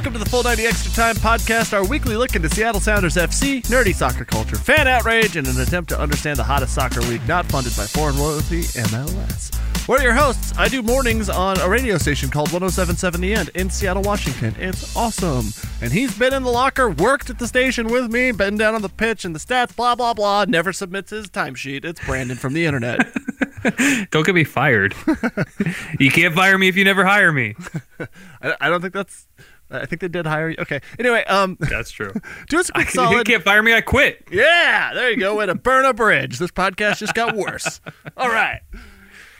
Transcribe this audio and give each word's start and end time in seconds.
Welcome 0.00 0.14
to 0.14 0.18
the 0.20 0.30
Full 0.30 0.44
90 0.44 0.64
Extra 0.64 0.92
Time 0.92 1.14
podcast, 1.16 1.74
our 1.74 1.86
weekly 1.86 2.16
look 2.16 2.34
into 2.34 2.48
Seattle 2.48 2.80
Sounders 2.80 3.16
FC, 3.16 3.60
nerdy 3.64 3.94
soccer 3.94 4.24
culture, 4.24 4.56
fan 4.56 4.88
outrage, 4.88 5.36
and 5.36 5.46
an 5.46 5.60
attempt 5.60 5.90
to 5.90 6.00
understand 6.00 6.38
the 6.38 6.42
hottest 6.42 6.74
soccer 6.74 7.02
league 7.02 7.28
not 7.28 7.44
funded 7.44 7.76
by 7.76 7.84
foreign 7.84 8.16
royalty, 8.16 8.62
MLS. 8.62 9.54
We're 9.86 10.00
your 10.00 10.14
hosts. 10.14 10.54
I 10.56 10.68
do 10.68 10.82
mornings 10.82 11.28
on 11.28 11.60
a 11.60 11.68
radio 11.68 11.98
station 11.98 12.30
called 12.30 12.50
1077 12.50 13.20
The 13.20 13.34
End 13.34 13.50
in 13.54 13.68
Seattle, 13.68 14.02
Washington. 14.02 14.54
It's 14.58 14.96
awesome. 14.96 15.48
And 15.82 15.92
he's 15.92 16.16
been 16.16 16.32
in 16.32 16.44
the 16.44 16.50
locker, 16.50 16.88
worked 16.88 17.28
at 17.28 17.38
the 17.38 17.46
station 17.46 17.88
with 17.88 18.10
me, 18.10 18.32
been 18.32 18.56
down 18.56 18.74
on 18.74 18.80
the 18.80 18.88
pitch 18.88 19.26
and 19.26 19.34
the 19.34 19.38
stats, 19.38 19.76
blah, 19.76 19.94
blah, 19.94 20.14
blah, 20.14 20.46
never 20.48 20.72
submits 20.72 21.10
his 21.10 21.26
timesheet. 21.26 21.84
It's 21.84 22.02
Brandon 22.06 22.38
from 22.38 22.54
the 22.54 22.64
internet. 22.64 23.06
Don't 24.10 24.24
get 24.24 24.34
me 24.34 24.44
fired. 24.44 24.94
you 25.98 26.10
can't 26.10 26.34
fire 26.34 26.56
me 26.56 26.68
if 26.68 26.76
you 26.76 26.84
never 26.84 27.04
hire 27.04 27.32
me. 27.32 27.54
I, 28.42 28.54
I 28.60 28.68
don't 28.70 28.80
think 28.80 28.94
that's. 28.94 29.26
I 29.70 29.86
think 29.86 30.00
they 30.00 30.08
did 30.08 30.26
hire 30.26 30.48
you. 30.50 30.56
Okay. 30.58 30.80
Anyway, 30.98 31.24
um, 31.24 31.56
That's 31.60 31.90
true. 31.90 32.12
do 32.48 32.58
us 32.58 32.68
a 32.68 32.72
quick 32.72 32.86
you 32.88 32.92
solid. 32.92 33.16
You 33.18 33.24
can't 33.24 33.42
fire 33.44 33.62
me. 33.62 33.72
I 33.74 33.80
quit. 33.80 34.26
Yeah, 34.30 34.92
there 34.94 35.10
you 35.10 35.16
go. 35.16 35.36
Way 35.36 35.46
to 35.46 35.54
burn 35.54 35.84
a 35.84 35.92
bridge. 35.94 36.38
This 36.38 36.50
podcast 36.50 36.98
just 36.98 37.14
got 37.14 37.34
worse. 37.36 37.80
All 38.16 38.28
right. 38.28 38.60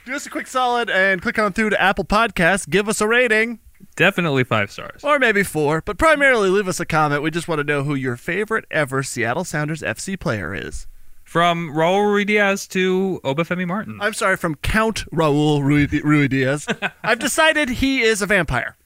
Do 0.06 0.14
us 0.14 0.27
a 0.27 0.31
quick 0.31 0.47
solid 0.47 0.89
and 0.91 1.20
click 1.20 1.39
on 1.39 1.53
through 1.53 1.70
to 1.70 1.81
Apple 1.81 2.05
Podcasts. 2.05 2.69
Give 2.69 2.89
us 2.89 3.00
a 3.00 3.06
rating, 3.06 3.59
Definitely 3.97 4.45
five 4.45 4.70
stars. 4.70 5.03
or 5.05 5.19
maybe 5.19 5.42
four, 5.42 5.83
but 5.84 5.98
primarily 5.98 6.48
leave 6.48 6.69
us 6.69 6.81
a 6.81 6.87
comment. 6.87 7.22
We 7.22 7.31
just 7.31 7.48
want 7.48 7.59
to 7.59 7.65
know 7.65 7.83
who 7.84 7.94
your 7.94 8.17
favorite 8.17 8.65
ever 8.70 9.03
Seattle 9.03 9.44
Sounders 9.44 9.83
FC 9.83 10.19
player 10.19 10.55
is. 10.55 10.87
From 11.22 11.70
Raul 11.70 12.00
Ruidiaz 12.03 12.67
to 12.70 13.20
Obafemi 13.22 13.65
Martin. 13.67 13.98
I'm 14.00 14.15
sorry, 14.15 14.37
from 14.37 14.56
Count 14.56 15.05
Raul 15.12 15.62
Rui, 15.62 15.87
Rui 16.03 16.27
Diaz. 16.28 16.67
I've 17.05 17.20
decided 17.20 17.69
he 17.69 18.00
is 18.00 18.20
a 18.20 18.27
vampire. 18.27 18.77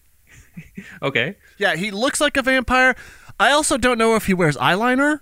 Okay. 1.02 1.36
Yeah, 1.58 1.76
he 1.76 1.90
looks 1.90 2.20
like 2.20 2.36
a 2.36 2.42
vampire. 2.42 2.94
I 3.38 3.50
also 3.50 3.76
don't 3.76 3.98
know 3.98 4.14
if 4.16 4.26
he 4.26 4.34
wears 4.34 4.56
eyeliner. 4.56 5.18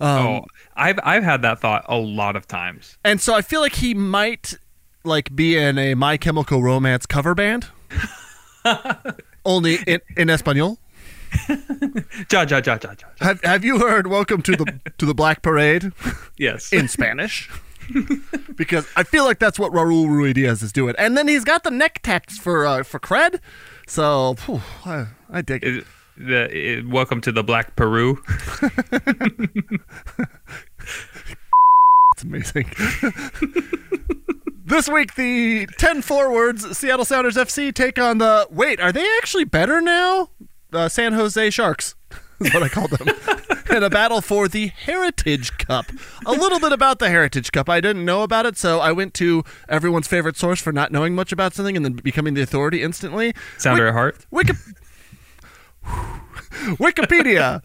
Um, 0.00 0.26
oh, 0.26 0.44
I've 0.76 0.98
I've 1.02 1.22
had 1.22 1.42
that 1.42 1.60
thought 1.60 1.84
a 1.88 1.96
lot 1.96 2.36
of 2.36 2.46
times. 2.46 2.96
And 3.04 3.20
so 3.20 3.34
I 3.34 3.42
feel 3.42 3.60
like 3.60 3.74
he 3.76 3.92
might 3.94 4.54
like 5.04 5.34
be 5.34 5.56
in 5.56 5.78
a 5.78 5.94
My 5.94 6.16
Chemical 6.16 6.62
Romance 6.62 7.06
cover 7.06 7.34
band. 7.34 7.66
Only 9.44 9.76
in, 9.86 10.00
in 10.16 10.30
Espanol. 10.30 10.78
Ja 12.32 12.42
ja 12.42 12.60
ja 12.64 12.78
ja 12.82 12.90
ja. 12.98 13.06
Have 13.20 13.40
Have 13.44 13.64
you 13.64 13.78
heard 13.78 14.06
"Welcome 14.08 14.42
to 14.42 14.56
the 14.56 14.80
to 14.98 15.06
the 15.06 15.14
Black 15.14 15.42
Parade" 15.42 15.92
Yes. 16.36 16.72
in 16.72 16.88
Spanish? 16.88 17.48
because 18.56 18.86
I 18.96 19.02
feel 19.04 19.24
like 19.24 19.38
that's 19.38 19.58
what 19.58 19.72
Raul 19.72 20.06
Ruidiaz 20.06 20.62
is 20.62 20.72
doing, 20.72 20.94
and 20.98 21.16
then 21.16 21.28
he's 21.28 21.44
got 21.44 21.62
the 21.64 21.70
neck 21.70 22.00
tats 22.02 22.38
for 22.38 22.66
uh, 22.66 22.82
for 22.84 22.98
cred. 23.00 23.40
So 23.90 24.34
phew, 24.34 24.60
I, 24.86 25.06
I 25.28 25.42
dig 25.42 25.64
it. 25.64 25.84
The, 26.16 26.48
it- 26.56 26.86
welcome 26.88 27.20
to 27.22 27.32
the 27.32 27.42
Black 27.42 27.74
Peru. 27.74 28.22
It's 32.12 32.24
amazing. 32.24 32.70
this 34.66 34.88
week, 34.90 35.14
the 35.14 35.66
10 35.78 36.02
forwards 36.02 36.76
Seattle 36.76 37.04
Sounders 37.06 37.36
FC 37.36 37.72
take 37.72 37.98
on 37.98 38.18
the. 38.18 38.46
Wait, 38.50 38.78
are 38.78 38.92
they 38.92 39.06
actually 39.18 39.44
better 39.44 39.80
now? 39.80 40.28
Uh, 40.72 40.88
San 40.88 41.14
Jose 41.14 41.48
Sharks 41.50 41.94
is 42.40 42.52
what 42.54 42.62
I 42.62 42.68
call 42.68 42.88
them. 42.88 43.08
in 43.76 43.82
a 43.82 43.90
battle 43.90 44.20
for 44.20 44.48
the 44.48 44.68
Heritage 44.68 45.56
Cup. 45.58 45.86
A 46.26 46.32
little 46.32 46.58
bit 46.58 46.72
about 46.72 46.98
the 46.98 47.08
Heritage 47.08 47.52
Cup. 47.52 47.68
I 47.68 47.80
didn't 47.80 48.04
know 48.04 48.22
about 48.22 48.46
it, 48.46 48.56
so 48.56 48.80
I 48.80 48.92
went 48.92 49.14
to 49.14 49.44
everyone's 49.68 50.08
favorite 50.08 50.36
source 50.36 50.60
for 50.60 50.72
not 50.72 50.90
knowing 50.92 51.14
much 51.14 51.32
about 51.32 51.54
something 51.54 51.76
and 51.76 51.84
then 51.84 51.92
becoming 51.94 52.34
the 52.34 52.42
authority 52.42 52.82
instantly. 52.82 53.34
Sounder 53.58 53.88
at 53.88 53.92
heart. 53.94 54.26
Wiki- 54.30 54.54
Wikipedia. 56.50 57.62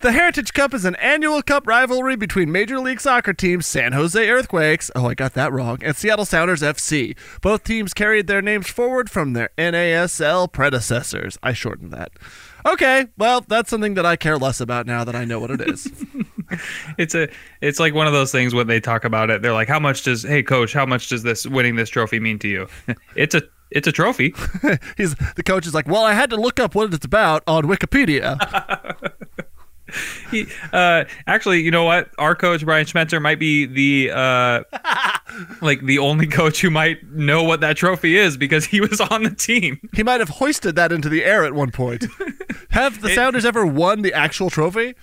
The 0.00 0.12
Heritage 0.12 0.52
Cup 0.52 0.72
is 0.72 0.84
an 0.84 0.94
annual 0.96 1.42
cup 1.42 1.66
rivalry 1.66 2.16
between 2.16 2.50
Major 2.50 2.78
League 2.78 3.00
Soccer 3.00 3.32
teams 3.32 3.66
San 3.66 3.92
Jose 3.92 4.28
Earthquakes, 4.30 4.90
oh, 4.94 5.06
I 5.06 5.14
got 5.14 5.34
that 5.34 5.52
wrong, 5.52 5.78
and 5.82 5.96
Seattle 5.96 6.24
Sounders 6.24 6.62
FC. 6.62 7.16
Both 7.42 7.64
teams 7.64 7.92
carried 7.92 8.26
their 8.26 8.42
names 8.42 8.68
forward 8.68 9.10
from 9.10 9.32
their 9.32 9.50
NASL 9.58 10.50
predecessors. 10.50 11.38
I 11.42 11.52
shortened 11.52 11.92
that. 11.92 12.12
Okay, 12.66 13.06
well, 13.16 13.44
that's 13.46 13.70
something 13.70 13.94
that 13.94 14.04
I 14.04 14.16
care 14.16 14.36
less 14.36 14.60
about 14.60 14.86
now 14.86 15.04
that 15.04 15.14
I 15.14 15.24
know 15.24 15.40
what 15.40 15.50
it 15.50 15.60
is. 15.68 15.90
It's 16.96 17.14
a 17.14 17.28
it's 17.60 17.78
like 17.78 17.92
one 17.92 18.06
of 18.06 18.14
those 18.14 18.32
things 18.32 18.54
when 18.54 18.66
they 18.68 18.80
talk 18.80 19.04
about 19.04 19.28
it. 19.28 19.42
They're 19.42 19.52
like, 19.52 19.68
how 19.68 19.78
much 19.78 20.02
does 20.02 20.22
hey 20.22 20.42
coach, 20.42 20.72
how 20.72 20.86
much 20.86 21.08
does 21.08 21.22
this 21.22 21.46
winning 21.46 21.76
this 21.76 21.90
trophy 21.90 22.20
mean 22.20 22.38
to 22.38 22.48
you? 22.48 22.66
it's 23.16 23.34
a 23.34 23.42
it's 23.70 23.86
a 23.86 23.92
trophy. 23.92 24.34
He's 24.96 25.14
the 25.36 25.42
coach 25.42 25.66
is 25.66 25.74
like, 25.74 25.86
well, 25.86 26.04
I 26.04 26.14
had 26.14 26.30
to 26.30 26.36
look 26.36 26.58
up 26.58 26.74
what 26.74 26.92
it's 26.94 27.04
about 27.04 27.42
on 27.46 27.64
Wikipedia. 27.64 28.38
He, 30.30 30.46
uh, 30.74 31.04
actually, 31.26 31.62
you 31.62 31.70
know 31.70 31.84
what? 31.84 32.10
Our 32.18 32.34
coach 32.34 32.62
Brian 32.62 32.84
Schmetzer 32.84 33.20
might 33.20 33.38
be 33.38 33.64
the 33.64 34.10
uh, 34.14 34.62
like 35.62 35.80
the 35.80 35.98
only 35.98 36.26
coach 36.26 36.60
who 36.60 36.68
might 36.68 37.02
know 37.12 37.42
what 37.42 37.60
that 37.60 37.78
trophy 37.78 38.18
is 38.18 38.36
because 38.36 38.66
he 38.66 38.82
was 38.82 39.00
on 39.00 39.22
the 39.22 39.30
team. 39.30 39.80
He 39.94 40.02
might 40.02 40.20
have 40.20 40.28
hoisted 40.28 40.76
that 40.76 40.92
into 40.92 41.08
the 41.08 41.24
air 41.24 41.44
at 41.44 41.54
one 41.54 41.70
point. 41.70 42.04
Have 42.70 43.00
the 43.00 43.14
Sounders 43.14 43.46
ever 43.46 43.64
won 43.64 44.02
the 44.02 44.12
actual 44.12 44.50
trophy? 44.50 44.94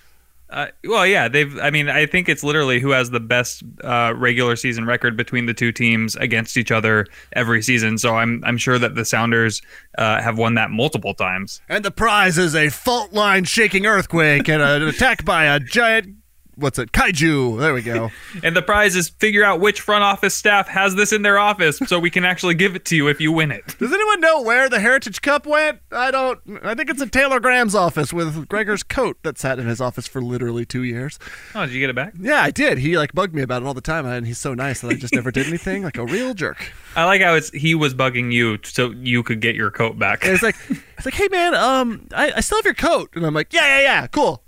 Uh, 0.48 0.66
well, 0.84 1.06
yeah, 1.06 1.28
they've. 1.28 1.58
I 1.58 1.70
mean, 1.70 1.88
I 1.88 2.06
think 2.06 2.28
it's 2.28 2.44
literally 2.44 2.78
who 2.78 2.90
has 2.90 3.10
the 3.10 3.20
best 3.20 3.64
uh, 3.82 4.12
regular 4.16 4.54
season 4.54 4.86
record 4.86 5.16
between 5.16 5.46
the 5.46 5.54
two 5.54 5.72
teams 5.72 6.14
against 6.16 6.56
each 6.56 6.70
other 6.70 7.06
every 7.32 7.62
season. 7.62 7.98
So 7.98 8.16
I'm 8.16 8.42
I'm 8.44 8.56
sure 8.56 8.78
that 8.78 8.94
the 8.94 9.04
Sounders 9.04 9.60
uh, 9.98 10.22
have 10.22 10.38
won 10.38 10.54
that 10.54 10.70
multiple 10.70 11.14
times. 11.14 11.60
And 11.68 11.84
the 11.84 11.90
prize 11.90 12.38
is 12.38 12.54
a 12.54 12.68
fault 12.68 13.12
line 13.12 13.44
shaking 13.44 13.86
earthquake 13.86 14.48
and 14.48 14.62
an 14.62 14.82
attack 14.82 15.24
by 15.24 15.44
a 15.44 15.58
giant. 15.58 16.14
What's 16.56 16.78
it? 16.78 16.90
Kaiju. 16.92 17.60
There 17.60 17.74
we 17.74 17.82
go. 17.82 18.10
And 18.42 18.54
the 18.56 18.62
prize 18.62 18.96
is 18.96 19.08
figure 19.08 19.44
out 19.44 19.60
which 19.60 19.80
front 19.80 20.04
office 20.04 20.34
staff 20.34 20.68
has 20.68 20.94
this 20.94 21.12
in 21.12 21.22
their 21.22 21.38
office 21.38 21.78
so 21.86 21.98
we 21.98 22.10
can 22.10 22.24
actually 22.24 22.54
give 22.54 22.76
it 22.76 22.84
to 22.86 22.96
you 22.96 23.08
if 23.08 23.20
you 23.20 23.32
win 23.32 23.50
it. 23.50 23.78
Does 23.78 23.92
anyone 23.92 24.20
know 24.20 24.42
where 24.42 24.68
the 24.68 24.78
Heritage 24.78 25.22
Cup 25.22 25.46
went? 25.46 25.80
I 25.90 26.10
don't. 26.10 26.38
I 26.62 26.74
think 26.74 26.90
it's 26.90 27.00
in 27.00 27.08
Taylor 27.10 27.40
Graham's 27.40 27.74
office 27.74 28.12
with 28.12 28.48
Gregor's 28.48 28.82
coat 28.82 29.18
that 29.22 29.38
sat 29.38 29.58
in 29.58 29.66
his 29.66 29.80
office 29.80 30.06
for 30.06 30.20
literally 30.20 30.64
two 30.66 30.82
years. 30.82 31.18
Oh, 31.54 31.64
did 31.66 31.74
you 31.74 31.80
get 31.80 31.90
it 31.90 31.96
back? 31.96 32.14
Yeah, 32.18 32.42
I 32.42 32.50
did. 32.50 32.78
He 32.78 32.96
like 32.98 33.12
bugged 33.14 33.34
me 33.34 33.42
about 33.42 33.62
it 33.62 33.66
all 33.66 33.74
the 33.74 33.80
time, 33.80 34.06
and 34.06 34.26
he's 34.26 34.38
so 34.38 34.54
nice 34.54 34.80
that 34.80 34.88
I 34.88 34.94
just 34.94 35.14
never 35.14 35.30
did 35.30 35.46
anything. 35.46 35.82
Like 35.82 35.96
a 35.98 36.04
real 36.04 36.34
jerk. 36.34 36.72
I 36.94 37.04
like 37.04 37.22
how 37.22 37.34
it's 37.34 37.50
he 37.50 37.74
was 37.74 37.94
bugging 37.94 38.32
you 38.32 38.58
so 38.64 38.90
you 38.90 39.22
could 39.22 39.40
get 39.40 39.54
your 39.54 39.70
coat 39.70 39.98
back. 39.98 40.24
And 40.24 40.32
it's 40.32 40.42
like, 40.42 40.56
it's 40.70 41.04
like, 41.04 41.14
hey 41.14 41.28
man, 41.28 41.54
um, 41.54 42.06
I, 42.14 42.32
I 42.36 42.40
still 42.40 42.58
have 42.58 42.64
your 42.64 42.74
coat, 42.74 43.10
and 43.14 43.24
I'm 43.24 43.34
like, 43.34 43.52
yeah, 43.52 43.78
yeah, 43.78 43.80
yeah, 43.80 44.06
cool. 44.08 44.42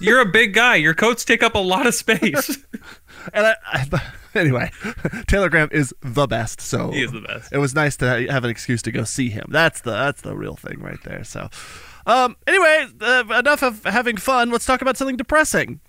You're 0.00 0.20
a 0.20 0.26
big 0.26 0.54
guy. 0.54 0.76
Your 0.76 0.94
coats 0.94 1.24
take 1.24 1.42
up 1.42 1.54
a 1.54 1.58
lot 1.58 1.86
of 1.86 1.94
space. 1.94 2.58
And 3.34 3.46
I, 3.46 3.54
I 3.66 4.02
anyway, 4.34 4.70
Taylor 5.26 5.50
Graham 5.50 5.68
is 5.72 5.94
the 6.00 6.26
best. 6.26 6.60
So 6.60 6.90
He 6.90 7.02
is 7.02 7.12
the 7.12 7.20
best. 7.20 7.52
It 7.52 7.58
was 7.58 7.74
nice 7.74 7.96
to 7.98 8.26
have 8.30 8.44
an 8.44 8.50
excuse 8.50 8.80
to 8.82 8.90
go 8.92 9.04
see 9.04 9.28
him. 9.28 9.46
That's 9.50 9.82
the 9.82 9.90
that's 9.90 10.22
the 10.22 10.34
real 10.34 10.56
thing 10.56 10.80
right 10.80 10.98
there. 11.04 11.22
So, 11.24 11.50
um, 12.06 12.36
anyway, 12.46 12.86
uh, 13.00 13.24
enough 13.38 13.62
of 13.62 13.84
having 13.84 14.16
fun. 14.16 14.50
Let's 14.50 14.64
talk 14.64 14.80
about 14.80 14.96
something 14.96 15.18
depressing. 15.18 15.80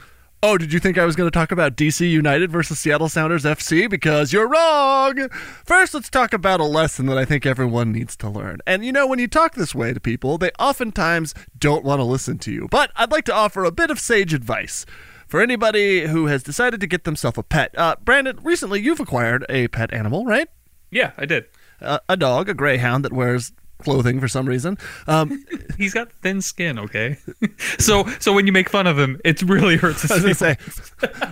Oh, 0.44 0.58
did 0.58 0.74
you 0.74 0.80
think 0.80 0.98
I 0.98 1.06
was 1.06 1.16
going 1.16 1.28
to 1.28 1.32
talk 1.32 1.52
about 1.52 1.76
DC 1.76 2.10
United 2.10 2.52
versus 2.52 2.80
Seattle 2.80 3.10
Sounders 3.10 3.44
FC? 3.44 3.88
Because 3.88 4.34
you're 4.34 4.48
wrong. 4.48 5.30
First, 5.64 5.94
let's 5.94 6.10
talk 6.10 6.34
about 6.34 6.60
a 6.60 6.66
lesson 6.66 7.06
that 7.06 7.18
I 7.20 7.26
think 7.26 7.46
everyone 7.46 7.92
needs 7.92 8.16
to 8.18 8.28
learn. 8.28 8.58
And 8.66 8.84
you 8.84 8.92
know, 8.92 9.06
when 9.06 9.20
you 9.20 9.28
talk 9.28 9.54
this 9.54 9.76
way 9.76 9.94
to 9.94 10.00
people, 10.00 10.40
they 10.40 10.50
oftentimes 10.58 11.36
don't 11.56 11.86
want 11.86 12.00
to 12.00 12.06
listen 12.06 12.40
to 12.40 12.52
you. 12.52 12.68
But 12.72 12.92
I'd 12.96 13.12
like 13.12 13.26
to 13.26 13.34
offer 13.36 13.64
a 13.64 13.72
bit 13.72 13.92
of 13.92 14.00
sage 14.00 14.34
advice 14.34 14.84
for 15.28 15.42
anybody 15.42 16.08
who 16.08 16.26
has 16.26 16.42
decided 16.42 16.82
to 16.82 16.88
get 16.88 17.04
themselves 17.04 17.38
a 17.38 17.44
pet. 17.44 17.78
Uh, 17.78 17.98
Brandon, 18.04 18.40
recently 18.42 18.82
you've 18.82 19.00
acquired 19.00 19.46
a 19.48 19.68
pet 19.68 19.94
animal, 19.94 20.26
right? 20.26 20.48
Yeah, 20.90 21.12
I 21.20 21.26
did. 21.28 21.46
Uh, 21.80 22.00
a 22.10 22.18
dog, 22.18 22.50
a 22.50 22.56
greyhound 22.56 23.06
that 23.06 23.14
wears 23.14 23.52
clothing 23.82 24.20
for 24.20 24.28
some 24.28 24.46
reason. 24.46 24.78
Um, 25.08 25.44
He's 25.78 25.94
got 25.94 26.12
thin 26.12 26.42
skin, 26.42 26.80
okay? 26.80 27.18
so 27.80 28.06
so 28.20 28.34
when 28.34 28.46
you 28.48 28.54
make 28.54 28.70
fun 28.70 28.88
of 28.88 28.98
him, 28.98 29.20
it 29.26 29.42
really 29.42 29.78
hurts 29.78 30.02
his 30.04 30.12
I 30.12 30.28
was 30.28 30.38
say, 30.38 30.58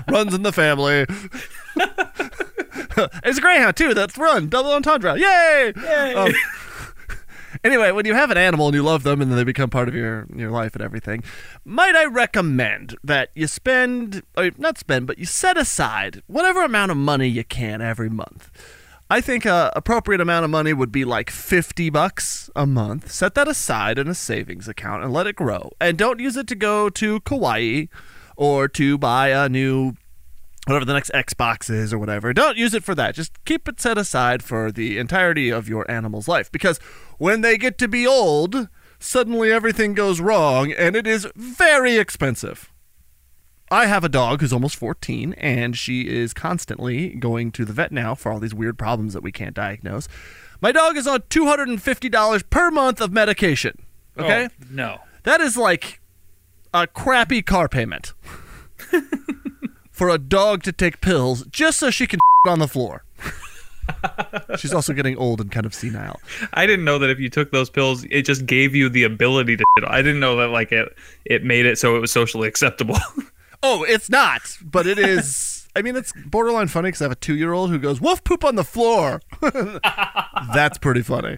runs 0.10 0.34
in 0.34 0.44
the 0.44 0.54
family. 0.54 1.06
it's 3.24 3.38
a 3.38 3.42
greyhound 3.42 3.78
too. 3.78 3.94
That's 3.94 4.18
run 4.18 4.50
double 4.50 4.72
entendre. 4.72 5.18
Yay! 5.18 5.74
Um, 6.14 6.34
anyway, 7.64 7.92
when 7.92 8.06
you 8.06 8.14
have 8.14 8.32
an 8.32 8.38
animal 8.38 8.68
and 8.68 8.76
you 8.76 8.84
love 8.84 9.04
them, 9.04 9.22
and 9.22 9.32
then 9.32 9.38
they 9.38 9.44
become 9.44 9.70
part 9.70 9.88
of 9.88 9.96
your 9.96 10.28
your 10.36 10.52
life 10.52 10.76
and 10.76 10.84
everything, 10.84 11.24
might 11.66 11.96
I 11.96 12.06
recommend 12.06 12.96
that 13.04 13.30
you 13.36 13.48
spend, 13.48 14.24
or 14.38 14.52
not 14.58 14.78
spend, 14.78 15.08
but 15.08 15.18
you 15.18 15.26
set 15.26 15.58
aside 15.58 16.22
whatever 16.28 16.64
amount 16.64 16.92
of 16.92 16.98
money 16.98 17.28
you 17.28 17.44
can 17.44 17.82
every 17.82 18.10
month. 18.10 18.50
I 19.12 19.22
think 19.22 19.44
a 19.44 19.72
appropriate 19.76 20.22
amount 20.22 20.46
of 20.46 20.52
money 20.52 20.72
would 20.72 20.92
be 20.92 21.04
like 21.04 21.32
50 21.32 21.90
bucks 21.90 22.50
a 22.56 22.68
month. 22.68 23.12
Set 23.12 23.34
that 23.34 23.48
aside 23.48 23.98
in 23.98 24.08
a 24.08 24.14
savings 24.14 24.68
account 24.68 25.04
and 25.04 25.12
let 25.12 25.26
it 25.26 25.36
grow. 25.36 25.72
And 25.82 25.98
don't 25.98 26.20
use 26.20 26.38
it 26.38 26.46
to 26.48 26.56
go 26.56 26.90
to 26.90 27.20
Kauai 27.22 27.86
or 28.38 28.68
to 28.68 29.00
buy 29.00 29.30
a 29.30 29.50
new 29.50 29.94
whatever 30.68 30.86
the 30.86 30.94
next 30.94 31.10
Xbox 31.12 31.72
is 31.72 31.92
or 31.92 31.98
whatever. 31.98 32.34
Don't 32.34 32.56
use 32.56 32.76
it 32.76 32.84
for 32.84 32.94
that. 32.94 33.16
Just 33.16 33.44
keep 33.46 33.68
it 33.68 33.82
set 33.82 33.98
aside 33.98 34.44
for 34.44 34.72
the 34.72 35.00
entirety 35.00 35.50
of 35.50 35.68
your 35.68 35.90
animal's 35.90 36.28
life 36.28 36.52
because 36.52 36.78
when 37.18 37.42
they 37.42 37.58
get 37.58 37.80
to 37.80 37.88
be 37.88 38.06
old, 38.06 38.70
suddenly 39.00 39.52
everything 39.52 39.96
goes 39.96 40.22
wrong 40.22 40.72
and 40.72 40.96
it 40.96 41.08
is 41.08 41.28
very 41.36 41.98
expensive. 41.98 42.72
I 43.72 43.86
have 43.86 44.04
a 44.04 44.10
dog 44.10 44.42
who's 44.42 44.54
almost 44.54 44.76
14, 44.78 45.34
and 45.34 45.78
she 45.78 46.08
is 46.08 46.34
constantly 46.34 47.10
going 47.10 47.52
to 47.52 47.66
the 47.66 47.74
vet 47.74 47.92
now 47.92 48.16
for 48.16 48.32
all 48.32 48.40
these 48.40 48.54
weird 48.54 48.78
problems 48.78 49.14
that 49.14 49.22
we 49.22 49.32
can't 49.32 49.54
diagnose. 49.54 50.08
My 50.60 50.72
dog 50.72 50.98
is 50.98 51.08
on 51.08 51.20
$250 51.22 52.50
per 52.50 52.72
month 52.72 53.00
of 53.00 53.12
medication. 53.12 53.86
Oh, 54.18 54.24
okay? 54.24 54.50
Oh, 54.52 54.66
no. 54.72 54.98
That 55.24 55.40
is 55.40 55.56
like 55.56 56.02
a 56.74 56.88
crappy 56.88 57.42
car 57.42 57.70
payment 57.70 58.14
for 59.92 60.10
a 60.10 60.18
dog 60.18 60.64
to 60.64 60.72
take 60.72 61.00
pills 61.02 61.46
just 61.52 61.80
so 61.80 61.92
she 61.92 62.08
can 62.08 62.20
on 62.48 62.60
the 62.60 62.68
floor. 62.68 63.04
She's 64.58 64.74
also 64.74 64.94
getting 64.94 65.18
old 65.18 65.42
and 65.42 65.52
kind 65.52 65.66
of 65.66 65.74
senile. 65.74 66.20
I 66.54 66.66
didn't 66.66 66.86
know 66.86 67.00
that 67.00 67.10
if 67.10 67.20
you 67.20 67.30
took 67.30 67.52
those 67.52 67.70
pills, 67.70 68.06
it 68.10 68.24
just 68.24 68.46
gave 68.46 68.76
you 68.76 68.88
the 68.90 69.04
ability 69.04 69.58
to. 69.58 69.64
I 69.88 70.02
didn't 70.02 70.20
know 70.20 70.36
that 70.38 70.50
like 70.50 70.72
it 70.72 70.96
it 71.26 71.44
made 71.44 71.66
it 71.66 71.78
so 71.78 71.96
it 71.96 72.00
was 72.00 72.12
socially 72.12 72.48
acceptable. 72.48 72.98
Oh, 73.62 73.84
it's 73.84 74.10
not, 74.10 74.58
but 74.64 74.88
it 74.88 74.98
is. 74.98 75.68
I 75.76 75.82
mean, 75.82 75.96
it's 75.96 76.12
borderline 76.26 76.68
funny 76.68 76.88
because 76.88 77.02
I 77.02 77.06
have 77.06 77.12
a 77.12 77.16
two 77.16 77.36
year 77.36 77.54
old 77.54 77.70
who 77.70 77.80
goes, 77.80 78.02
Wolf 78.02 78.24
poop 78.24 78.44
on 78.44 78.56
the 78.56 78.64
floor. 78.64 79.22
That's 80.54 80.78
pretty 80.78 81.02
funny. 81.02 81.38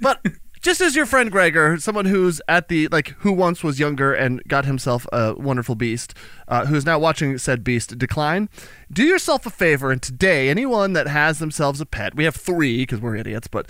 But 0.00 0.24
just 0.60 0.80
as 0.80 0.96
your 0.96 1.06
friend 1.06 1.30
Gregor, 1.30 1.76
someone 1.78 2.06
who's 2.06 2.40
at 2.48 2.68
the, 2.68 2.88
like, 2.88 3.08
who 3.18 3.32
once 3.32 3.62
was 3.62 3.78
younger 3.78 4.12
and 4.12 4.42
got 4.48 4.64
himself 4.64 5.06
a 5.12 5.34
wonderful 5.34 5.74
beast, 5.74 6.14
uh, 6.48 6.66
who's 6.66 6.86
now 6.86 6.98
watching 6.98 7.36
said 7.38 7.64
beast 7.64 7.96
decline, 7.98 8.48
do 8.92 9.04
yourself 9.04 9.44
a 9.46 9.50
favor 9.50 9.90
and 9.90 10.02
today, 10.02 10.48
anyone 10.48 10.92
that 10.92 11.06
has 11.08 11.38
themselves 11.38 11.80
a 11.80 11.86
pet, 11.86 12.14
we 12.14 12.24
have 12.24 12.36
three 12.36 12.82
because 12.82 13.00
we're 13.00 13.16
idiots, 13.16 13.48
but 13.48 13.66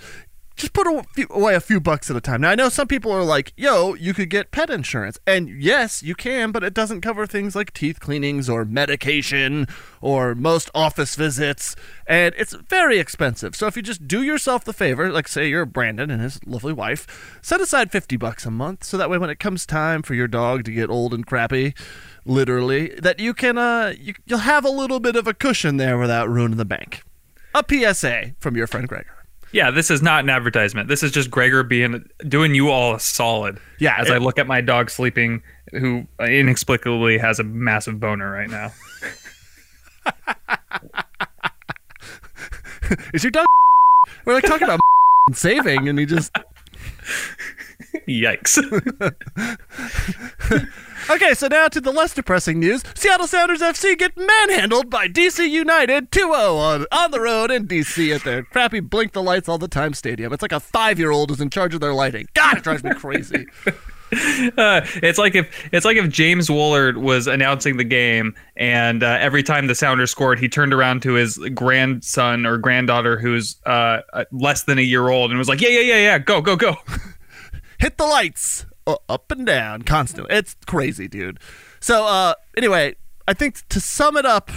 just 0.55 0.73
put 0.73 0.87
away 1.29 1.55
a 1.55 1.59
few 1.59 1.79
bucks 1.79 2.09
at 2.09 2.15
a 2.15 2.21
time. 2.21 2.41
Now 2.41 2.51
I 2.51 2.55
know 2.55 2.69
some 2.69 2.87
people 2.87 3.11
are 3.11 3.23
like, 3.23 3.53
"Yo, 3.57 3.95
you 3.95 4.13
could 4.13 4.29
get 4.29 4.51
pet 4.51 4.69
insurance," 4.69 5.17
and 5.25 5.49
yes, 5.49 6.03
you 6.03 6.15
can, 6.15 6.51
but 6.51 6.63
it 6.63 6.73
doesn't 6.73 7.01
cover 7.01 7.25
things 7.25 7.55
like 7.55 7.73
teeth 7.73 7.99
cleanings 7.99 8.49
or 8.49 8.63
medication 8.65 9.67
or 10.01 10.35
most 10.35 10.69
office 10.75 11.15
visits, 11.15 11.75
and 12.05 12.35
it's 12.37 12.53
very 12.53 12.99
expensive. 12.99 13.55
So 13.55 13.67
if 13.67 13.75
you 13.75 13.81
just 13.81 14.07
do 14.07 14.21
yourself 14.21 14.63
the 14.63 14.73
favor, 14.73 15.11
like 15.11 15.27
say 15.27 15.47
you're 15.47 15.65
Brandon 15.65 16.11
and 16.11 16.21
his 16.21 16.39
lovely 16.45 16.73
wife, 16.73 17.39
set 17.41 17.61
aside 17.61 17.91
fifty 17.91 18.15
bucks 18.17 18.45
a 18.45 18.51
month, 18.51 18.83
so 18.83 18.97
that 18.97 19.09
way 19.09 19.17
when 19.17 19.29
it 19.31 19.39
comes 19.39 19.65
time 19.65 20.03
for 20.03 20.13
your 20.13 20.27
dog 20.27 20.63
to 20.65 20.71
get 20.71 20.89
old 20.89 21.13
and 21.13 21.25
crappy, 21.25 21.73
literally, 22.25 22.89
that 22.99 23.19
you 23.19 23.33
can 23.33 23.57
uh 23.57 23.93
you, 23.97 24.13
you'll 24.25 24.39
have 24.39 24.65
a 24.65 24.69
little 24.69 24.99
bit 24.99 25.15
of 25.15 25.27
a 25.27 25.33
cushion 25.33 25.77
there 25.77 25.97
without 25.97 26.29
ruining 26.29 26.57
the 26.57 26.65
bank. 26.65 27.01
A 27.55 27.63
PSA 27.67 28.35
from 28.39 28.55
your 28.55 28.67
friend 28.67 28.87
Gregor. 28.87 29.22
Yeah, 29.53 29.71
this 29.71 29.89
is 29.89 30.01
not 30.01 30.23
an 30.25 30.29
advertisement. 30.29 30.89
This 30.89 31.03
is 31.03 31.11
just 31.11 31.31
Gregor 31.31 31.63
being 31.63 32.03
doing 32.27 32.53
you 32.55 32.69
all 32.69 32.95
a 32.95 32.99
solid. 32.99 33.59
Yeah, 33.79 33.95
As 33.99 34.09
it- 34.09 34.13
I 34.13 34.17
look 34.17 34.37
at 34.37 34.47
my 34.47 34.59
dog 34.61 34.89
sleeping, 34.89 35.41
who 35.71 36.05
inexplicably 36.19 37.17
has 37.19 37.39
a 37.39 37.43
massive 37.43 37.99
boner 37.99 38.29
right 38.31 38.49
now. 38.49 38.71
Is 43.13 43.23
your 43.23 43.31
dog? 43.31 43.45
We're 44.25 44.33
like 44.35 44.43
talking 44.43 44.65
about 44.65 44.79
saving, 45.33 45.87
and 45.89 45.97
he 45.97 46.05
just. 46.05 46.35
Yikes. 48.07 48.59
Okay, 51.09 51.33
so 51.33 51.47
now 51.47 51.67
to 51.67 51.81
the 51.81 51.91
less 51.91 52.13
depressing 52.13 52.61
news. 52.61 52.81
Seattle 52.95 53.27
Sounders 53.27 53.59
FC 53.59 53.97
get 53.97 54.15
manhandled 54.15 54.89
by 54.89 55.09
DC 55.09 55.49
United 55.49 56.13
2 56.13 56.19
0 56.19 56.31
on, 56.31 56.85
on 56.93 57.11
the 57.11 57.19
road 57.19 57.51
in 57.51 57.67
DC 57.67 58.15
at 58.15 58.23
their 58.23 58.43
crappy 58.43 58.79
blink 58.79 59.11
the 59.11 59.21
lights 59.21 59.49
all 59.49 59.57
the 59.57 59.67
time 59.67 59.93
stadium. 59.93 60.31
It's 60.31 60.41
like 60.41 60.53
a 60.53 60.61
five 60.61 60.99
year 60.99 61.11
old 61.11 61.29
is 61.31 61.41
in 61.41 61.49
charge 61.49 61.73
of 61.73 61.81
their 61.81 61.93
lighting. 61.93 62.29
God, 62.33 62.57
it 62.57 62.63
drives 62.63 62.85
me 62.85 62.93
crazy. 62.93 63.47
Uh, 64.57 64.81
it's 65.01 65.17
like 65.17 65.35
if 65.35 65.69
it's 65.71 65.85
like 65.85 65.97
if 65.97 66.09
James 66.09 66.47
Woolard 66.47 66.97
was 66.97 67.27
announcing 67.27 67.77
the 67.77 67.83
game, 67.83 68.35
and 68.55 69.03
uh, 69.03 69.17
every 69.19 69.43
time 69.43 69.67
the 69.67 69.75
Sounders 69.75 70.11
scored, 70.11 70.39
he 70.39 70.47
turned 70.47 70.73
around 70.73 71.01
to 71.03 71.13
his 71.13 71.37
grandson 71.53 72.45
or 72.45 72.57
granddaughter, 72.57 73.19
who's 73.19 73.59
uh, 73.65 74.01
uh, 74.13 74.25
less 74.31 74.63
than 74.63 74.77
a 74.77 74.81
year 74.81 75.09
old, 75.09 75.31
and 75.31 75.37
was 75.37 75.49
like, 75.49 75.61
"Yeah, 75.61 75.69
yeah, 75.69 75.81
yeah, 75.81 75.97
yeah, 75.97 76.19
go, 76.19 76.41
go, 76.41 76.55
go." 76.55 76.75
Hit 77.79 77.97
the 77.97 78.05
lights 78.05 78.65
uh, 78.87 78.95
up 79.09 79.31
and 79.31 79.45
down 79.45 79.81
constantly. 79.81 80.35
It's 80.35 80.55
crazy, 80.65 81.07
dude. 81.07 81.39
So, 81.79 82.05
uh, 82.05 82.35
anyway, 82.55 82.95
I 83.27 83.33
think 83.33 83.67
to 83.69 83.79
sum 83.79 84.17
it 84.17 84.25
up 84.25 84.51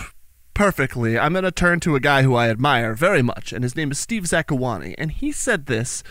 perfectly, 0.54 1.18
I'm 1.18 1.32
going 1.32 1.44
to 1.44 1.50
turn 1.50 1.80
to 1.80 1.96
a 1.96 2.00
guy 2.00 2.22
who 2.22 2.34
I 2.34 2.48
admire 2.48 2.94
very 2.94 3.22
much, 3.22 3.52
and 3.52 3.62
his 3.62 3.76
name 3.76 3.90
is 3.90 3.98
Steve 3.98 4.24
Zakuani. 4.24 4.94
And 4.98 5.12
he 5.12 5.32
said 5.32 5.66
this 5.66 6.02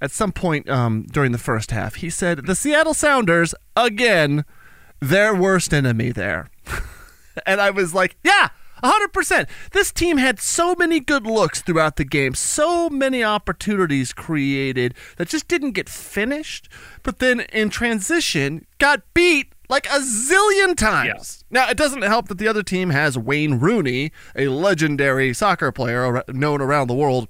at 0.00 0.10
some 0.10 0.32
point 0.32 0.68
um, 0.68 1.04
during 1.10 1.32
the 1.32 1.38
first 1.38 1.70
half. 1.70 1.96
He 1.96 2.10
said, 2.10 2.46
The 2.46 2.54
Seattle 2.54 2.94
Sounders, 2.94 3.54
again, 3.76 4.44
their 5.00 5.34
worst 5.34 5.72
enemy 5.72 6.10
there. 6.10 6.48
and 7.46 7.60
I 7.60 7.70
was 7.70 7.94
like, 7.94 8.16
yeah, 8.24 8.48
100%. 8.82 9.48
This 9.72 9.92
team 9.92 10.18
had 10.18 10.40
so 10.40 10.74
many 10.76 11.00
good 11.00 11.26
looks 11.26 11.60
throughout 11.62 11.96
the 11.96 12.04
game, 12.04 12.34
so 12.34 12.88
many 12.88 13.24
opportunities 13.24 14.12
created 14.12 14.94
that 15.16 15.28
just 15.28 15.48
didn't 15.48 15.72
get 15.72 15.88
finished, 15.88 16.68
but 17.02 17.18
then 17.18 17.40
in 17.52 17.70
transition 17.70 18.66
got 18.78 19.02
beat 19.14 19.52
like 19.68 19.86
a 19.86 19.98
zillion 19.98 20.76
times. 20.76 21.44
Now, 21.50 21.68
it 21.68 21.76
doesn't 21.76 22.02
help 22.02 22.28
that 22.28 22.38
the 22.38 22.48
other 22.48 22.62
team 22.62 22.90
has 22.90 23.18
Wayne 23.18 23.58
Rooney, 23.58 24.12
a 24.34 24.48
legendary 24.48 25.34
soccer 25.34 25.72
player 25.72 26.22
known 26.28 26.62
around 26.62 26.86
the 26.86 26.94
world 26.94 27.28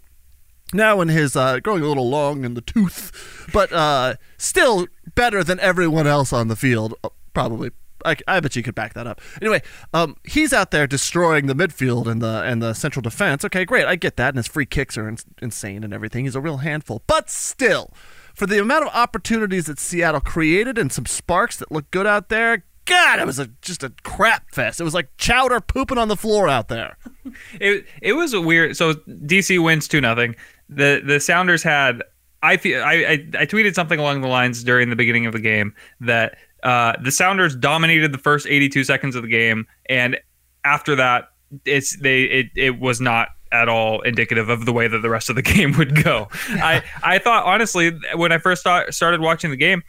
now 0.73 1.01
in 1.01 1.09
his 1.09 1.35
uh, 1.37 1.61
growing 1.61 1.83
a 1.83 1.87
little 1.87 2.09
long 2.09 2.45
in 2.45 2.55
the 2.55 2.61
tooth, 2.61 3.49
but 3.53 3.73
uh, 3.73 4.15
still 4.37 4.87
better 5.15 5.43
than 5.45 5.59
everyone 5.61 6.07
else 6.07 6.33
on 6.33 6.49
the 6.49 6.57
field. 6.57 6.95
uh, 7.05 7.09
Probably, 7.35 7.71
I, 8.05 8.17
I 8.27 8.41
bet 8.41 8.57
you 8.57 8.63
could 8.65 8.75
back 8.75 8.95
that 8.95 9.07
up. 9.07 9.21
Anyway, 9.41 9.63
um, 9.95 10.17
he's 10.25 10.53
out 10.53 10.71
there 10.73 10.87
destroying 10.89 11.47
the 11.47 11.55
midfield 11.55 12.07
and 12.07 12.21
the 12.21 12.43
and 12.43 12.61
the 12.61 12.75
central 12.75 13.01
defense. 13.03 13.45
Okay, 13.45 13.65
great, 13.65 13.87
I 13.87 13.95
get 13.97 14.17
that, 14.17 14.31
and 14.31 14.37
his 14.39 14.49
free 14.49 14.67
kicks 14.67 14.99
are 14.99 15.09
ins- 15.09 15.25
insane 15.41 15.85
and 15.85 15.95
everything. 15.95 16.25
He's 16.25 16.35
a 16.35 16.41
real 16.41 16.59
handful, 16.59 17.03
but 17.07 17.31
still, 17.31 17.93
for 18.35 18.47
the 18.47 18.61
amount 18.61 18.87
of 18.87 18.91
opportunities 18.95 19.67
that 19.67 19.79
Seattle 19.79 20.21
created 20.21 20.79
and 20.79 20.93
some 20.93 21.07
sparks 21.07 21.57
that 21.59 21.71
look 21.71 21.91
good 21.91 22.07
out 22.07 22.29
there. 22.29 22.65
God, 22.85 23.19
it 23.19 23.27
was 23.27 23.39
a, 23.39 23.51
just 23.61 23.83
a 23.83 23.93
crap 24.03 24.51
fest. 24.51 24.81
It 24.81 24.85
was 24.85 24.95
like 24.95 25.11
chowder 25.19 25.61
pooping 25.61 25.99
on 25.99 26.09
the 26.09 26.17
floor 26.17 26.49
out 26.49 26.69
there. 26.69 26.97
it 27.61 27.85
it 28.01 28.15
was 28.15 28.33
a 28.33 28.41
weird. 28.41 28.79
So 28.79 28.95
DC 28.95 29.63
wins 29.63 29.87
two 29.89 30.01
nothing. 30.01 30.35
The 30.69 31.03
the 31.05 31.21
Sounders 31.21 31.63
had. 31.63 32.03
I 32.41 32.57
feel 32.57 32.83
I, 32.85 32.93
I 32.93 33.13
I 33.41 33.47
tweeted 33.47 33.75
something 33.75 33.99
along 33.99 34.21
the 34.21 34.29
lines 34.29 34.63
during 34.63 34.91
the 34.91 34.97
beginning 34.97 35.27
of 35.27 35.33
the 35.33 35.41
game 35.41 35.75
that 36.01 36.39
uh, 36.63 36.93
the 37.03 37.11
Sounders 37.11 37.57
dominated 37.57 38.13
the 38.13 38.19
first 38.19 38.47
82 38.47 38.85
seconds 38.85 39.17
of 39.17 39.23
the 39.23 39.29
game, 39.29 39.67
and 39.89 40.19
after 40.65 40.95
that, 40.95 41.31
it's 41.65 41.97
they 42.01 42.25
it 42.25 42.47
it 42.55 42.79
was 42.79 43.01
not 43.01 43.29
at 43.51 43.69
all 43.69 44.03
indicative 44.03 44.49
of 44.49 44.67
the 44.67 44.73
way 44.73 44.87
that 44.89 44.99
the 44.99 45.11
rest 45.11 45.31
of 45.31 45.37
the 45.37 45.43
game 45.55 45.77
would 45.79 46.05
go. 46.05 46.29
I 46.49 46.83
I 47.03 47.19
thought 47.19 47.45
honestly 47.45 47.99
when 48.15 48.33
I 48.33 48.39
first 48.39 48.61
start, 48.61 48.95
started 48.95 49.21
watching 49.21 49.51
the 49.51 49.57
game, 49.57 49.83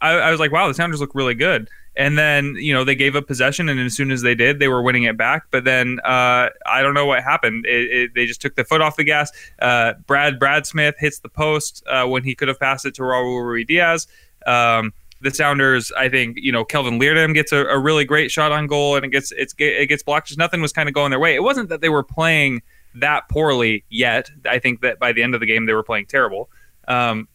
I, 0.00 0.12
I 0.12 0.30
was 0.30 0.40
like, 0.40 0.52
wow, 0.52 0.68
the 0.68 0.74
Sounders 0.74 1.00
look 1.00 1.14
really 1.14 1.34
good. 1.34 1.68
And 1.96 2.18
then 2.18 2.56
you 2.56 2.72
know 2.72 2.84
they 2.84 2.94
gave 2.94 3.16
up 3.16 3.26
possession, 3.26 3.68
and 3.68 3.80
as 3.80 3.94
soon 3.94 4.10
as 4.10 4.22
they 4.22 4.34
did, 4.34 4.58
they 4.58 4.68
were 4.68 4.82
winning 4.82 5.04
it 5.04 5.16
back. 5.16 5.44
But 5.50 5.64
then 5.64 6.00
uh, 6.04 6.50
I 6.66 6.82
don't 6.82 6.94
know 6.94 7.06
what 7.06 7.22
happened. 7.22 7.66
It, 7.66 7.90
it, 7.90 8.10
they 8.14 8.26
just 8.26 8.40
took 8.40 8.56
the 8.56 8.64
foot 8.64 8.80
off 8.80 8.96
the 8.96 9.04
gas. 9.04 9.30
Uh, 9.60 9.94
Brad 10.06 10.38
Brad 10.38 10.66
Smith 10.66 10.96
hits 10.98 11.20
the 11.20 11.28
post 11.28 11.84
uh, 11.86 12.06
when 12.06 12.24
he 12.24 12.34
could 12.34 12.48
have 12.48 12.58
passed 12.58 12.86
it 12.86 12.94
to 12.96 13.02
Raul 13.02 13.42
Ruidiaz. 13.42 14.06
Um, 14.46 14.92
the 15.24 15.32
Sounders, 15.32 15.90
I 15.96 16.08
think, 16.08 16.36
you 16.38 16.52
know, 16.52 16.64
Kelvin 16.64 17.00
Leerdam 17.00 17.32
gets 17.32 17.50
a, 17.50 17.64
a, 17.64 17.78
really 17.78 18.04
great 18.04 18.30
shot 18.30 18.52
on 18.52 18.66
goal, 18.66 18.94
and 18.94 19.04
it 19.04 19.08
gets 19.08 19.32
it's 19.32 19.54
it 19.58 19.88
gets 19.88 20.02
blocked. 20.02 20.28
Just 20.28 20.38
nothing 20.38 20.60
was 20.60 20.72
kind 20.72 20.88
of 20.88 20.94
going 20.94 21.10
their 21.10 21.18
way. 21.18 21.34
It 21.34 21.42
wasn't 21.42 21.70
that 21.70 21.80
they 21.80 21.88
were 21.88 22.02
playing 22.02 22.62
that 22.94 23.28
poorly 23.28 23.84
yet. 23.88 24.30
I 24.44 24.58
think 24.58 24.82
that 24.82 24.98
by 24.98 25.12
the 25.12 25.22
end 25.22 25.34
of 25.34 25.40
the 25.40 25.46
game, 25.46 25.66
they 25.66 25.72
were 25.72 25.82
playing 25.82 26.06
terrible. 26.06 26.50
Um, 26.86 27.28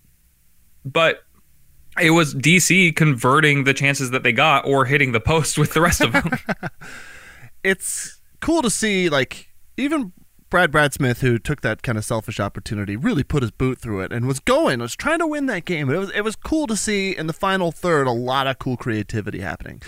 but 0.86 1.24
it 2.02 2.12
was 2.12 2.36
DC 2.36 2.96
converting 2.96 3.64
the 3.64 3.74
chances 3.74 4.12
that 4.12 4.24
they 4.24 4.32
got 4.32 4.66
or 4.66 4.86
hitting 4.86 5.12
the 5.12 5.20
post 5.20 5.58
with 5.58 5.74
the 5.74 5.82
rest 5.82 6.02
of 6.02 6.12
them. 6.14 6.32
it's 7.64 8.22
cool 8.42 8.62
to 8.62 8.70
see, 8.70 9.10
like, 9.10 9.50
even 9.78 10.14
Brad 10.50 10.72
Brad 10.72 10.94
Smith, 10.94 11.22
who 11.22 11.38
took 11.38 11.62
that 11.62 11.84
kind 11.84 11.98
of 11.98 12.04
selfish 12.04 12.40
opportunity, 12.40 12.96
really 12.96 13.24
put 13.24 13.44
his 13.44 13.52
boot 13.52 13.80
through 13.80 14.02
it 14.02 14.12
and 14.12 14.26
was 14.28 14.40
going, 14.40 14.80
was 14.80 14.96
trying 14.96 15.20
to 15.20 15.28
win 15.28 15.46
that 15.46 15.66
game. 15.66 15.90
It 15.90 15.98
was 15.98 16.12
it 16.12 16.22
was 16.22 16.36
cool 16.36 16.66
to 16.68 16.76
see 16.76 17.16
in 17.16 17.28
the 17.28 17.34
final 17.34 17.72
third 17.72 18.08
a 18.08 18.12
lot 18.12 18.48
of 18.48 18.58
cool 18.58 18.76
creativity 18.76 19.40
happening. 19.40 19.82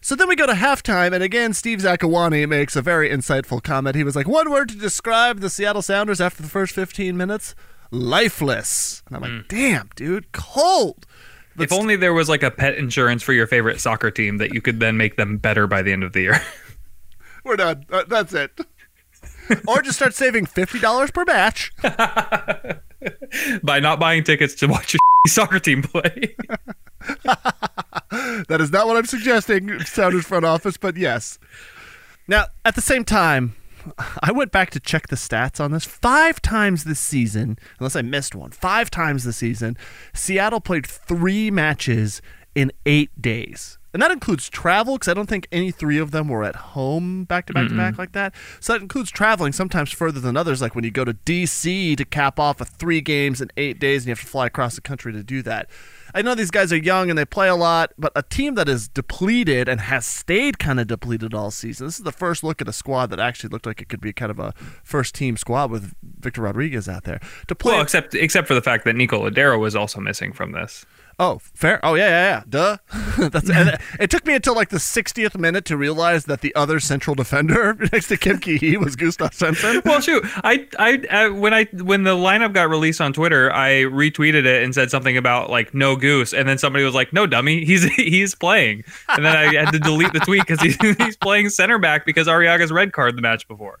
So 0.00 0.14
then 0.14 0.28
we 0.28 0.36
go 0.36 0.46
to 0.46 0.52
halftime, 0.52 1.12
and 1.12 1.22
again, 1.22 1.52
Steve 1.52 1.80
Zakuani 1.80 2.48
makes 2.48 2.76
a 2.76 2.82
very 2.82 3.10
insightful 3.10 3.62
comment. 3.62 3.96
He 3.96 4.04
was 4.04 4.16
like, 4.16 4.28
"One 4.28 4.50
word 4.50 4.70
to 4.70 4.76
describe 4.76 5.40
the 5.40 5.50
Seattle 5.50 5.82
Sounders 5.82 6.20
after 6.20 6.42
the 6.42 6.48
first 6.48 6.74
15 6.74 7.16
minutes: 7.16 7.54
lifeless." 7.90 9.02
And 9.06 9.16
I'm 9.16 9.22
like, 9.22 9.30
mm. 9.32 9.48
"Damn, 9.48 9.90
dude, 9.96 10.32
cold." 10.32 11.06
But 11.56 11.64
if 11.64 11.72
only 11.72 11.96
there 11.96 12.12
was 12.12 12.28
like 12.28 12.42
a 12.42 12.50
pet 12.50 12.74
insurance 12.76 13.22
for 13.22 13.32
your 13.32 13.46
favorite 13.46 13.80
soccer 13.80 14.10
team 14.10 14.38
that 14.38 14.52
you 14.52 14.60
could 14.60 14.80
then 14.80 14.96
make 14.96 15.16
them 15.16 15.38
better 15.38 15.66
by 15.66 15.82
the 15.82 15.92
end 15.92 16.04
of 16.04 16.12
the 16.12 16.20
year. 16.20 16.40
We're 17.44 17.56
done. 17.56 17.86
Uh, 17.90 18.04
that's 18.06 18.32
it. 18.34 18.50
or 19.66 19.80
just 19.82 19.96
start 19.96 20.14
saving 20.14 20.46
fifty 20.46 20.78
dollars 20.78 21.10
per 21.10 21.24
match 21.24 21.72
by 23.62 23.80
not 23.80 24.00
buying 24.00 24.24
tickets 24.24 24.54
to 24.56 24.66
watch 24.66 24.94
your 24.94 25.00
soccer 25.28 25.58
team 25.60 25.82
play. 25.82 26.34
that 28.10 28.58
is 28.60 28.72
not 28.72 28.86
what 28.86 28.96
I'm 28.96 29.06
suggesting, 29.06 29.78
Sounders 29.80 30.26
front 30.26 30.44
office, 30.44 30.76
but 30.76 30.96
yes. 30.96 31.38
Now, 32.28 32.46
at 32.64 32.74
the 32.74 32.80
same 32.80 33.04
time, 33.04 33.54
I 34.22 34.32
went 34.32 34.52
back 34.52 34.70
to 34.70 34.80
check 34.80 35.08
the 35.08 35.16
stats 35.16 35.60
on 35.60 35.72
this. 35.72 35.84
Five 35.84 36.40
times 36.42 36.84
this 36.84 37.00
season, 37.00 37.58
unless 37.78 37.96
I 37.96 38.02
missed 38.02 38.34
one, 38.34 38.50
five 38.50 38.90
times 38.90 39.24
this 39.24 39.38
season, 39.38 39.76
Seattle 40.14 40.60
played 40.60 40.86
three 40.86 41.50
matches 41.50 42.22
in 42.54 42.72
eight 42.86 43.20
days 43.20 43.78
and 43.96 44.02
that 44.02 44.10
includes 44.10 44.50
travel 44.50 44.96
because 44.96 45.08
I 45.08 45.14
don't 45.14 45.26
think 45.26 45.48
any 45.50 45.70
three 45.70 45.96
of 45.96 46.10
them 46.10 46.28
were 46.28 46.44
at 46.44 46.54
home 46.54 47.24
back 47.24 47.46
to 47.46 47.54
back 47.54 47.68
to 47.68 47.74
back 47.74 47.96
like 47.96 48.12
that. 48.12 48.34
So 48.60 48.74
that 48.74 48.82
includes 48.82 49.10
traveling 49.10 49.54
sometimes 49.54 49.90
further 49.90 50.20
than 50.20 50.36
others, 50.36 50.60
like 50.60 50.74
when 50.74 50.84
you 50.84 50.90
go 50.90 51.06
to 51.06 51.14
DC 51.14 51.96
to 51.96 52.04
cap 52.04 52.38
off 52.38 52.60
a 52.60 52.66
three 52.66 53.00
games 53.00 53.40
in 53.40 53.50
eight 53.56 53.78
days 53.78 54.02
and 54.02 54.08
you 54.08 54.10
have 54.10 54.20
to 54.20 54.26
fly 54.26 54.48
across 54.48 54.74
the 54.74 54.82
country 54.82 55.14
to 55.14 55.22
do 55.22 55.40
that. 55.44 55.70
I 56.14 56.22
know 56.22 56.34
these 56.34 56.50
guys 56.50 56.72
are 56.72 56.76
young 56.76 57.10
and 57.10 57.18
they 57.18 57.24
play 57.24 57.48
a 57.48 57.54
lot, 57.54 57.92
but 57.98 58.12
a 58.14 58.22
team 58.22 58.54
that 58.54 58.68
is 58.68 58.88
depleted 58.88 59.68
and 59.68 59.80
has 59.80 60.06
stayed 60.06 60.58
kind 60.58 60.80
of 60.80 60.86
depleted 60.86 61.34
all 61.34 61.50
season. 61.50 61.86
This 61.86 61.98
is 61.98 62.04
the 62.04 62.12
first 62.12 62.42
look 62.42 62.60
at 62.60 62.68
a 62.68 62.72
squad 62.72 63.10
that 63.10 63.20
actually 63.20 63.50
looked 63.50 63.66
like 63.66 63.80
it 63.80 63.88
could 63.88 64.00
be 64.00 64.12
kind 64.12 64.30
of 64.30 64.38
a 64.38 64.52
first 64.82 65.14
team 65.14 65.36
squad 65.36 65.70
with 65.70 65.94
Victor 66.20 66.42
Rodriguez 66.42 66.88
out 66.88 67.04
there 67.04 67.20
to 67.48 67.54
play. 67.54 67.72
Well, 67.72 67.82
except 67.82 68.14
except 68.14 68.48
for 68.48 68.54
the 68.54 68.62
fact 68.62 68.84
that 68.84 68.94
Nico 68.94 69.28
Lodeiro 69.28 69.58
was 69.58 69.76
also 69.76 70.00
missing 70.00 70.32
from 70.32 70.52
this. 70.52 70.86
Oh, 71.18 71.38
fair. 71.54 71.80
Oh, 71.82 71.94
yeah, 71.94 72.08
yeah, 72.08 72.24
yeah. 72.28 72.42
Duh. 72.48 72.76
That's. 73.30 73.48
and 73.48 73.78
it 74.00 74.10
took 74.10 74.26
me 74.26 74.34
until 74.34 74.54
like 74.54 74.68
the 74.68 74.76
60th 74.76 75.38
minute 75.38 75.64
to 75.64 75.76
realize 75.76 76.26
that 76.26 76.42
the 76.42 76.54
other 76.54 76.78
central 76.78 77.14
defender 77.14 77.74
next 77.92 78.08
to 78.08 78.18
Kim 78.18 78.38
Ki 78.38 78.58
Hee 78.58 78.76
was 78.76 78.96
Gustav 78.96 79.30
Svensson. 79.30 79.82
Well, 79.84 80.02
shoot, 80.02 80.22
I, 80.44 80.68
I, 80.78 81.02
I, 81.10 81.28
when 81.28 81.54
I, 81.54 81.64
when 81.72 82.02
the 82.02 82.14
lineup 82.14 82.52
got 82.52 82.68
released 82.68 83.00
on 83.00 83.14
Twitter, 83.14 83.50
I 83.50 83.84
retweeted 83.84 84.44
it 84.44 84.62
and 84.62 84.74
said 84.74 84.90
something 84.90 85.16
about 85.16 85.48
like 85.48 85.72
no 85.72 85.96
Goose, 85.96 86.34
and 86.34 86.46
then 86.46 86.58
somebody 86.58 86.84
was 86.84 86.94
like, 86.94 87.12
"No, 87.12 87.26
dummy, 87.26 87.64
he's 87.64 87.84
he's 87.94 88.34
playing," 88.34 88.84
and 89.08 89.24
then 89.24 89.34
I 89.34 89.54
had 89.54 89.72
to 89.72 89.78
delete 89.78 90.12
the 90.12 90.20
tweet 90.20 90.42
because 90.46 90.60
he's 90.60 90.76
he's 90.98 91.16
playing 91.16 91.48
center 91.48 91.78
back 91.78 92.04
because 92.04 92.26
Arreaga's 92.26 92.70
red 92.70 92.92
card 92.92 93.16
the 93.16 93.22
match 93.22 93.48
before. 93.48 93.78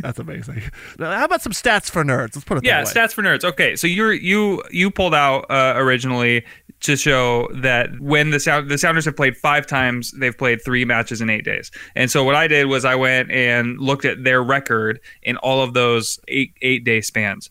That's 0.00 0.18
amazing. 0.18 0.62
Now, 0.98 1.16
how 1.16 1.24
about 1.24 1.42
some 1.42 1.52
stats 1.52 1.90
for 1.90 2.04
nerds? 2.04 2.34
Let's 2.34 2.44
put 2.44 2.58
it. 2.58 2.64
Yeah, 2.64 2.82
stats 2.82 3.12
for 3.12 3.22
nerds. 3.22 3.44
Okay, 3.44 3.76
so 3.76 3.86
you 3.86 4.10
you 4.10 4.62
you 4.70 4.90
pulled 4.90 5.14
out 5.14 5.46
uh, 5.50 5.74
originally 5.76 6.41
to 6.82 6.96
show 6.96 7.48
that 7.54 7.88
when 8.00 8.30
the 8.30 8.40
Sound 8.40 8.70
the 8.70 8.78
Sounders 8.78 9.04
have 9.04 9.16
played 9.16 9.36
five 9.36 9.66
times, 9.66 10.12
they've 10.12 10.36
played 10.36 10.62
three 10.64 10.84
matches 10.84 11.20
in 11.20 11.30
eight 11.30 11.44
days. 11.44 11.70
And 11.94 12.10
so 12.10 12.24
what 12.24 12.34
I 12.34 12.48
did 12.48 12.66
was 12.66 12.84
I 12.84 12.94
went 12.94 13.30
and 13.30 13.78
looked 13.80 14.04
at 14.04 14.24
their 14.24 14.42
record 14.42 15.00
in 15.22 15.36
all 15.38 15.62
of 15.62 15.74
those 15.74 16.18
eight 16.28 16.54
eight 16.62 16.84
day 16.84 17.00
spans. 17.00 17.50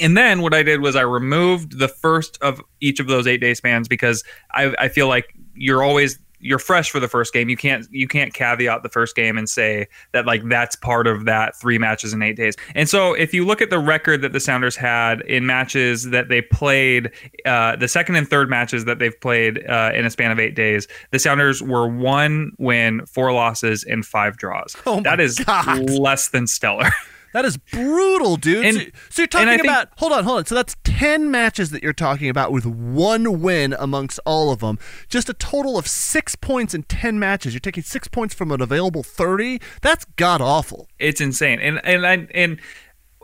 And 0.00 0.16
then 0.16 0.40
what 0.40 0.54
I 0.54 0.62
did 0.62 0.80
was 0.80 0.96
I 0.96 1.02
removed 1.02 1.78
the 1.78 1.88
first 1.88 2.38
of 2.40 2.62
each 2.80 3.00
of 3.00 3.06
those 3.06 3.26
eight 3.26 3.40
day 3.40 3.54
spans 3.54 3.88
because 3.88 4.24
I, 4.52 4.74
I 4.78 4.88
feel 4.88 5.08
like 5.08 5.34
you're 5.54 5.82
always 5.82 6.18
you're 6.40 6.58
fresh 6.58 6.90
for 6.90 7.00
the 7.00 7.08
first 7.08 7.32
game. 7.32 7.48
You 7.48 7.56
can't 7.56 7.86
you 7.90 8.08
can't 8.08 8.32
caveat 8.32 8.82
the 8.82 8.88
first 8.88 9.14
game 9.14 9.36
and 9.38 9.48
say 9.48 9.86
that 10.12 10.26
like 10.26 10.42
that's 10.48 10.76
part 10.76 11.06
of 11.06 11.24
that 11.26 11.56
three 11.56 11.78
matches 11.78 12.12
in 12.12 12.22
eight 12.22 12.36
days. 12.36 12.56
And 12.74 12.88
so 12.88 13.14
if 13.14 13.32
you 13.34 13.44
look 13.44 13.60
at 13.60 13.70
the 13.70 13.78
record 13.78 14.22
that 14.22 14.32
the 14.32 14.40
Sounders 14.40 14.76
had 14.76 15.20
in 15.22 15.46
matches 15.46 16.10
that 16.10 16.28
they 16.28 16.42
played, 16.42 17.10
uh, 17.44 17.76
the 17.76 17.88
second 17.88 18.16
and 18.16 18.28
third 18.28 18.48
matches 18.48 18.84
that 18.86 18.98
they've 18.98 19.18
played 19.20 19.64
uh, 19.68 19.92
in 19.94 20.04
a 20.04 20.10
span 20.10 20.30
of 20.30 20.38
eight 20.38 20.54
days, 20.54 20.88
the 21.10 21.18
Sounders 21.18 21.62
were 21.62 21.88
one 21.88 22.52
win, 22.58 23.04
four 23.06 23.32
losses, 23.32 23.84
and 23.84 24.04
five 24.04 24.36
draws. 24.36 24.76
Oh 24.86 25.00
that 25.02 25.20
is 25.20 25.38
God. 25.38 25.90
less 25.90 26.28
than 26.28 26.46
stellar. 26.46 26.90
That 27.32 27.44
is 27.44 27.56
brutal, 27.56 28.36
dude. 28.36 28.64
And, 28.64 28.76
so, 28.76 28.84
so, 29.10 29.22
you're 29.22 29.26
talking 29.26 29.60
about 29.60 29.88
hold 29.96 30.12
on, 30.12 30.24
hold 30.24 30.38
on. 30.38 30.46
So 30.46 30.54
that's 30.54 30.76
ten 30.84 31.30
matches 31.30 31.70
that 31.70 31.82
you're 31.82 31.92
talking 31.92 32.28
about 32.28 32.52
with 32.52 32.66
one 32.66 33.40
win 33.40 33.74
amongst 33.78 34.18
all 34.26 34.50
of 34.50 34.60
them. 34.60 34.78
Just 35.08 35.28
a 35.28 35.34
total 35.34 35.78
of 35.78 35.86
six 35.86 36.34
points 36.34 36.74
in 36.74 36.82
ten 36.84 37.18
matches. 37.18 37.54
You're 37.54 37.60
taking 37.60 37.82
six 37.82 38.08
points 38.08 38.34
from 38.34 38.50
an 38.50 38.60
available 38.60 39.02
thirty. 39.02 39.60
That's 39.82 40.04
god 40.16 40.40
awful. 40.40 40.88
It's 40.98 41.20
insane. 41.20 41.60
And 41.60 41.80
and 41.84 42.04
and. 42.04 42.30
and 42.34 42.60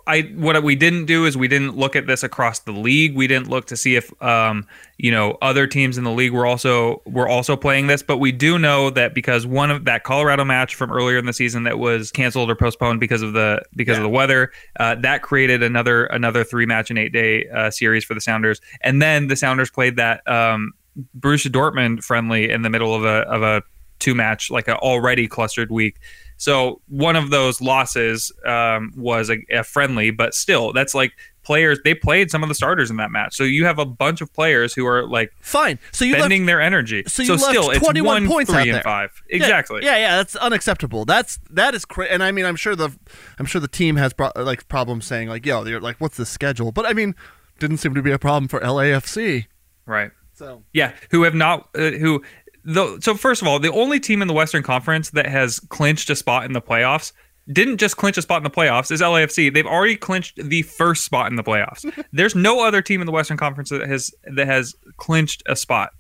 I 0.07 0.23
what 0.37 0.63
we 0.63 0.77
didn't 0.77 1.07
do 1.07 1.25
is 1.25 1.37
we 1.37 1.49
didn't 1.49 1.77
look 1.77 1.97
at 1.97 2.07
this 2.07 2.23
across 2.23 2.61
the 2.61 2.73
league. 2.73 3.17
We 3.17 3.27
didn't 3.27 3.49
look 3.49 3.67
to 3.67 3.77
see 3.77 3.97
if 3.97 4.11
um, 4.23 4.67
you 4.99 5.11
know 5.11 5.37
other 5.43 5.67
teams 5.67 5.99
in 5.99 6.05
the 6.05 6.13
league 6.13 6.33
were 6.33 6.47
also 6.47 7.03
were 7.07 7.29
also 7.29 7.57
playing 7.57 7.89
this. 7.89 8.03
But 8.03 8.19
we 8.19 8.31
do 8.31 8.59
know 8.59 8.91
that 8.91 9.15
because 9.15 9.47
one 9.47 9.71
of 9.71 9.85
that 9.87 10.05
Colorado 10.05 10.45
match 10.45 10.75
from 10.77 10.93
earlier 10.93 11.19
in 11.19 11.27
the 11.27 11.33
season 11.33 11.65
that 11.65 11.79
was 11.79 12.13
canceled 12.13 12.51
or 12.51 12.55
postponed 12.55 13.01
because 13.01 13.23
of 13.23 13.33
the 13.33 13.63
because 13.75 13.95
yeah. 13.95 13.99
of 13.99 14.03
the 14.05 14.09
weather, 14.09 14.53
uh, 14.79 14.95
that 14.97 15.23
created 15.23 15.63
another 15.63 16.07
another 16.07 16.45
three 16.45 16.67
match 16.67 16.91
and 16.91 16.99
eight 16.99 17.13
day 17.13 17.49
uh, 17.49 17.71
series 17.71 18.05
for 18.05 18.15
the 18.15 18.21
Sounders. 18.21 18.61
And 18.83 19.03
then 19.03 19.27
the 19.27 19.37
Sounders 19.37 19.71
played 19.71 19.97
that 19.97 20.27
um, 20.29 20.73
Borussia 21.19 21.51
Dortmund 21.51 22.05
friendly 22.05 22.51
in 22.51 22.63
the 22.63 22.71
middle 22.71 22.95
of 22.95 23.05
a 23.05 23.23
of 23.29 23.43
a 23.43 23.63
two 23.99 24.15
match 24.15 24.51
like 24.51 24.69
an 24.69 24.75
already 24.75 25.27
clustered 25.27 25.71
week. 25.71 25.97
So 26.37 26.81
one 26.89 27.17
of 27.17 27.31
those 27.31 27.61
losses 27.61 28.33
um, 28.45 28.93
was 28.97 29.31
a, 29.31 29.39
a, 29.51 29.65
friendly, 29.65 30.11
but 30.11 30.35
still, 30.35 30.73
that's 30.73 30.95
like 30.95 31.13
players. 31.43 31.79
They 31.83 31.95
played 31.95 32.31
some 32.31 32.43
of 32.43 32.49
the 32.49 32.55
starters 32.55 32.91
in 32.91 32.97
that 32.97 33.11
match, 33.11 33.35
so 33.35 33.45
you 33.45 33.65
have 33.65 33.79
a 33.79 33.87
bunch 33.87 34.21
of 34.21 34.33
players 34.33 34.75
who 34.75 34.87
are 34.87 35.07
like 35.07 35.33
fine. 35.41 35.79
So 35.93 36.05
you 36.05 36.15
spending 36.15 36.47
their 36.47 36.61
energy. 36.61 37.05
So 37.07 37.23
you 37.23 37.39
so 37.39 37.67
left 37.67 37.83
twenty 37.83 38.03
one 38.03 38.27
points 38.27 38.51
three 38.51 38.61
out 38.61 38.73
there. 38.73 38.83
five. 38.83 39.23
Exactly. 39.29 39.83
Yeah, 39.83 39.93
yeah, 39.93 39.99
yeah, 39.99 40.17
that's 40.17 40.37
unacceptable. 40.37 41.05
That's 41.07 41.39
that 41.51 41.75
is 41.75 41.85
crazy. 41.85 42.13
And 42.13 42.23
I 42.23 42.33
mean, 42.33 42.45
I'm 42.45 42.57
sure 42.57 42.77
the 42.77 42.91
I'm 43.39 43.47
sure 43.47 43.61
the 43.61 43.69
team 43.69 43.97
has 43.97 44.13
pro- 44.13 44.33
like 44.37 44.69
problems 44.69 45.07
saying 45.07 45.29
like, 45.29 45.47
yo, 45.47 45.65
they're 45.65 45.81
like, 45.81 45.97
what's 46.01 46.19
the 46.19 46.27
schedule? 46.27 46.71
But 46.71 46.85
I 46.85 46.93
mean, 46.93 47.15
didn't 47.59 47.79
seem 47.79 47.95
to 47.95 48.03
be 48.03 48.13
a 48.13 48.19
problem 48.19 48.49
for 48.49 48.61
LAFC. 48.61 49.47
Right. 49.87 50.11
So 50.35 50.65
yeah, 50.75 50.93
who 51.11 51.23
have 51.23 51.35
not 51.35 51.71
uh, 51.75 51.93
who 51.93 52.23
the, 52.67 52.99
so 53.01 53.15
first 53.15 53.43
of 53.43 53.49
all, 53.49 53.59
the 53.61 53.73
only 53.73 54.01
team 54.01 54.21
in 54.21 54.29
the 54.29 54.35
Western 54.35 54.63
Conference 54.63 55.11
that 55.11 55.27
has 55.27 55.61
clinched 55.61 56.11
a 56.11 56.17
spot 56.17 56.45
in 56.45 56.53
the 56.53 56.61
playoffs 56.61 57.13
didn't 57.53 57.77
just 57.77 57.97
clinch 57.97 58.19
a 58.19 58.23
spot 58.23 58.39
in 58.39 58.43
the 58.43 58.51
playoffs 58.51 58.91
is 58.91 59.01
LAFC. 59.01 59.55
They've 59.55 59.67
already 59.67 59.95
clinched 59.95 60.37
the 60.37 60.63
first 60.63 61.05
spot 61.05 61.31
in 61.31 61.37
the 61.37 61.45
playoffs. 61.45 61.91
There's 62.13 62.35
no 62.35 62.67
other 62.67 62.83
team 62.83 63.01
in 63.01 63.07
the 63.07 63.13
Western 63.13 63.37
Conference 63.37 63.71
that 63.71 63.87
has 63.87 64.13
that 64.35 64.49
has 64.49 64.75
clinched 64.97 65.45
a 65.47 65.55
spot, 65.55 65.91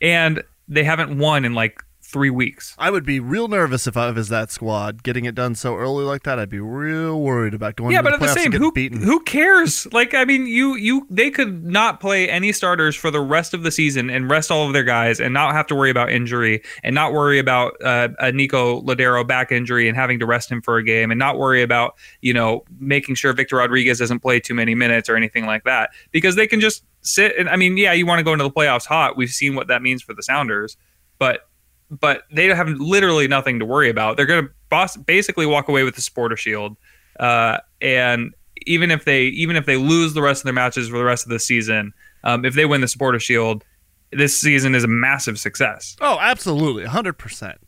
and 0.00 0.44
they 0.68 0.84
haven't 0.84 1.18
won 1.18 1.44
in 1.44 1.54
like 1.54 1.82
three 2.06 2.30
weeks. 2.30 2.74
I 2.78 2.90
would 2.90 3.04
be 3.04 3.20
real 3.20 3.48
nervous 3.48 3.86
if 3.86 3.96
I 3.96 4.10
was 4.10 4.28
that 4.28 4.50
squad 4.50 5.02
getting 5.02 5.24
it 5.24 5.34
done 5.34 5.54
so 5.54 5.76
early 5.76 6.04
like 6.04 6.22
that. 6.22 6.38
I'd 6.38 6.48
be 6.48 6.60
real 6.60 7.20
worried 7.20 7.52
about 7.52 7.76
going. 7.76 7.92
Yeah, 7.92 8.02
but 8.02 8.10
the 8.10 8.14
at 8.26 8.34
the 8.34 8.40
same, 8.40 8.52
who 8.52 8.72
beaten. 8.72 9.02
who 9.02 9.20
cares? 9.20 9.86
Like, 9.92 10.14
I 10.14 10.24
mean, 10.24 10.46
you 10.46 10.76
you 10.76 11.06
they 11.10 11.30
could 11.30 11.64
not 11.64 12.00
play 12.00 12.28
any 12.28 12.52
starters 12.52 12.94
for 12.94 13.10
the 13.10 13.20
rest 13.20 13.54
of 13.54 13.62
the 13.62 13.70
season 13.70 14.08
and 14.08 14.30
rest 14.30 14.50
all 14.50 14.66
of 14.66 14.72
their 14.72 14.84
guys 14.84 15.20
and 15.20 15.34
not 15.34 15.54
have 15.54 15.66
to 15.68 15.74
worry 15.74 15.90
about 15.90 16.10
injury 16.10 16.62
and 16.82 16.94
not 16.94 17.12
worry 17.12 17.38
about 17.38 17.72
uh, 17.82 18.08
a 18.20 18.30
Nico 18.30 18.80
Lodeiro 18.82 19.26
back 19.26 19.50
injury 19.50 19.88
and 19.88 19.96
having 19.96 20.18
to 20.20 20.26
rest 20.26 20.50
him 20.50 20.62
for 20.62 20.76
a 20.76 20.84
game 20.84 21.10
and 21.10 21.18
not 21.18 21.38
worry 21.38 21.62
about 21.62 21.96
you 22.20 22.32
know 22.32 22.64
making 22.78 23.16
sure 23.16 23.32
Victor 23.32 23.56
Rodriguez 23.56 23.98
doesn't 23.98 24.20
play 24.20 24.38
too 24.38 24.54
many 24.54 24.74
minutes 24.74 25.08
or 25.08 25.16
anything 25.16 25.46
like 25.46 25.64
that 25.64 25.90
because 26.12 26.36
they 26.36 26.46
can 26.46 26.60
just 26.60 26.84
sit 27.00 27.36
and 27.36 27.48
I 27.48 27.56
mean, 27.56 27.76
yeah, 27.76 27.92
you 27.92 28.06
want 28.06 28.20
to 28.20 28.24
go 28.24 28.32
into 28.32 28.44
the 28.44 28.50
playoffs 28.50 28.86
hot. 28.86 29.16
We've 29.16 29.30
seen 29.30 29.54
what 29.54 29.68
that 29.68 29.82
means 29.82 30.02
for 30.02 30.14
the 30.14 30.22
Sounders 30.22 30.76
but 31.18 31.45
but 31.90 32.22
they 32.32 32.46
have 32.46 32.68
literally 32.68 33.28
nothing 33.28 33.58
to 33.60 33.64
worry 33.64 33.90
about. 33.90 34.16
They're 34.16 34.26
going 34.26 34.48
to 34.48 34.98
basically 35.06 35.46
walk 35.46 35.68
away 35.68 35.82
with 35.84 35.94
the 35.94 36.02
supporter 36.02 36.36
shield, 36.36 36.76
uh, 37.20 37.58
and 37.80 38.34
even 38.66 38.90
if 38.90 39.04
they 39.04 39.24
even 39.24 39.56
if 39.56 39.66
they 39.66 39.76
lose 39.76 40.14
the 40.14 40.22
rest 40.22 40.40
of 40.40 40.44
their 40.44 40.52
matches 40.52 40.88
for 40.88 40.98
the 40.98 41.04
rest 41.04 41.24
of 41.24 41.30
the 41.30 41.38
season, 41.38 41.92
um, 42.24 42.44
if 42.44 42.54
they 42.54 42.64
win 42.64 42.80
the 42.80 42.88
supporter 42.88 43.20
shield, 43.20 43.64
this 44.12 44.38
season 44.38 44.74
is 44.74 44.84
a 44.84 44.88
massive 44.88 45.38
success. 45.38 45.96
Oh, 46.00 46.18
absolutely, 46.20 46.84
hundred 46.84 47.14
percent. 47.14 47.58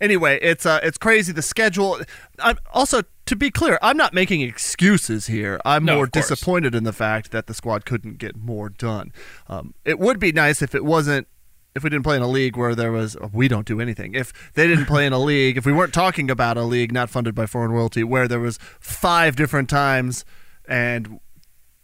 Anyway, 0.00 0.38
it's 0.42 0.66
uh, 0.66 0.80
it's 0.82 0.98
crazy 0.98 1.32
the 1.32 1.42
schedule. 1.42 2.00
I'm 2.38 2.58
also 2.72 3.02
to 3.26 3.36
be 3.36 3.50
clear, 3.50 3.78
I'm 3.80 3.96
not 3.96 4.12
making 4.12 4.42
excuses 4.42 5.26
here. 5.26 5.60
I'm 5.64 5.84
No, 5.84 5.96
more 5.96 6.06
disappointed 6.06 6.74
in 6.74 6.84
the 6.84 6.92
fact 6.92 7.30
that 7.30 7.46
the 7.46 7.54
squad 7.54 7.86
couldn't 7.86 8.18
get 8.18 8.36
more 8.36 8.68
done. 8.68 9.12
Um, 9.48 9.74
it 9.84 9.98
would 9.98 10.18
be 10.18 10.30
nice 10.30 10.60
if 10.62 10.74
it 10.74 10.84
wasn't 10.84 11.26
if 11.74 11.82
we 11.82 11.90
didn't 11.90 12.04
play 12.04 12.16
in 12.16 12.22
a 12.22 12.28
league 12.28 12.56
where 12.56 12.74
there 12.74 12.92
was 12.92 13.16
oh, 13.16 13.30
we 13.32 13.48
don't 13.48 13.66
do 13.66 13.80
anything. 13.80 14.14
If 14.14 14.32
they 14.54 14.66
didn't 14.66 14.86
play 14.86 15.06
in 15.06 15.12
a 15.12 15.18
league, 15.18 15.56
if 15.56 15.66
we 15.66 15.72
weren't 15.72 15.94
talking 15.94 16.30
about 16.30 16.56
a 16.56 16.62
league 16.62 16.92
not 16.92 17.10
funded 17.10 17.34
by 17.34 17.46
foreign 17.46 17.72
royalty 17.72 18.04
where 18.04 18.28
there 18.28 18.40
was 18.40 18.58
five 18.80 19.36
different 19.36 19.68
times 19.68 20.24
and 20.66 21.20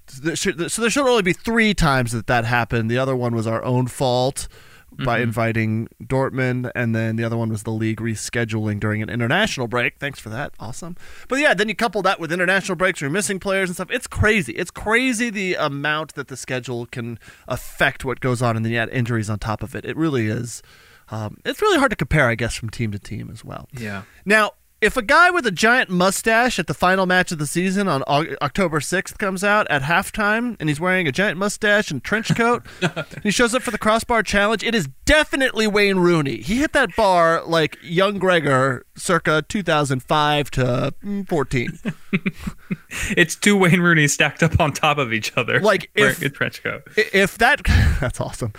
so 0.06 0.50
there 0.52 0.90
should 0.90 1.06
only 1.06 1.22
be 1.22 1.32
three 1.32 1.72
times 1.72 2.10
that 2.12 2.26
that 2.26 2.44
happened. 2.44 2.90
The 2.90 2.98
other 2.98 3.14
one 3.14 3.34
was 3.34 3.46
our 3.46 3.62
own 3.62 3.86
fault 3.86 4.48
by 4.92 5.16
Mm-hmm. 5.18 5.22
inviting 5.22 5.88
Dortmund, 6.02 6.70
and 6.74 6.94
then 6.94 7.16
the 7.16 7.24
other 7.24 7.36
one 7.36 7.48
was 7.48 7.62
the 7.62 7.70
league 7.70 8.00
rescheduling 8.00 8.78
during 8.80 9.02
an 9.02 9.08
international 9.10 9.66
break. 9.68 9.98
Thanks 9.98 10.18
for 10.18 10.28
that, 10.30 10.52
awesome. 10.60 10.96
But 11.28 11.38
yeah, 11.40 11.54
then 11.54 11.68
you 11.68 11.74
couple 11.74 12.02
that 12.02 12.20
with 12.20 12.32
international 12.32 12.76
breaks, 12.76 13.00
you're 13.00 13.10
missing 13.10 13.38
players 13.40 13.68
and 13.68 13.76
stuff. 13.76 13.90
It's 13.90 14.06
crazy. 14.06 14.52
It's 14.52 14.70
crazy 14.70 15.30
the 15.30 15.54
amount 15.54 16.14
that 16.14 16.28
the 16.28 16.36
schedule 16.36 16.86
can 16.86 17.18
affect 17.48 18.04
what 18.04 18.20
goes 18.20 18.42
on, 18.42 18.56
and 18.56 18.64
then 18.64 18.72
you 18.72 18.78
add 18.78 18.88
injuries 18.90 19.30
on 19.30 19.38
top 19.38 19.62
of 19.62 19.74
it. 19.74 19.84
It 19.84 19.96
really 19.96 20.26
is. 20.28 20.62
Um, 21.10 21.38
it's 21.44 21.60
really 21.60 21.78
hard 21.78 21.90
to 21.90 21.96
compare, 21.96 22.28
I 22.28 22.34
guess, 22.34 22.54
from 22.54 22.70
team 22.70 22.92
to 22.92 22.98
team 22.98 23.30
as 23.32 23.44
well. 23.44 23.68
Yeah. 23.76 24.02
Now, 24.24 24.52
if 24.80 24.96
a 24.96 25.02
guy 25.02 25.30
with 25.30 25.46
a 25.46 25.50
giant 25.50 25.90
mustache 25.90 26.58
at 26.58 26.66
the 26.66 26.74
final 26.74 27.04
match 27.06 27.32
of 27.32 27.38
the 27.38 27.46
season 27.46 27.86
on 27.88 28.02
October 28.06 28.80
6th 28.80 29.18
comes 29.18 29.44
out 29.44 29.66
at 29.70 29.82
halftime 29.82 30.56
and 30.58 30.68
he's 30.68 30.80
wearing 30.80 31.06
a 31.06 31.12
giant 31.12 31.38
mustache 31.38 31.90
and 31.90 32.02
trench 32.02 32.34
coat 32.34 32.64
and 32.82 33.22
he 33.22 33.30
shows 33.30 33.54
up 33.54 33.62
for 33.62 33.70
the 33.70 33.78
crossbar 33.78 34.22
challenge, 34.22 34.62
it 34.64 34.74
is 34.74 34.88
definitely 35.04 35.66
Wayne 35.66 35.98
Rooney. 35.98 36.36
He 36.38 36.56
hit 36.56 36.72
that 36.72 36.94
bar 36.96 37.42
like 37.44 37.76
young 37.82 38.18
Gregor 38.18 38.86
circa 38.96 39.42
2005 39.48 40.50
to 40.52 40.94
mm, 41.04 41.28
14. 41.28 41.78
It's 43.16 43.36
two 43.36 43.56
Wayne 43.56 43.80
Rooney 43.80 44.08
stacked 44.08 44.42
up 44.42 44.58
on 44.58 44.72
top 44.72 44.98
of 44.98 45.12
each 45.12 45.36
other, 45.36 45.60
Like, 45.60 45.90
wearing 45.96 46.10
if- 46.12 46.22
a 46.22 46.28
trench 46.30 46.62
coat. 46.62 46.82
If 46.96 47.38
that 47.38 47.60
that's 48.00 48.20
awesome. 48.20 48.52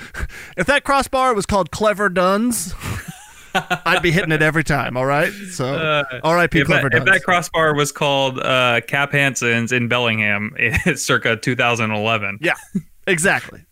If 0.56 0.68
that 0.68 0.84
crossbar 0.86 1.34
was 1.34 1.46
called 1.46 1.72
Clever 1.72 2.08
Dunne's, 2.10 2.74
I'd 3.54 4.02
be 4.02 4.12
hitting 4.12 4.32
it 4.32 4.42
every 4.42 4.64
time, 4.64 4.96
all 4.98 5.06
right? 5.06 5.32
So, 5.52 6.04
R.I.P. 6.24 6.60
Uh, 6.60 6.62
If 6.62 6.68
Clever 6.68 6.90
that, 6.90 6.98
if 6.98 7.06
that 7.06 7.24
crossbar 7.24 7.76
was 7.76 7.92
called 7.92 8.40
uh, 8.40 8.82
Cap 8.88 9.12
Hansen's 9.12 9.72
in 9.72 9.88
Bellingham, 9.88 10.56
circa 10.96 11.36
2011. 11.38 12.40
Yeah, 12.42 12.54
exactly. 13.08 13.66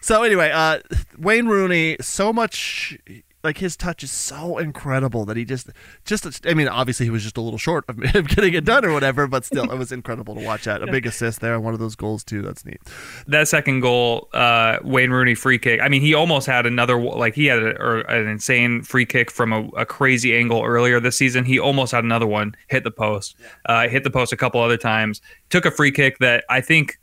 So 0.00 0.22
anyway, 0.22 0.50
uh, 0.50 0.80
Wayne 1.18 1.46
Rooney, 1.46 1.96
so 2.00 2.32
much 2.32 2.96
like 3.42 3.58
his 3.58 3.76
touch 3.76 4.02
is 4.02 4.10
so 4.10 4.58
incredible 4.58 5.24
that 5.24 5.36
he 5.36 5.44
just, 5.44 5.70
just 6.04 6.46
I 6.46 6.54
mean, 6.54 6.68
obviously 6.68 7.06
he 7.06 7.10
was 7.10 7.22
just 7.22 7.36
a 7.36 7.40
little 7.40 7.58
short 7.58 7.84
of, 7.88 7.98
getting 8.12 8.54
it 8.54 8.64
done 8.64 8.84
or 8.84 8.92
whatever, 8.92 9.26
but 9.26 9.44
still, 9.44 9.70
it 9.70 9.78
was 9.78 9.92
incredible 9.92 10.34
to 10.34 10.44
watch 10.44 10.64
that. 10.64 10.82
A 10.82 10.86
big 10.86 11.06
assist 11.06 11.40
there, 11.40 11.58
one 11.58 11.72
of 11.72 11.80
those 11.80 11.96
goals 11.96 12.24
too. 12.24 12.42
That's 12.42 12.64
neat. 12.64 12.80
that 13.26 13.48
second 13.48 13.80
goal, 13.80 14.28
uh, 14.32 14.78
Wayne 14.82 15.10
Rooney 15.10 15.34
free 15.34 15.58
kick. 15.58 15.80
I 15.80 15.88
mean, 15.88 16.02
he 16.02 16.14
almost 16.14 16.46
had 16.46 16.66
another 16.66 17.00
like 17.00 17.34
he 17.34 17.46
had 17.46 17.62
a, 17.62 18.06
an 18.08 18.28
insane 18.28 18.82
free 18.82 19.06
kick 19.06 19.30
from 19.30 19.52
a, 19.52 19.68
a 19.76 19.86
crazy 19.86 20.36
angle 20.36 20.62
earlier 20.64 21.00
this 21.00 21.16
season. 21.16 21.44
He 21.44 21.58
almost 21.58 21.92
had 21.92 22.04
another 22.04 22.26
one 22.26 22.54
hit 22.68 22.84
the 22.84 22.90
post, 22.90 23.36
uh, 23.66 23.88
hit 23.88 24.04
the 24.04 24.10
post 24.10 24.32
a 24.32 24.36
couple 24.36 24.60
other 24.60 24.76
times. 24.76 25.20
Took 25.48 25.64
a 25.64 25.70
free 25.70 25.92
kick 25.92 26.18
that 26.18 26.44
I 26.48 26.60
think 26.60 26.98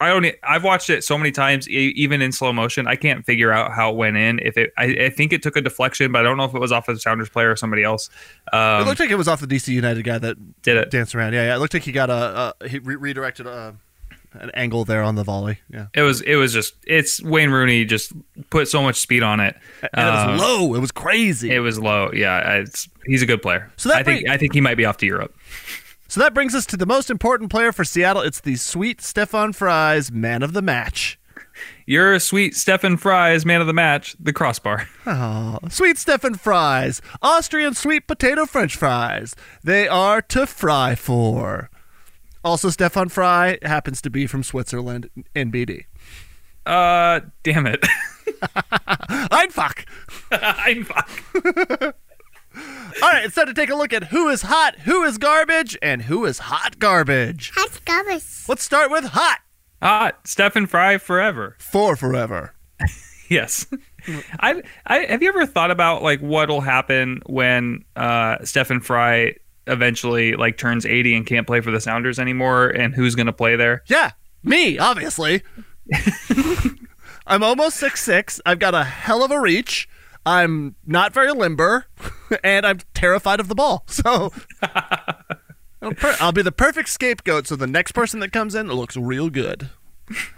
I 0.00 0.18
e, 0.18 0.32
I've 0.42 0.64
watched 0.64 0.88
it 0.90 1.04
so 1.04 1.18
many 1.18 1.30
times, 1.30 1.68
e- 1.68 1.92
even 1.94 2.22
in 2.22 2.32
slow 2.32 2.52
motion. 2.52 2.86
I 2.86 2.96
can't 2.96 3.24
figure 3.26 3.52
out 3.52 3.72
how 3.72 3.90
it 3.90 3.96
went 3.96 4.16
in. 4.16 4.38
If 4.38 4.56
it, 4.56 4.72
I, 4.78 4.84
I 4.84 5.10
think 5.10 5.32
it 5.32 5.42
took 5.42 5.56
a 5.56 5.60
deflection, 5.60 6.10
but 6.10 6.20
I 6.20 6.22
don't 6.22 6.36
know 6.38 6.44
if 6.44 6.54
it 6.54 6.60
was 6.60 6.72
off 6.72 6.88
of 6.88 6.96
the 6.96 7.00
Sounders 7.00 7.28
player 7.28 7.50
or 7.50 7.56
somebody 7.56 7.82
else. 7.82 8.08
it 8.50 8.54
Um, 8.56 8.86
looked 8.86 9.00
like 9.00 9.10
it 9.10 9.16
was 9.18 9.28
off 9.28 9.40
the 9.40 9.46
DC 9.46 9.68
United 9.68 10.02
guy 10.04 10.18
that 10.18 10.62
did 10.62 10.76
it? 10.78 10.90
danced 10.90 11.14
around. 11.14 11.34
Yeah, 11.34 11.44
yeah. 11.44 11.56
It 11.56 11.58
looked 11.58 11.74
like 11.74 11.82
he 11.82 11.92
got 11.92 12.08
a, 12.10 12.54
a 12.62 12.68
he 12.68 12.78
re- 12.78 12.96
redirected 12.96 13.46
a, 13.46 13.74
an 14.32 14.50
angle 14.54 14.84
there 14.84 15.02
on 15.02 15.16
the 15.16 15.24
volley. 15.24 15.58
Yeah, 15.72 15.86
It 15.92 16.02
was. 16.02 16.20
It 16.22 16.36
was 16.36 16.52
just. 16.52 16.74
It's 16.86 17.20
Wayne 17.22 17.50
Rooney 17.50 17.84
just 17.84 18.12
put 18.48 18.68
so 18.68 18.82
much 18.82 19.00
speed 19.00 19.22
on 19.22 19.40
it. 19.40 19.56
and 19.82 19.90
it 19.92 19.98
Um, 20.14 20.32
was 20.32 20.40
low. 20.40 20.74
It 20.76 20.78
was 20.80 20.92
crazy. 20.92 21.50
It 21.50 21.58
was 21.60 21.78
low. 21.78 22.10
Yeah, 22.14 22.54
it's 22.54 22.88
he's 23.06 23.22
a 23.22 23.26
good 23.26 23.42
player. 23.42 23.70
So 23.76 23.88
that 23.90 23.98
I 23.98 24.02
think 24.02 24.28
I 24.28 24.36
think 24.36 24.54
he 24.54 24.60
might 24.60 24.76
be 24.76 24.84
off 24.86 24.96
to 24.98 25.06
Europe. 25.06 25.34
So 26.10 26.18
that 26.18 26.34
brings 26.34 26.56
us 26.56 26.66
to 26.66 26.76
the 26.76 26.86
most 26.86 27.08
important 27.08 27.52
player 27.52 27.70
for 27.70 27.84
Seattle. 27.84 28.22
It's 28.22 28.40
the 28.40 28.56
sweet 28.56 29.00
Stefan 29.00 29.52
Fries, 29.52 30.10
man 30.10 30.42
of 30.42 30.54
the 30.54 30.60
match. 30.60 31.20
Your 31.86 32.18
sweet 32.18 32.56
Stefan 32.56 32.96
Fries, 32.96 33.46
man 33.46 33.60
of 33.60 33.68
the 33.68 33.72
match, 33.72 34.16
the 34.18 34.32
crossbar. 34.32 34.88
Oh, 35.06 35.60
sweet 35.68 35.98
Stefan 35.98 36.34
Fries, 36.34 37.00
Austrian 37.22 37.74
sweet 37.74 38.08
potato 38.08 38.44
French 38.44 38.74
fries. 38.74 39.36
They 39.62 39.86
are 39.86 40.20
to 40.22 40.48
fry 40.48 40.96
for. 40.96 41.70
Also, 42.42 42.70
Stefan 42.70 43.08
Frei 43.08 43.60
happens 43.62 44.02
to 44.02 44.10
be 44.10 44.26
from 44.26 44.42
Switzerland, 44.42 45.10
NBD. 45.36 45.84
Uh, 46.66 47.20
damn 47.44 47.68
it. 47.68 47.86
I'd 49.30 49.52
fuck. 49.52 49.84
I'm 50.32 50.84
fuck. 50.84 51.94
All 53.02 53.08
right, 53.10 53.24
it's 53.24 53.34
time 53.34 53.46
to 53.46 53.54
take 53.54 53.70
a 53.70 53.74
look 53.74 53.92
at 53.92 54.04
who 54.04 54.28
is 54.28 54.42
hot, 54.42 54.76
who 54.80 55.02
is 55.04 55.16
garbage, 55.18 55.76
and 55.80 56.02
who 56.02 56.24
is 56.26 56.38
hot 56.38 56.78
garbage. 56.78 57.52
Hot 57.54 57.80
garbage. 57.84 58.24
Let's 58.48 58.62
start 58.64 58.90
with 58.90 59.04
hot 59.04 59.38
Hot. 59.82 60.18
Stefan 60.26 60.66
Frei 60.66 60.98
forever. 60.98 61.56
for 61.58 61.96
forever. 61.96 62.54
Yes. 63.30 63.64
I, 64.40 64.60
I 64.86 64.98
have 65.04 65.22
you 65.22 65.28
ever 65.28 65.46
thought 65.46 65.70
about 65.70 66.02
like 66.02 66.18
what'll 66.18 66.60
happen 66.62 67.22
when 67.26 67.84
uh 67.94 68.44
Stefan 68.44 68.80
Frei 68.80 69.38
eventually 69.68 70.32
like 70.34 70.58
turns 70.58 70.84
80 70.84 71.14
and 71.14 71.24
can't 71.26 71.46
play 71.46 71.60
for 71.60 71.70
the 71.70 71.80
Sounders 71.80 72.18
anymore 72.18 72.70
and 72.70 72.92
who's 72.92 73.14
going 73.14 73.26
to 73.28 73.32
play 73.32 73.54
there? 73.54 73.84
Yeah, 73.86 74.10
me, 74.42 74.80
obviously. 74.80 75.42
I'm 77.26 77.42
almost 77.44 77.76
six 77.76 78.02
six. 78.02 78.40
I've 78.44 78.58
got 78.58 78.74
a 78.74 78.82
hell 78.82 79.22
of 79.22 79.30
a 79.30 79.38
reach. 79.40 79.88
I'm 80.26 80.74
not 80.84 81.12
very 81.14 81.30
limber, 81.32 81.86
and 82.44 82.66
I'm 82.66 82.78
terrified 82.94 83.40
of 83.40 83.48
the 83.48 83.54
ball. 83.54 83.84
So 83.90 84.32
I'll, 85.82 85.92
per- 85.94 86.16
I'll 86.20 86.32
be 86.32 86.42
the 86.42 86.52
perfect 86.52 86.88
scapegoat. 86.88 87.46
So 87.46 87.56
the 87.56 87.66
next 87.66 87.92
person 87.92 88.20
that 88.20 88.32
comes 88.32 88.54
in 88.54 88.68
looks 88.68 88.96
real 88.96 89.30
good. 89.30 89.70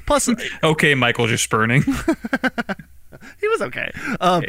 Plus, 0.06 0.28
Okay, 0.62 0.94
Michael 0.94 1.26
just 1.26 1.44
spurning. 1.44 1.82
He 3.40 3.48
was 3.48 3.62
okay. 3.62 3.90
Um, 4.20 4.44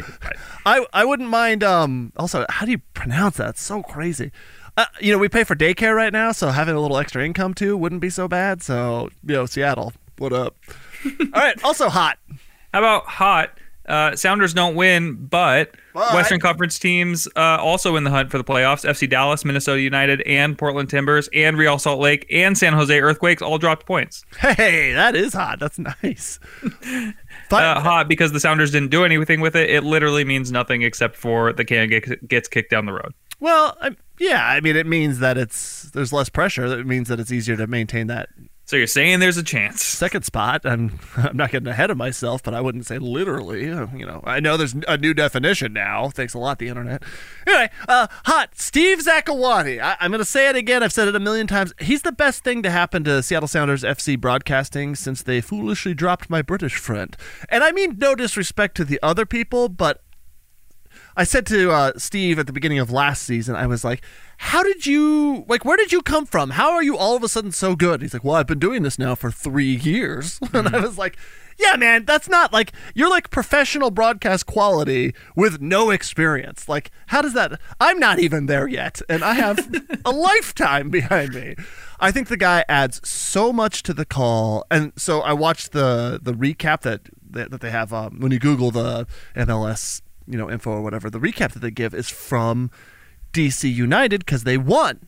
I 0.66 0.84
I 0.92 1.04
wouldn't 1.04 1.28
mind. 1.30 1.62
Um, 1.62 2.12
also, 2.16 2.44
how 2.48 2.66
do 2.66 2.72
you 2.72 2.78
pronounce 2.92 3.36
that? 3.36 3.50
It's 3.50 3.62
so 3.62 3.82
crazy. 3.82 4.32
Uh, 4.76 4.86
you 5.00 5.12
know, 5.12 5.18
we 5.18 5.28
pay 5.28 5.44
for 5.44 5.54
daycare 5.54 5.94
right 5.94 6.12
now, 6.12 6.32
so 6.32 6.48
having 6.48 6.74
a 6.74 6.80
little 6.80 6.98
extra 6.98 7.24
income 7.24 7.54
too 7.54 7.76
wouldn't 7.76 8.00
be 8.00 8.10
so 8.10 8.26
bad. 8.26 8.62
So, 8.62 9.08
you 9.24 9.34
know, 9.34 9.46
Seattle, 9.46 9.92
what 10.18 10.32
up? 10.32 10.56
All 11.04 11.26
right. 11.34 11.62
Also 11.62 11.88
hot. 11.88 12.18
How 12.72 12.80
about 12.80 13.04
hot? 13.06 13.56
Uh, 13.86 14.16
Sounders 14.16 14.54
don't 14.54 14.74
win, 14.74 15.14
but, 15.26 15.72
But- 15.92 16.14
Western 16.14 16.40
Conference 16.40 16.78
teams 16.78 17.28
uh, 17.36 17.58
also 17.60 17.96
in 17.96 18.04
the 18.04 18.10
hunt 18.10 18.30
for 18.30 18.38
the 18.38 18.44
playoffs. 18.44 18.88
FC 18.88 19.08
Dallas, 19.08 19.44
Minnesota 19.44 19.80
United, 19.80 20.22
and 20.22 20.56
Portland 20.56 20.88
Timbers, 20.88 21.28
and 21.34 21.58
Real 21.58 21.78
Salt 21.78 22.00
Lake, 22.00 22.26
and 22.30 22.56
San 22.56 22.72
Jose 22.72 22.98
Earthquakes 22.98 23.42
all 23.42 23.58
dropped 23.58 23.84
points. 23.86 24.24
Hey, 24.38 24.92
that 24.94 25.14
is 25.14 25.34
hot. 25.34 25.60
That's 25.60 25.78
nice. 25.78 26.38
But 26.62 27.62
Uh, 27.64 27.80
hot 27.80 28.08
because 28.08 28.32
the 28.32 28.40
Sounders 28.40 28.70
didn't 28.70 28.90
do 28.90 29.04
anything 29.04 29.40
with 29.40 29.54
it. 29.54 29.68
It 29.70 29.84
literally 29.84 30.24
means 30.24 30.50
nothing 30.50 30.82
except 30.82 31.14
for 31.16 31.52
the 31.52 31.64
can 31.64 31.88
get, 31.88 32.26
gets 32.26 32.48
kicked 32.48 32.70
down 32.70 32.86
the 32.86 32.92
road. 32.92 33.12
well, 33.38 33.76
I, 33.80 33.90
yeah. 34.18 34.46
I 34.46 34.60
mean, 34.60 34.76
it 34.76 34.86
means 34.86 35.18
that 35.18 35.36
it's 35.36 35.90
there's 35.90 36.12
less 36.12 36.28
pressure. 36.30 36.64
It 36.66 36.86
means 36.86 37.08
that 37.08 37.20
it's 37.20 37.30
easier 37.30 37.56
to 37.56 37.66
maintain 37.66 38.06
that 38.06 38.28
So 38.66 38.76
you're 38.76 38.86
saying 38.86 39.20
there's 39.20 39.36
a 39.36 39.42
chance? 39.42 39.82
second 39.84 40.24
spot. 40.24 40.62
I'm 40.64 40.98
I'm 41.16 41.36
not 41.36 41.50
getting 41.50 41.68
ahead 41.68 41.90
of 41.90 41.96
myself, 41.98 42.42
but 42.42 42.54
I 42.54 42.60
wouldn't 42.62 42.86
say 42.86 42.98
literally. 42.98 43.70
uh, 43.70 43.86
You 43.94 44.06
know, 44.06 44.22
I 44.24 44.40
know 44.40 44.56
there's 44.56 44.74
a 44.88 44.96
new 44.96 45.12
definition 45.12 45.72
now. 45.74 46.08
Thanks 46.08 46.32
a 46.34 46.38
lot, 46.38 46.58
the 46.58 46.68
internet. 46.68 47.02
Anyway, 47.46 47.68
uh, 47.88 48.06
hot 48.24 48.50
Steve 48.58 48.98
Zakuani. 49.00 49.82
I, 49.82 49.96
I'm 50.00 50.10
going 50.10 50.18
to 50.18 50.24
say 50.24 50.48
it 50.48 50.56
again. 50.56 50.82
I've 50.82 50.92
said 50.92 51.08
it 51.08 51.14
a 51.14 51.20
million 51.20 51.46
times. 51.46 51.74
He's 51.78 52.02
the 52.02 52.12
best 52.12 52.42
thing 52.42 52.62
to 52.62 52.70
happen 52.70 53.04
to 53.04 53.22
Seattle 53.22 53.48
Sounders 53.48 53.82
FC 53.82 54.18
broadcasting 54.18 54.94
since 54.94 55.22
they 55.22 55.40
foolishly 55.42 55.92
dropped 55.94 56.30
my 56.30 56.40
British 56.40 56.76
friend. 56.76 57.16
And 57.50 57.62
I 57.62 57.70
mean 57.72 57.96
no 57.98 58.14
disrespect 58.14 58.76
to 58.78 58.84
the 58.84 58.98
other 59.02 59.26
people, 59.26 59.68
but 59.68 60.00
I 61.16 61.24
said 61.24 61.46
to 61.46 61.70
uh, 61.70 61.92
Steve 61.96 62.38
at 62.38 62.46
the 62.46 62.52
beginning 62.52 62.78
of 62.80 62.90
last 62.90 63.22
season, 63.22 63.54
I 63.54 63.66
was 63.66 63.84
like, 63.84 64.02
"How 64.38 64.62
did 64.62 64.86
you 64.86 65.44
like? 65.48 65.64
Where 65.64 65.76
did 65.76 65.92
you 65.92 66.02
come 66.02 66.26
from? 66.26 66.50
How 66.50 66.72
are 66.72 66.82
you 66.82 66.96
all 66.96 67.16
of 67.16 67.22
a 67.22 67.28
sudden 67.28 67.52
so 67.52 67.76
good?" 67.76 68.02
He's 68.02 68.14
like, 68.14 68.24
"Well, 68.24 68.36
I've 68.36 68.46
been 68.46 68.58
doing 68.58 68.82
this 68.82 68.98
now 68.98 69.14
for 69.14 69.30
three 69.30 69.74
years," 69.74 70.38
and 70.52 70.68
I 70.68 70.80
was 70.80 70.98
like, 70.98 71.16
yeah, 71.58 71.76
man, 71.76 72.04
that's 72.04 72.28
not 72.28 72.52
like 72.52 72.72
you're 72.94 73.10
like 73.10 73.30
professional 73.30 73.90
broadcast 73.90 74.46
quality 74.46 75.14
with 75.36 75.60
no 75.60 75.90
experience. 75.90 76.68
Like, 76.68 76.90
how 77.08 77.22
does 77.22 77.34
that? 77.34 77.60
I'm 77.80 77.98
not 77.98 78.18
even 78.18 78.46
there 78.46 78.66
yet, 78.66 79.00
and 79.08 79.22
I 79.22 79.34
have 79.34 79.72
a 80.04 80.10
lifetime 80.10 80.90
behind 80.90 81.34
me. 81.34 81.54
I 82.00 82.10
think 82.10 82.28
the 82.28 82.36
guy 82.36 82.64
adds 82.68 83.06
so 83.08 83.52
much 83.52 83.82
to 83.84 83.94
the 83.94 84.04
call, 84.04 84.64
and 84.70 84.92
so 84.96 85.20
I 85.20 85.32
watched 85.32 85.72
the 85.72 86.18
the 86.22 86.32
recap 86.32 86.82
that 86.82 87.02
that, 87.30 87.50
that 87.50 87.60
they 87.60 87.70
have 87.70 87.92
um, 87.92 88.20
when 88.20 88.32
you 88.32 88.38
Google 88.38 88.70
the 88.70 89.06
MLS, 89.36 90.02
you 90.26 90.38
know, 90.38 90.50
info 90.50 90.72
or 90.72 90.82
whatever. 90.82 91.10
The 91.10 91.20
recap 91.20 91.52
that 91.52 91.60
they 91.60 91.70
give 91.70 91.94
is 91.94 92.08
from 92.08 92.70
DC 93.34 93.72
United 93.72 94.20
because 94.24 94.44
they 94.44 94.56
won, 94.56 95.06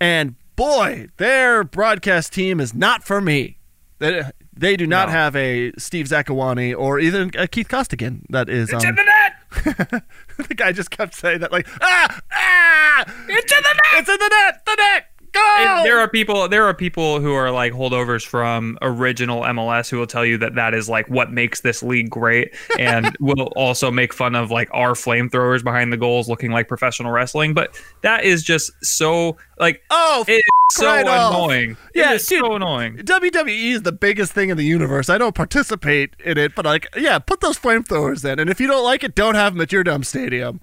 and 0.00 0.34
boy, 0.56 1.06
their 1.18 1.62
broadcast 1.62 2.32
team 2.32 2.58
is 2.60 2.74
not 2.74 3.04
for 3.04 3.20
me. 3.20 3.58
They, 3.98 4.22
they 4.56 4.76
do 4.76 4.86
not 4.86 5.08
No. 5.08 5.12
have 5.12 5.36
a 5.36 5.72
Steve 5.78 6.06
Zakuani 6.06 6.74
or 6.76 6.98
even 6.98 7.30
a 7.38 7.46
Keith 7.46 7.68
Costigan. 7.68 8.24
That 8.30 8.48
is, 8.48 8.70
It's 8.72 8.82
um, 8.84 8.88
in 8.90 8.94
the 8.96 9.04
net. 9.04 10.02
the 10.48 10.54
guy 10.54 10.72
just 10.72 10.90
kept 10.90 11.14
saying 11.14 11.40
that, 11.40 11.52
like, 11.52 11.66
ah, 11.82 12.20
ah, 12.32 13.04
It's 13.28 13.52
in 13.52 13.58
the 13.62 13.74
net. 13.74 13.84
it's 14.00 14.08
in 14.08 14.16
the 14.18 14.28
net, 14.28 14.62
the 14.66 14.74
net, 14.76 15.06
go. 15.32 15.56
And 15.58 15.86
there 15.86 15.98
are 15.98 16.08
people 16.08 16.48
there 16.48 16.64
are 16.64 16.74
people 16.74 17.20
who 17.20 17.32
are 17.32 17.50
like 17.50 17.72
holdovers 17.72 18.26
from 18.26 18.78
original 18.82 19.42
MLS 19.42 19.88
who 19.90 19.98
will 19.98 20.06
tell 20.06 20.24
you 20.24 20.38
that 20.38 20.54
that 20.54 20.74
is 20.74 20.88
like 20.88 21.08
what 21.08 21.32
makes 21.32 21.60
this 21.60 21.82
league 21.82 22.10
great 22.10 22.54
and 22.78 23.16
will 23.20 23.52
also 23.56 23.90
make 23.90 24.12
fun 24.12 24.34
of 24.34 24.50
like 24.50 24.68
our 24.72 24.92
flamethrowers 24.92 25.62
behind 25.62 25.92
the 25.92 25.96
goals 25.96 26.28
looking 26.28 26.50
like 26.50 26.68
professional 26.68 27.12
wrestling 27.12 27.54
but 27.54 27.78
that 28.02 28.24
is 28.24 28.42
just 28.42 28.72
so 28.84 29.36
like 29.58 29.82
oh, 29.90 30.24
it's 30.26 30.46
so 30.72 30.86
right 30.86 31.06
off. 31.06 31.34
annoying 31.34 31.76
Yeah, 31.94 32.12
it 32.12 32.16
is 32.16 32.26
so 32.26 32.54
annoying 32.54 32.98
WWE 32.98 33.72
is 33.72 33.82
the 33.82 33.92
biggest 33.92 34.32
thing 34.32 34.50
in 34.50 34.56
the 34.56 34.64
universe. 34.64 35.08
I 35.08 35.18
don't 35.18 35.34
participate 35.34 36.14
in 36.24 36.38
it, 36.38 36.54
but 36.54 36.64
like, 36.64 36.88
yeah, 36.96 37.18
put 37.18 37.40
those 37.40 37.58
flamethrowers 37.58 38.24
in, 38.30 38.38
and 38.38 38.48
if 38.48 38.60
you 38.60 38.66
don't 38.66 38.84
like 38.84 39.04
it, 39.04 39.14
don't 39.14 39.34
have 39.34 39.54
them 39.54 39.62
at 39.62 39.72
your 39.72 39.84
dumb 39.84 40.04
stadium. 40.04 40.60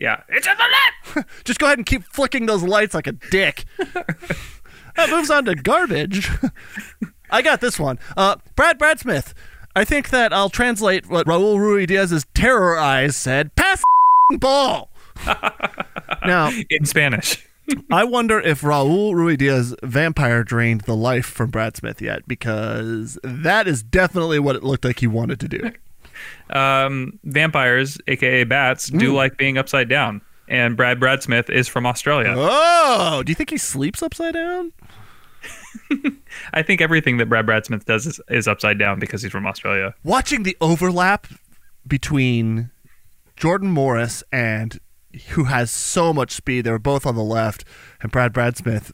Yeah 0.00 0.22
it's 0.28 0.46
in 0.46 0.54
the 0.56 0.66
net 1.16 1.26
Just 1.44 1.60
go 1.60 1.66
ahead 1.66 1.78
and 1.78 1.86
keep 1.86 2.02
flicking 2.04 2.46
those 2.46 2.62
lights 2.62 2.94
like 2.94 3.06
a 3.06 3.12
dick. 3.12 3.64
that 3.78 5.10
moves 5.10 5.30
on 5.30 5.44
to 5.44 5.54
garbage. 5.54 6.28
I 7.30 7.42
got 7.42 7.60
this 7.60 7.78
one. 7.78 7.98
Uh, 8.16 8.36
Brad 8.56 8.78
Brad 8.78 8.98
Smith. 8.98 9.34
I 9.74 9.84
think 9.84 10.10
that 10.10 10.32
I'll 10.32 10.50
translate 10.50 11.08
what 11.08 11.26
Raul 11.26 11.56
Ruidiaz's 11.56 12.26
terror 12.34 12.76
eyes 12.76 13.16
said. 13.16 13.54
Pass 13.54 13.82
ball. 14.38 14.90
now, 16.24 16.50
in 16.70 16.84
Spanish 16.84 17.46
I 17.90 18.04
wonder 18.04 18.40
if 18.40 18.62
Raul 18.62 19.12
Ruidiaz 19.12 19.74
vampire 19.82 20.42
drained 20.42 20.82
the 20.82 20.96
life 20.96 21.26
from 21.26 21.50
Brad 21.50 21.76
Smith 21.76 22.00
yet, 22.00 22.26
because 22.26 23.18
that 23.22 23.66
is 23.68 23.82
definitely 23.82 24.38
what 24.38 24.56
it 24.56 24.62
looked 24.62 24.84
like 24.84 25.00
he 25.00 25.06
wanted 25.06 25.40
to 25.40 25.48
do. 25.48 25.72
Um, 26.50 27.18
vampires 27.24 27.98
aka 28.08 28.44
bats 28.44 28.88
do 28.88 29.12
Mm. 29.12 29.14
like 29.14 29.36
being 29.36 29.58
upside 29.58 29.88
down 29.88 30.20
and 30.48 30.76
Brad 30.76 30.98
Brad 31.00 31.22
Smith 31.22 31.48
is 31.50 31.68
from 31.68 31.86
Australia 31.86 32.34
Oh, 32.36 33.22
do 33.24 33.30
you 33.30 33.34
think 33.36 33.50
he 33.50 33.58
sleeps 33.58 34.02
upside 34.02 34.34
down? 34.34 34.72
I 36.52 36.62
think 36.62 36.80
everything 36.80 37.16
that 37.18 37.26
Brad 37.26 37.46
Brad 37.46 37.64
Smith 37.64 37.84
does 37.86 38.06
is, 38.06 38.20
is 38.28 38.46
upside 38.48 38.78
down 38.78 38.98
because 38.98 39.22
he's 39.22 39.32
from 39.32 39.46
Australia 39.46 39.94
watching 40.04 40.42
the 40.42 40.56
overlap 40.60 41.26
between 41.86 42.70
Jordan 43.36 43.70
Morris 43.70 44.22
and 44.32 44.78
who 45.30 45.44
has 45.44 45.70
so 45.70 46.12
much 46.12 46.30
speed. 46.32 46.62
They 46.64 46.70
were 46.70 46.78
both 46.78 47.04
on 47.06 47.14
the 47.16 47.22
left, 47.24 47.64
and 48.00 48.12
Brad 48.12 48.32
Brad 48.32 48.56
Smith 48.56 48.92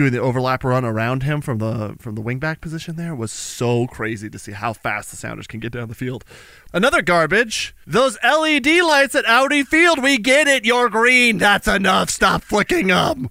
doing 0.00 0.12
the 0.12 0.18
overlap 0.18 0.64
run 0.64 0.82
around 0.82 1.24
him 1.24 1.42
from 1.42 1.58
the 1.58 1.94
from 1.98 2.14
the 2.14 2.22
wingback 2.22 2.62
position 2.62 2.96
there 2.96 3.14
was 3.14 3.30
so 3.30 3.86
crazy 3.86 4.30
to 4.30 4.38
see 4.38 4.52
how 4.52 4.72
fast 4.72 5.10
the 5.10 5.16
Sounders 5.18 5.46
can 5.46 5.60
get 5.60 5.72
down 5.72 5.88
the 5.88 5.94
field. 5.94 6.24
Another 6.72 7.02
garbage. 7.02 7.76
Those 7.86 8.16
LED 8.24 8.66
lights 8.66 9.14
at 9.14 9.26
Audi 9.26 9.62
Field. 9.62 10.02
We 10.02 10.16
get 10.16 10.48
it. 10.48 10.64
You're 10.64 10.88
green. 10.88 11.36
That's 11.36 11.68
enough. 11.68 12.08
Stop 12.08 12.42
flicking 12.42 12.86
them. 12.86 13.28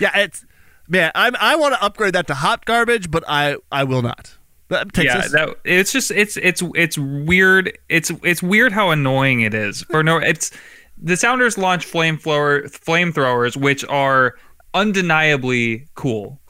Yeah, 0.00 0.10
it's 0.18 0.44
man. 0.88 1.12
I'm 1.14 1.36
I 1.36 1.54
want 1.54 1.74
to 1.74 1.82
upgrade 1.84 2.14
that 2.14 2.26
to 2.26 2.34
hot 2.34 2.64
garbage, 2.64 3.12
but 3.12 3.22
I 3.28 3.58
I 3.70 3.84
will 3.84 4.02
not. 4.02 4.36
Uh, 4.70 4.84
Takes 4.86 5.04
yeah, 5.04 5.28
that 5.28 5.56
it's 5.64 5.92
just 5.92 6.10
it's 6.10 6.36
it's 6.36 6.64
it's 6.74 6.98
weird. 6.98 7.78
It's 7.88 8.10
it's 8.24 8.42
weird 8.42 8.72
how 8.72 8.90
annoying 8.90 9.42
it 9.42 9.54
is. 9.54 9.82
For 9.82 10.02
no, 10.02 10.16
it's 10.16 10.50
the 11.00 11.16
Sounders 11.16 11.56
launch 11.56 11.86
flamethrower 11.86 12.64
flamethrowers, 12.64 13.56
which 13.56 13.84
are 13.84 14.34
undeniably 14.74 15.88
cool 15.94 16.40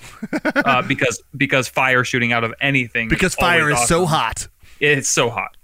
uh, 0.54 0.82
because 0.88 1.22
because 1.36 1.68
fire 1.68 2.04
shooting 2.04 2.32
out 2.32 2.44
of 2.44 2.54
anything 2.60 3.08
because 3.08 3.34
fire 3.34 3.70
is 3.70 3.76
always 3.76 3.88
so 3.88 4.06
hot. 4.06 4.48
It's 4.80 5.08
so 5.08 5.30
hot. 5.30 5.56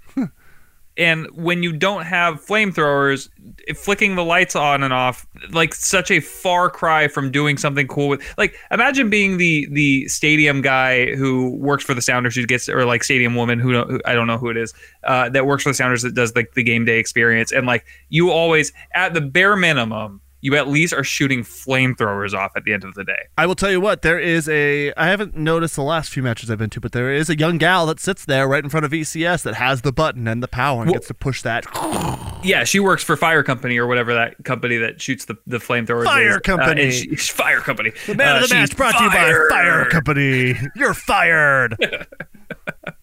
and 0.97 1.27
when 1.35 1.63
you 1.63 1.73
don't 1.73 2.05
have 2.05 2.45
flamethrowers, 2.45 3.29
flicking 3.77 4.17
the 4.17 4.25
lights 4.25 4.57
on 4.57 4.83
and 4.83 4.93
off, 4.93 5.27
like 5.51 5.75
such 5.75 6.11
a 6.11 6.21
far 6.21 6.71
cry 6.71 7.09
from 7.09 7.31
doing 7.31 7.57
something 7.57 7.87
cool 7.87 8.09
with 8.09 8.23
like 8.39 8.57
imagine 8.71 9.11
being 9.11 9.37
the 9.37 9.67
the 9.73 10.07
stadium 10.09 10.63
guy 10.63 11.15
who 11.15 11.51
works 11.57 11.85
for 11.85 11.95
the 11.95 12.03
Sounders 12.03 12.35
who 12.37 12.47
gets 12.47 12.69
or 12.69 12.85
like 12.85 13.05
stadium 13.05 13.35
woman 13.35 13.59
who, 13.59 13.85
who 13.85 14.01
I 14.05 14.15
don't 14.15 14.27
know 14.27 14.39
who 14.39 14.49
it 14.49 14.57
is 14.57 14.73
uh, 15.05 15.29
that 15.31 15.47
works 15.47 15.65
for 15.65 15.71
the 15.71 15.75
Sounders 15.75 16.03
that 16.03 16.15
does 16.15 16.35
like 16.35 16.55
the 16.55 16.63
game 16.63 16.85
day 16.85 16.99
experience 16.99 17.53
and 17.53 17.67
like 17.67 17.85
you 18.09 18.31
always 18.31 18.73
at 18.93 19.15
the 19.15 19.21
bare 19.21 19.57
minimum 19.57 20.21
you 20.45 20.55
at 20.57 20.69
least 20.69 20.93
are 20.93 21.03
shooting 21.03 21.43
flamethrowers 21.43 22.35
off 22.35 22.53
at 22.55 22.65
the 22.65 22.73
end 22.75 22.85
of 22.85 22.93
the 22.93 23.03
day. 23.03 23.29
I 23.39 23.47
will 23.47 23.55
tell 23.55 23.71
you 23.71 23.81
what, 23.81 24.03
there 24.03 24.19
is 24.21 24.47
a. 24.49 24.93
I 24.93 25.07
haven't 25.07 25.35
noticed 25.35 25.75
the 25.75 25.83
last 25.83 26.11
few 26.13 26.23
matches 26.23 26.51
I've 26.51 26.59
been 26.59 26.69
to, 26.71 26.81
but 26.83 26.93
there 26.93 27.11
is 27.11 27.31
a 27.31 27.39
young 27.39 27.57
gal 27.57 27.87
that 27.87 27.99
sits 27.99 28.27
there 28.27 28.47
right 28.47 28.63
in 28.63 28.69
front 28.69 28.85
of 28.85 28.93
ECS 28.93 29.43
that 29.45 29.55
has 29.55 29.81
the 29.81 29.91
button 29.93 30.29
and 30.29 30.43
the 30.43 30.49
power 30.49 30.83
and 30.83 30.91
Well- 30.91 30.97
gets 31.01 31.07
to 31.09 31.15
push 31.15 31.41
that. 31.43 31.65
Yeah, 32.45 32.65
she 32.65 32.79
works 32.79 33.03
for 33.03 33.17
Fire 33.17 33.43
Company 33.43 33.79
or 33.79 33.87
whatever 33.87 34.13
that 34.13 34.45
company 34.45 34.77
that 34.77 35.01
shoots 35.01 35.25
the 35.25 35.35
the 35.47 35.57
flamethrowers. 35.57 36.05
Fire 36.05 36.29
is. 36.29 36.37
Uh, 36.37 36.41
Company. 36.41 36.83
and 36.83 36.93
she, 36.93 37.17
Fire 37.33 37.61
Company. 37.61 37.91
The 38.07 38.15
man 38.17 38.37
Uh, 38.37 38.41
of 38.43 38.49
the 38.51 38.55
match 38.55 38.69
she's 38.69 38.77
brought 38.77 38.99
to 38.99 39.03
you 39.05 39.09
by. 39.09 39.33
Fire 39.49 39.87
Company. 39.89 40.55
You're 40.77 40.93
fired. 40.93 41.75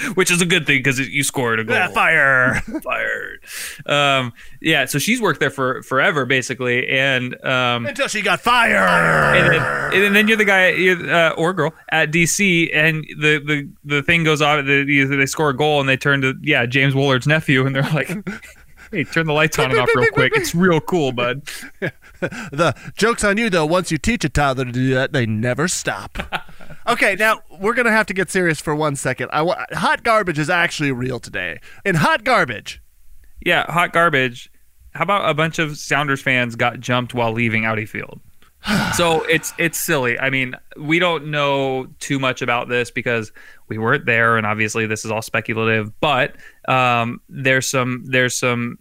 which 0.14 0.30
is 0.30 0.40
a 0.40 0.46
good 0.46 0.66
thing 0.66 0.78
because 0.78 0.98
you 0.98 1.22
scored 1.22 1.60
a 1.60 1.64
goal. 1.64 1.76
Yeah, 1.76 1.88
fire. 1.88 2.60
Fired. 2.82 3.40
Um, 3.86 4.32
yeah, 4.60 4.84
so 4.86 4.98
she's 4.98 5.20
worked 5.20 5.40
there 5.40 5.50
for 5.50 5.82
forever, 5.82 6.26
basically, 6.26 6.86
and 6.88 7.34
um, 7.44 7.86
Until 7.86 8.08
she 8.08 8.22
got 8.22 8.40
fired. 8.40 9.36
and 9.36 9.52
then, 9.52 10.04
and 10.04 10.16
then 10.16 10.28
you're 10.28 10.36
the 10.36 10.44
guy 10.44 10.68
you're, 10.70 11.12
uh, 11.12 11.30
or 11.30 11.52
girl 11.52 11.74
at 11.90 12.10
DC, 12.10 12.70
and 12.74 13.04
the 13.18 13.38
the 13.44 13.70
the 13.84 14.02
thing 14.02 14.24
goes 14.24 14.40
off. 14.42 14.64
The, 14.64 14.84
the- 14.84 15.16
they 15.16 15.26
score 15.26 15.50
a 15.50 15.56
goal, 15.56 15.80
and 15.80 15.88
they 15.88 15.96
turn 15.96 16.20
to 16.22 16.34
yeah 16.42 16.66
James 16.66 16.94
Woolard's 16.94 17.26
nephew, 17.26 17.66
and 17.66 17.74
they're 17.74 17.82
like, 17.82 18.08
"Hey, 18.92 19.04
turn 19.04 19.26
the 19.26 19.32
lights 19.32 19.58
on 19.58 19.70
and 19.70 19.78
off 19.80 19.88
real 19.94 20.06
quick. 20.12 20.32
It's 20.36 20.54
real 20.54 20.80
cool, 20.80 21.12
bud." 21.12 21.42
The 22.20 22.74
joke's 22.96 23.24
on 23.24 23.38
you, 23.38 23.48
though. 23.50 23.66
Once 23.66 23.90
you 23.90 23.98
teach 23.98 24.24
a 24.24 24.28
toddler 24.28 24.66
to 24.66 24.72
do 24.72 24.94
that, 24.94 25.12
they 25.12 25.26
never 25.26 25.68
stop. 25.68 26.18
Okay, 26.92 27.16
now 27.18 27.40
we're 27.60 27.74
gonna 27.74 27.90
have 27.90 28.06
to 28.06 28.14
get 28.14 28.30
serious 28.30 28.60
for 28.60 28.74
one 28.74 28.96
second. 28.96 29.30
I 29.32 29.42
wa- 29.42 29.64
hot 29.72 30.02
garbage 30.02 30.38
is 30.38 30.50
actually 30.50 30.92
real 30.92 31.18
today. 31.20 31.60
In 31.84 31.94
hot 31.96 32.24
garbage, 32.24 32.82
Yeah, 33.44 33.70
hot 33.70 33.92
garbage. 33.92 34.50
How 34.92 35.04
about 35.04 35.28
a 35.30 35.34
bunch 35.34 35.58
of 35.58 35.78
Sounders 35.78 36.20
fans 36.20 36.56
got 36.56 36.80
jumped 36.80 37.14
while 37.14 37.32
leaving 37.32 37.64
Audi 37.64 37.86
Field? 37.86 38.20
so 38.94 39.22
it's 39.22 39.52
it's 39.58 39.78
silly. 39.78 40.18
I 40.18 40.30
mean, 40.30 40.54
we 40.76 40.98
don't 40.98 41.26
know 41.30 41.86
too 42.00 42.18
much 42.18 42.42
about 42.42 42.68
this 42.68 42.90
because 42.90 43.32
we 43.68 43.78
weren't 43.78 44.04
there, 44.04 44.36
and 44.36 44.46
obviously 44.46 44.86
this 44.86 45.04
is 45.04 45.10
all 45.10 45.22
speculative. 45.22 45.98
But 46.00 46.36
um, 46.68 47.20
there's 47.28 47.68
some 47.70 48.04
there's 48.06 48.38
some 48.38 48.78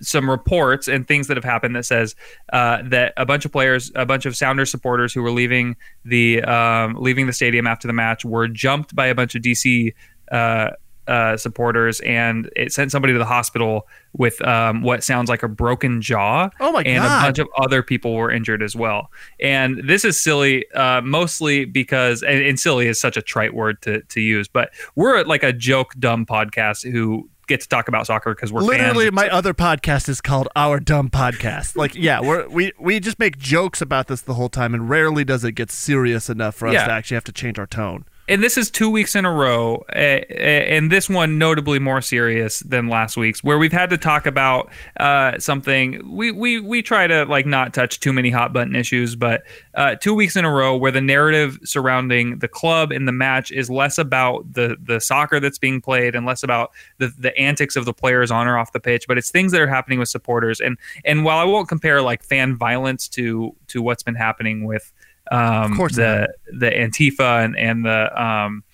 some 0.00 0.28
reports 0.28 0.88
and 0.88 1.06
things 1.06 1.26
that 1.28 1.36
have 1.36 1.44
happened 1.44 1.74
that 1.76 1.84
says 1.84 2.14
uh, 2.52 2.82
that 2.84 3.12
a 3.16 3.24
bunch 3.26 3.44
of 3.44 3.52
players, 3.52 3.90
a 3.94 4.06
bunch 4.06 4.26
of 4.26 4.36
Sounders 4.36 4.70
supporters 4.70 5.12
who 5.12 5.22
were 5.22 5.30
leaving 5.30 5.76
the 6.04 6.42
um, 6.42 6.94
leaving 6.98 7.26
the 7.26 7.32
stadium 7.32 7.66
after 7.66 7.86
the 7.86 7.94
match 7.94 8.24
were 8.24 8.48
jumped 8.48 8.94
by 8.94 9.06
a 9.06 9.14
bunch 9.14 9.34
of 9.34 9.42
DC 9.42 9.94
uh, 10.32 10.70
uh, 11.08 11.36
supporters, 11.36 12.00
and 12.00 12.50
it 12.56 12.72
sent 12.72 12.90
somebody 12.90 13.12
to 13.12 13.18
the 13.18 13.24
hospital 13.24 13.86
with 14.12 14.44
um, 14.46 14.82
what 14.82 15.04
sounds 15.04 15.28
like 15.28 15.42
a 15.42 15.48
broken 15.48 16.00
jaw. 16.00 16.50
Oh 16.60 16.72
my 16.72 16.82
and 16.82 17.02
God. 17.02 17.22
a 17.22 17.26
bunch 17.26 17.38
of 17.38 17.48
other 17.58 17.82
people 17.82 18.14
were 18.14 18.30
injured 18.30 18.62
as 18.62 18.74
well. 18.74 19.10
And 19.40 19.80
this 19.84 20.04
is 20.04 20.20
silly, 20.20 20.70
uh, 20.72 21.00
mostly 21.02 21.64
because 21.64 22.22
and, 22.22 22.42
and 22.42 22.58
silly 22.58 22.88
is 22.88 23.00
such 23.00 23.16
a 23.16 23.22
trite 23.22 23.54
word 23.54 23.80
to 23.82 24.02
to 24.02 24.20
use, 24.20 24.48
but 24.48 24.70
we're 24.94 25.22
like 25.22 25.42
a 25.42 25.52
joke 25.52 25.94
dumb 25.98 26.26
podcast 26.26 26.90
who 26.90 27.28
get 27.46 27.60
to 27.60 27.68
talk 27.68 27.88
about 27.88 28.06
soccer 28.06 28.34
because 28.34 28.52
we're 28.52 28.62
literally, 28.62 29.10
my 29.10 29.28
other 29.28 29.54
podcast 29.54 30.08
is 30.08 30.20
called 30.20 30.48
Our 30.56 30.80
Dumb 30.80 31.10
Podcast. 31.10 31.76
Like, 31.76 31.94
yeah, 31.94 32.20
we're, 32.20 32.48
we 32.48 32.72
we 32.78 33.00
just 33.00 33.18
make 33.18 33.38
jokes 33.38 33.80
about 33.80 34.08
this 34.08 34.20
the 34.22 34.34
whole 34.34 34.48
time, 34.48 34.74
and 34.74 34.88
rarely 34.90 35.24
does 35.24 35.44
it 35.44 35.52
get 35.52 35.70
serious 35.70 36.28
enough 36.28 36.54
for 36.54 36.68
us 36.68 36.74
Yeah. 36.74 36.86
to 36.86 36.92
actually 36.92 37.16
have 37.16 37.24
to 37.24 37.32
change 37.32 37.58
our 37.58 37.66
tone. 37.66 38.04
And 38.28 38.42
this 38.42 38.56
is 38.56 38.70
two 38.70 38.90
weeks 38.90 39.14
in 39.14 39.24
a 39.24 39.32
row, 39.32 39.84
and 39.90 40.90
this 40.90 41.08
one 41.08 41.38
notably 41.38 41.78
more 41.78 42.00
serious 42.00 42.60
than 42.60 42.88
last 42.88 43.16
week's, 43.16 43.44
where 43.44 43.58
we've 43.58 43.72
had 43.72 43.90
to 43.90 43.98
talk 43.98 44.26
about 44.26 44.70
uh, 44.98 45.38
something. 45.38 46.00
We, 46.16 46.32
we 46.32 46.60
we 46.60 46.82
try 46.82 47.06
to 47.06 47.24
like 47.24 47.46
not 47.46 47.72
touch 47.72 48.00
too 48.00 48.12
many 48.12 48.30
hot 48.30 48.52
button 48.52 48.74
issues, 48.74 49.14
but 49.14 49.42
uh, 49.74 49.94
two 49.94 50.14
weeks 50.14 50.34
in 50.34 50.44
a 50.44 50.50
row 50.50 50.76
where 50.76 50.90
the 50.90 51.00
narrative 51.00 51.58
surrounding 51.64 52.40
the 52.40 52.48
club 52.48 52.90
and 52.90 53.06
the 53.06 53.12
match 53.12 53.52
is 53.52 53.70
less 53.70 53.96
about 53.96 54.52
the 54.52 54.76
the 54.82 55.00
soccer 55.00 55.38
that's 55.38 55.58
being 55.58 55.80
played 55.80 56.14
and 56.14 56.26
less 56.26 56.42
about 56.42 56.72
the 56.98 57.12
the 57.18 57.36
antics 57.38 57.76
of 57.76 57.84
the 57.84 57.94
players 57.94 58.30
on 58.30 58.48
or 58.48 58.58
off 58.58 58.72
the 58.72 58.80
pitch, 58.80 59.06
but 59.06 59.18
it's 59.18 59.30
things 59.30 59.52
that 59.52 59.60
are 59.60 59.68
happening 59.68 60.00
with 60.00 60.08
supporters. 60.08 60.60
And 60.60 60.76
and 61.04 61.24
while 61.24 61.38
I 61.38 61.44
won't 61.44 61.68
compare 61.68 62.02
like 62.02 62.24
fan 62.24 62.56
violence 62.56 63.08
to 63.10 63.54
to 63.68 63.82
what's 63.82 64.02
been 64.02 64.14
happening 64.14 64.64
with 64.64 64.92
um, 65.30 65.72
of 65.72 65.76
course 65.76 65.96
the 65.96 66.28
not. 66.50 66.60
the 66.60 66.70
Antifa 66.70 67.44
and 67.44 67.58
and 67.58 67.84
the 67.84 68.22
um, 68.22 68.64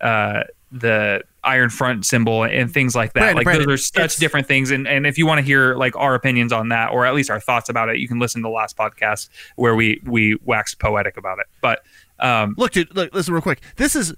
uh, 0.00 0.42
the 0.70 1.22
Iron 1.44 1.70
Front 1.70 2.06
symbol 2.06 2.44
and 2.44 2.72
things 2.72 2.94
like 2.94 3.12
that. 3.14 3.20
Brandon, 3.20 3.36
like 3.36 3.44
Brandon, 3.44 3.68
those 3.68 3.80
are 3.80 4.08
such 4.08 4.16
different 4.16 4.46
things. 4.46 4.70
And 4.70 4.86
and 4.86 5.06
if 5.06 5.18
you 5.18 5.26
want 5.26 5.38
to 5.38 5.44
hear 5.44 5.74
like 5.74 5.96
our 5.96 6.14
opinions 6.14 6.52
on 6.52 6.68
that, 6.68 6.92
or 6.92 7.04
at 7.04 7.14
least 7.14 7.30
our 7.30 7.40
thoughts 7.40 7.68
about 7.68 7.88
it, 7.88 7.98
you 7.98 8.08
can 8.08 8.18
listen 8.18 8.42
to 8.42 8.46
the 8.46 8.52
last 8.52 8.76
podcast 8.76 9.28
where 9.56 9.74
we 9.74 10.00
we 10.04 10.36
waxed 10.44 10.78
poetic 10.78 11.16
about 11.16 11.38
it. 11.38 11.46
But 11.60 11.84
um, 12.20 12.54
look, 12.56 12.72
dude, 12.72 12.94
look, 12.94 13.12
listen 13.14 13.34
real 13.34 13.42
quick. 13.42 13.60
This 13.76 13.96
is 13.96 14.14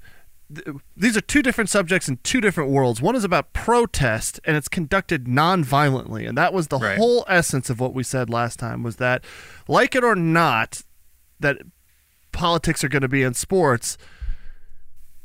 these 0.94 1.16
are 1.16 1.22
two 1.22 1.42
different 1.42 1.70
subjects 1.70 2.08
in 2.08 2.18
two 2.18 2.40
different 2.40 2.70
worlds. 2.70 3.00
One 3.00 3.16
is 3.16 3.24
about 3.24 3.54
protest 3.54 4.38
and 4.44 4.56
it's 4.56 4.68
conducted 4.68 5.26
non-violently, 5.26 6.26
and 6.26 6.36
that 6.36 6.52
was 6.52 6.68
the 6.68 6.78
right. 6.78 6.98
whole 6.98 7.24
essence 7.28 7.70
of 7.70 7.80
what 7.80 7.94
we 7.94 8.02
said 8.02 8.28
last 8.28 8.58
time 8.58 8.82
was 8.82 8.96
that 8.96 9.24
like 9.66 9.94
it 9.94 10.04
or 10.04 10.14
not 10.14 10.82
that 11.40 11.58
politics 12.34 12.84
are 12.84 12.88
going 12.88 13.02
to 13.02 13.08
be 13.08 13.22
in 13.22 13.32
sports, 13.32 13.96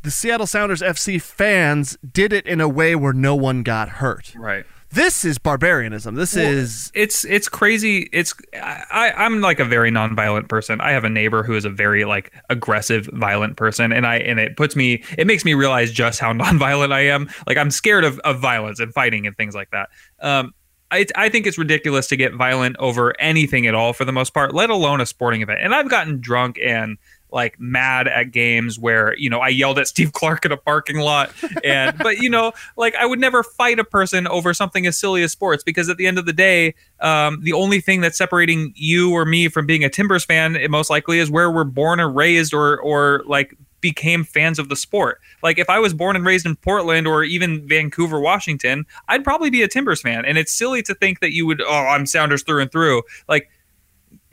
the 0.04 0.12
Seattle 0.12 0.48
Sounders 0.48 0.82
FC 0.82 1.22
fans 1.22 1.98
did 2.10 2.32
it 2.32 2.48
in 2.48 2.62
a 2.62 2.70
way 2.70 2.96
where 2.96 3.12
no 3.12 3.36
one 3.36 3.64
got 3.64 3.90
hurt. 3.90 4.34
Right. 4.36 4.66
This 4.92 5.24
is 5.24 5.38
barbarianism. 5.38 6.16
This 6.16 6.36
well, 6.36 6.46
is 6.46 6.92
it's 6.96 7.24
it's 7.26 7.48
crazy. 7.48 8.10
It's 8.12 8.34
I 8.56 9.14
I'm 9.16 9.40
like 9.40 9.60
a 9.60 9.66
very 9.66 9.92
nonviolent 9.92 10.50
person. 10.50 10.82
I 10.82 10.92
have 10.92 11.04
a 11.04 11.10
neighbor 11.10 11.44
who 11.44 11.54
is 11.54 11.64
a 11.64 11.70
very 11.70 12.06
like 12.06 12.34
aggressive, 12.50 13.08
violent 13.14 13.56
person, 13.56 13.92
and 13.92 14.08
I 14.08 14.16
and 14.18 14.40
it 14.40 14.58
puts 14.58 14.76
me 14.76 15.04
it 15.16 15.28
makes 15.28 15.46
me 15.46 15.54
realize 15.54 15.92
just 15.92 16.20
how 16.20 16.34
nonviolent 16.34 16.92
I 16.92 17.02
am. 17.02 17.30
Like 17.46 17.58
I'm 17.58 17.70
scared 17.70 18.04
of, 18.04 18.18
of 18.20 18.40
violence 18.40 18.80
and 18.80 18.92
fighting 18.92 19.28
and 19.28 19.38
things 19.38 19.54
like 19.54 19.70
that. 19.72 19.90
Um, 20.22 20.56
I, 20.92 21.06
I 21.16 21.30
think 21.30 21.46
it's 21.46 21.58
ridiculous 21.58 22.08
to 22.08 22.16
get 22.16 22.34
violent 22.34 22.76
over 22.80 23.20
anything 23.20 23.68
at 23.68 23.76
all 23.76 23.94
for 23.94 24.06
the 24.06 24.12
most 24.12 24.34
part, 24.34 24.54
let 24.54 24.70
alone 24.70 25.02
a 25.02 25.06
sporting 25.06 25.42
event. 25.42 25.60
And 25.62 25.74
I've 25.74 25.90
gotten 25.90 26.20
drunk 26.20 26.60
and 26.64 26.98
like 27.32 27.60
mad 27.60 28.08
at 28.08 28.32
games 28.32 28.80
where 28.80 29.16
you 29.18 29.30
know 29.30 29.40
I 29.40 29.50
yelled 29.50 29.78
at 29.78 29.88
Steve 29.88 30.14
Clark 30.14 30.46
in 30.46 30.52
a 30.52 30.58
parking 30.58 30.98
lot 30.98 31.32
and 31.64 31.98
but 31.98 32.18
you 32.18 32.30
know 32.30 32.54
like 32.76 32.96
I 32.96 33.06
would 33.06 33.20
never 33.20 33.44
fight 33.44 33.80
a 33.80 33.84
person 33.84 34.28
over 34.28 34.54
something 34.54 34.88
as 34.88 34.98
silly 34.98 35.22
as 35.24 35.32
sports 35.32 35.64
because 35.64 35.90
at 35.90 35.98
the 35.98 36.08
end 36.08 36.18
of 36.18 36.26
the 36.26 36.34
day 36.34 36.74
um, 37.02 37.42
the 37.44 37.54
only 37.54 37.82
thing 37.82 38.02
that's 38.02 38.18
separating 38.18 38.74
you 38.76 39.12
or 39.12 39.26
me 39.26 39.48
from 39.48 39.66
being 39.66 39.84
a 39.84 39.90
Timbers 39.90 40.26
fan 40.26 40.58
most 40.70 40.90
likely 40.90 41.20
is 41.20 41.30
where 41.30 41.52
we're 41.52 41.64
born 41.64 42.00
or 42.00 42.10
raised 42.10 42.54
or 42.54 42.80
or 42.80 43.22
like 43.28 43.56
became 43.82 44.24
fans 44.24 44.60
of 44.60 44.70
the 44.70 44.76
sport. 44.76 45.20
Like 45.44 45.58
if 45.58 45.70
I 45.70 45.80
was 45.80 45.94
born 45.94 46.16
and 46.16 46.26
raised 46.26 46.46
in 46.46 46.56
Portland 46.56 47.08
or 47.08 47.24
even 47.24 47.68
Vancouver, 47.68 48.20
Washington, 48.20 48.86
I'd 49.08 49.24
probably 49.24 49.50
be 49.50 49.62
a 49.62 49.68
Timbers 49.68 50.02
fan. 50.02 50.26
And 50.26 50.38
it's 50.38 50.54
silly 50.54 50.82
to 50.84 50.94
think 50.94 51.20
that 51.20 51.34
you 51.34 51.46
would 51.46 51.62
oh 51.62 51.88
I'm 51.88 52.06
Sounders 52.06 52.44
through 52.44 52.62
and 52.62 52.72
through. 52.72 53.04
Like 53.28 53.50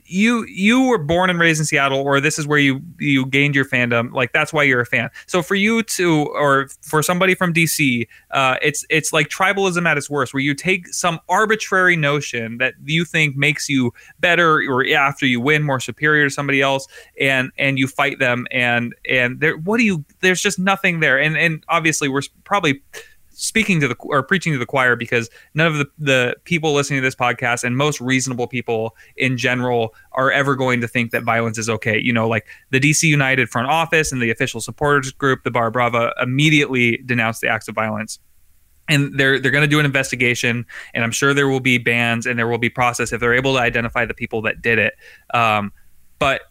you 0.07 0.45
you 0.45 0.87
were 0.87 0.97
born 0.97 1.29
and 1.29 1.39
raised 1.39 1.59
in 1.59 1.65
Seattle, 1.65 1.99
or 1.99 2.19
this 2.19 2.39
is 2.39 2.47
where 2.47 2.57
you 2.57 2.81
you 2.99 3.25
gained 3.25 3.55
your 3.55 3.65
fandom. 3.65 4.11
Like 4.13 4.31
that's 4.33 4.53
why 4.53 4.63
you're 4.63 4.81
a 4.81 4.85
fan. 4.85 5.09
So 5.27 5.41
for 5.41 5.55
you 5.55 5.83
to, 5.83 6.25
or 6.33 6.67
for 6.81 7.03
somebody 7.03 7.35
from 7.35 7.53
DC, 7.53 8.07
uh, 8.31 8.55
it's 8.61 8.85
it's 8.89 9.13
like 9.13 9.29
tribalism 9.29 9.85
at 9.85 9.97
its 9.97 10.09
worst, 10.09 10.33
where 10.33 10.41
you 10.41 10.53
take 10.53 10.87
some 10.87 11.19
arbitrary 11.29 11.95
notion 11.95 12.57
that 12.57 12.73
you 12.85 13.05
think 13.05 13.35
makes 13.35 13.69
you 13.69 13.93
better, 14.19 14.59
or 14.69 14.85
after 14.87 15.25
you 15.25 15.41
win, 15.41 15.63
more 15.63 15.79
superior 15.79 16.25
to 16.25 16.29
somebody 16.29 16.61
else, 16.61 16.87
and 17.19 17.51
and 17.57 17.77
you 17.77 17.87
fight 17.87 18.19
them, 18.19 18.47
and 18.51 18.95
and 19.09 19.39
there, 19.39 19.57
what 19.57 19.77
do 19.77 19.83
you? 19.83 20.05
There's 20.21 20.41
just 20.41 20.57
nothing 20.57 21.01
there, 21.01 21.19
and 21.19 21.37
and 21.37 21.63
obviously 21.69 22.07
we're 22.07 22.23
probably 22.43 22.81
speaking 23.37 23.79
to 23.79 23.87
the 23.87 23.95
or 23.99 24.23
preaching 24.23 24.51
to 24.51 24.59
the 24.59 24.65
choir 24.65 24.95
because 24.95 25.29
none 25.53 25.67
of 25.67 25.77
the, 25.77 25.85
the 25.99 26.35
people 26.43 26.73
listening 26.73 26.97
to 26.97 27.05
this 27.05 27.15
podcast 27.15 27.63
and 27.63 27.77
most 27.77 28.01
reasonable 28.01 28.47
people 28.47 28.95
in 29.15 29.37
general 29.37 29.93
are 30.13 30.31
ever 30.31 30.55
going 30.55 30.81
to 30.81 30.87
think 30.87 31.11
that 31.11 31.23
violence 31.23 31.59
is 31.59 31.69
okay. 31.69 31.99
You 31.99 32.11
know, 32.11 32.27
like 32.27 32.47
the 32.71 32.79
DC 32.79 33.03
United 33.03 33.47
front 33.49 33.69
office 33.69 34.11
and 34.11 34.21
the 34.21 34.31
official 34.31 34.59
supporters 34.59 35.11
group, 35.11 35.43
the 35.43 35.51
Barra 35.51 35.71
Brava, 35.71 36.13
immediately 36.19 36.97
denounced 37.05 37.41
the 37.41 37.47
acts 37.47 37.67
of 37.67 37.75
violence. 37.75 38.19
And 38.89 39.17
they're 39.19 39.39
they're 39.39 39.51
going 39.51 39.63
to 39.63 39.67
do 39.67 39.79
an 39.79 39.85
investigation, 39.85 40.65
and 40.93 41.03
I'm 41.03 41.11
sure 41.11 41.33
there 41.33 41.49
will 41.49 41.59
be 41.59 41.77
bans 41.77 42.25
and 42.25 42.39
there 42.39 42.47
will 42.47 42.57
be 42.57 42.69
process 42.69 43.11
if 43.11 43.19
they're 43.19 43.33
able 43.33 43.53
to 43.53 43.59
identify 43.59 44.05
the 44.05 44.13
people 44.13 44.41
that 44.43 44.61
did 44.61 44.79
it. 44.79 44.93
Um, 45.33 45.73
but 46.19 46.43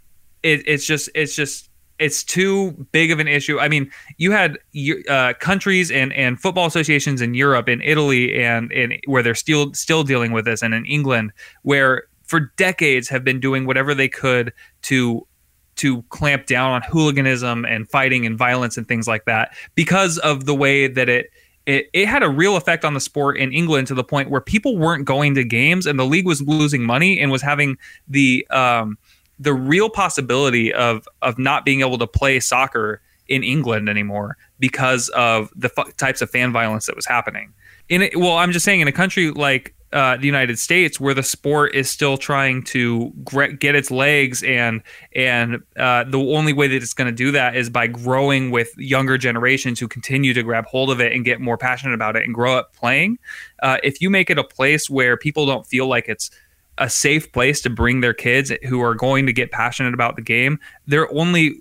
it, 0.43 0.63
it's 0.67 0.87
just 0.87 1.09
it's 1.15 1.35
just 1.35 1.71
it's 1.99 2.23
too 2.23 2.73
big 2.93 3.11
of 3.11 3.19
an 3.19 3.29
issue. 3.29 3.59
I 3.59 3.69
mean, 3.69 3.91
you 4.19 4.31
had 4.31 4.59
uh, 5.09 5.35
countries 5.41 5.91
and, 5.91 6.13
and 6.13 6.41
football 6.41 6.67
associations 6.67 7.21
in 7.21 7.35
Europe, 7.35 7.69
in 7.69 7.81
Italy, 7.83 8.35
and 8.35 8.71
in 8.73 8.99
where 9.07 9.23
they're 9.23 9.35
still 9.35 9.73
still 9.75 10.03
dealing 10.03 10.33
with 10.33 10.45
this, 10.45 10.63
and 10.63 10.75
in 10.75 10.85
England, 10.85 11.33
where 11.63 12.05
for 12.25 12.53
decades 12.57 13.09
have 13.09 13.25
been 13.25 13.41
doing 13.41 13.67
whatever 13.67 13.95
they 13.95 14.09
could 14.09 14.53
to 14.83 15.27
to 15.77 16.03
clamp 16.05 16.47
down 16.47 16.73
on 16.73 16.83
hooliganism 16.83 17.65
and 17.67 17.89
fighting 17.89 18.25
and 18.27 18.39
violence 18.39 18.77
and 18.77 18.89
things 18.89 19.07
like 19.07 19.27
that 19.27 19.55
because 19.75 20.19
of 20.19 20.47
the 20.47 20.55
way 20.55 20.89
that 20.89 21.09
it 21.09 21.31
it, 21.67 21.91
it 21.93 22.07
had 22.07 22.23
a 22.23 22.29
real 22.29 22.57
effect 22.57 22.85
on 22.85 22.95
the 22.95 23.01
sport 23.01 23.37
in 23.37 23.53
England 23.53 23.89
to 23.89 23.95
the 23.95 24.05
point 24.05 24.31
where 24.31 24.41
people 24.41 24.79
weren't 24.79 25.05
going 25.05 25.35
to 25.35 25.45
games 25.45 25.85
and 25.85 25.99
the 25.99 26.05
league 26.05 26.27
was 26.27 26.41
losing 26.43 26.85
money 26.85 27.21
and 27.21 27.33
was 27.33 27.43
having 27.43 27.77
the 28.09 28.47
um, 28.51 28.97
the 29.39 29.55
real 29.55 29.91
possibility 29.91 30.73
of 30.73 31.07
of 31.23 31.39
not 31.39 31.65
being 31.65 31.81
able 31.81 31.99
to 31.99 32.07
play 32.07 32.41
soccer 32.41 33.01
in 33.29 33.43
England 33.43 33.89
anymore 33.89 34.37
because 34.59 35.09
of 35.11 35.51
the 35.57 35.71
f- 35.77 35.97
types 35.97 36.23
of 36.23 36.31
fan 36.31 36.53
violence 36.53 36.87
that 36.87 36.97
was 36.97 37.07
happening. 37.07 37.53
In 37.89 38.03
it, 38.03 38.17
well, 38.17 38.37
I'm 38.37 38.53
just 38.53 38.65
saying, 38.65 38.81
in 38.81 38.89
a 38.89 38.93
country 38.93 39.31
like 39.31 39.75
uh, 39.93 40.17
the 40.17 40.27
United 40.27 40.59
States, 40.59 40.99
where 40.99 41.15
the 41.15 41.23
sport 41.23 41.75
is 41.75 41.89
still 41.89 42.19
trying 42.19 42.63
to 42.65 43.13
get 43.61 43.75
its 43.77 43.91
legs, 43.91 44.43
and 44.43 44.83
and 45.15 45.63
uh, 45.77 46.05
the 46.05 46.19
only 46.19 46.53
way 46.53 46.67
that 46.67 46.77
it's 46.83 46.95
going 46.95 47.07
to 47.07 47.15
do 47.15 47.31
that 47.31 47.57
is 47.57 47.71
by 47.71 47.87
growing 47.87 48.51
with 48.51 48.77
younger 48.77 49.17
generations 49.17 49.79
who 49.79 49.87
continue 49.87 50.35
to 50.35 50.43
grab 50.43 50.67
hold 50.67 50.91
of 50.91 51.01
it 51.01 51.13
and 51.13 51.25
get 51.25 51.41
more 51.41 51.57
passionate 51.57 51.95
about 51.95 52.17
it 52.17 52.25
and 52.25 52.35
grow 52.35 52.57
up 52.57 52.75
playing. 52.75 53.19
Uh, 53.63 53.79
if 53.85 54.01
you 54.01 54.11
make 54.11 54.29
it 54.29 54.39
a 54.39 54.45
place 54.45 54.91
where 54.91 55.17
people 55.17 55.47
don't 55.47 55.67
feel 55.67 55.87
like 55.87 56.09
it's 56.09 56.31
a 56.79 56.91
safe 56.91 57.33
place 57.33 57.61
to 57.63 57.71
bring 57.71 58.01
their 58.01 58.15
kids 58.15 58.53
who 58.69 58.81
are 58.81 58.95
going 58.95 59.27
to 59.27 59.33
get 59.33 59.51
passionate 59.51 59.95
about 59.95 60.17
the 60.17 60.23
game, 60.23 60.59
they're 60.87 61.13
only 61.13 61.55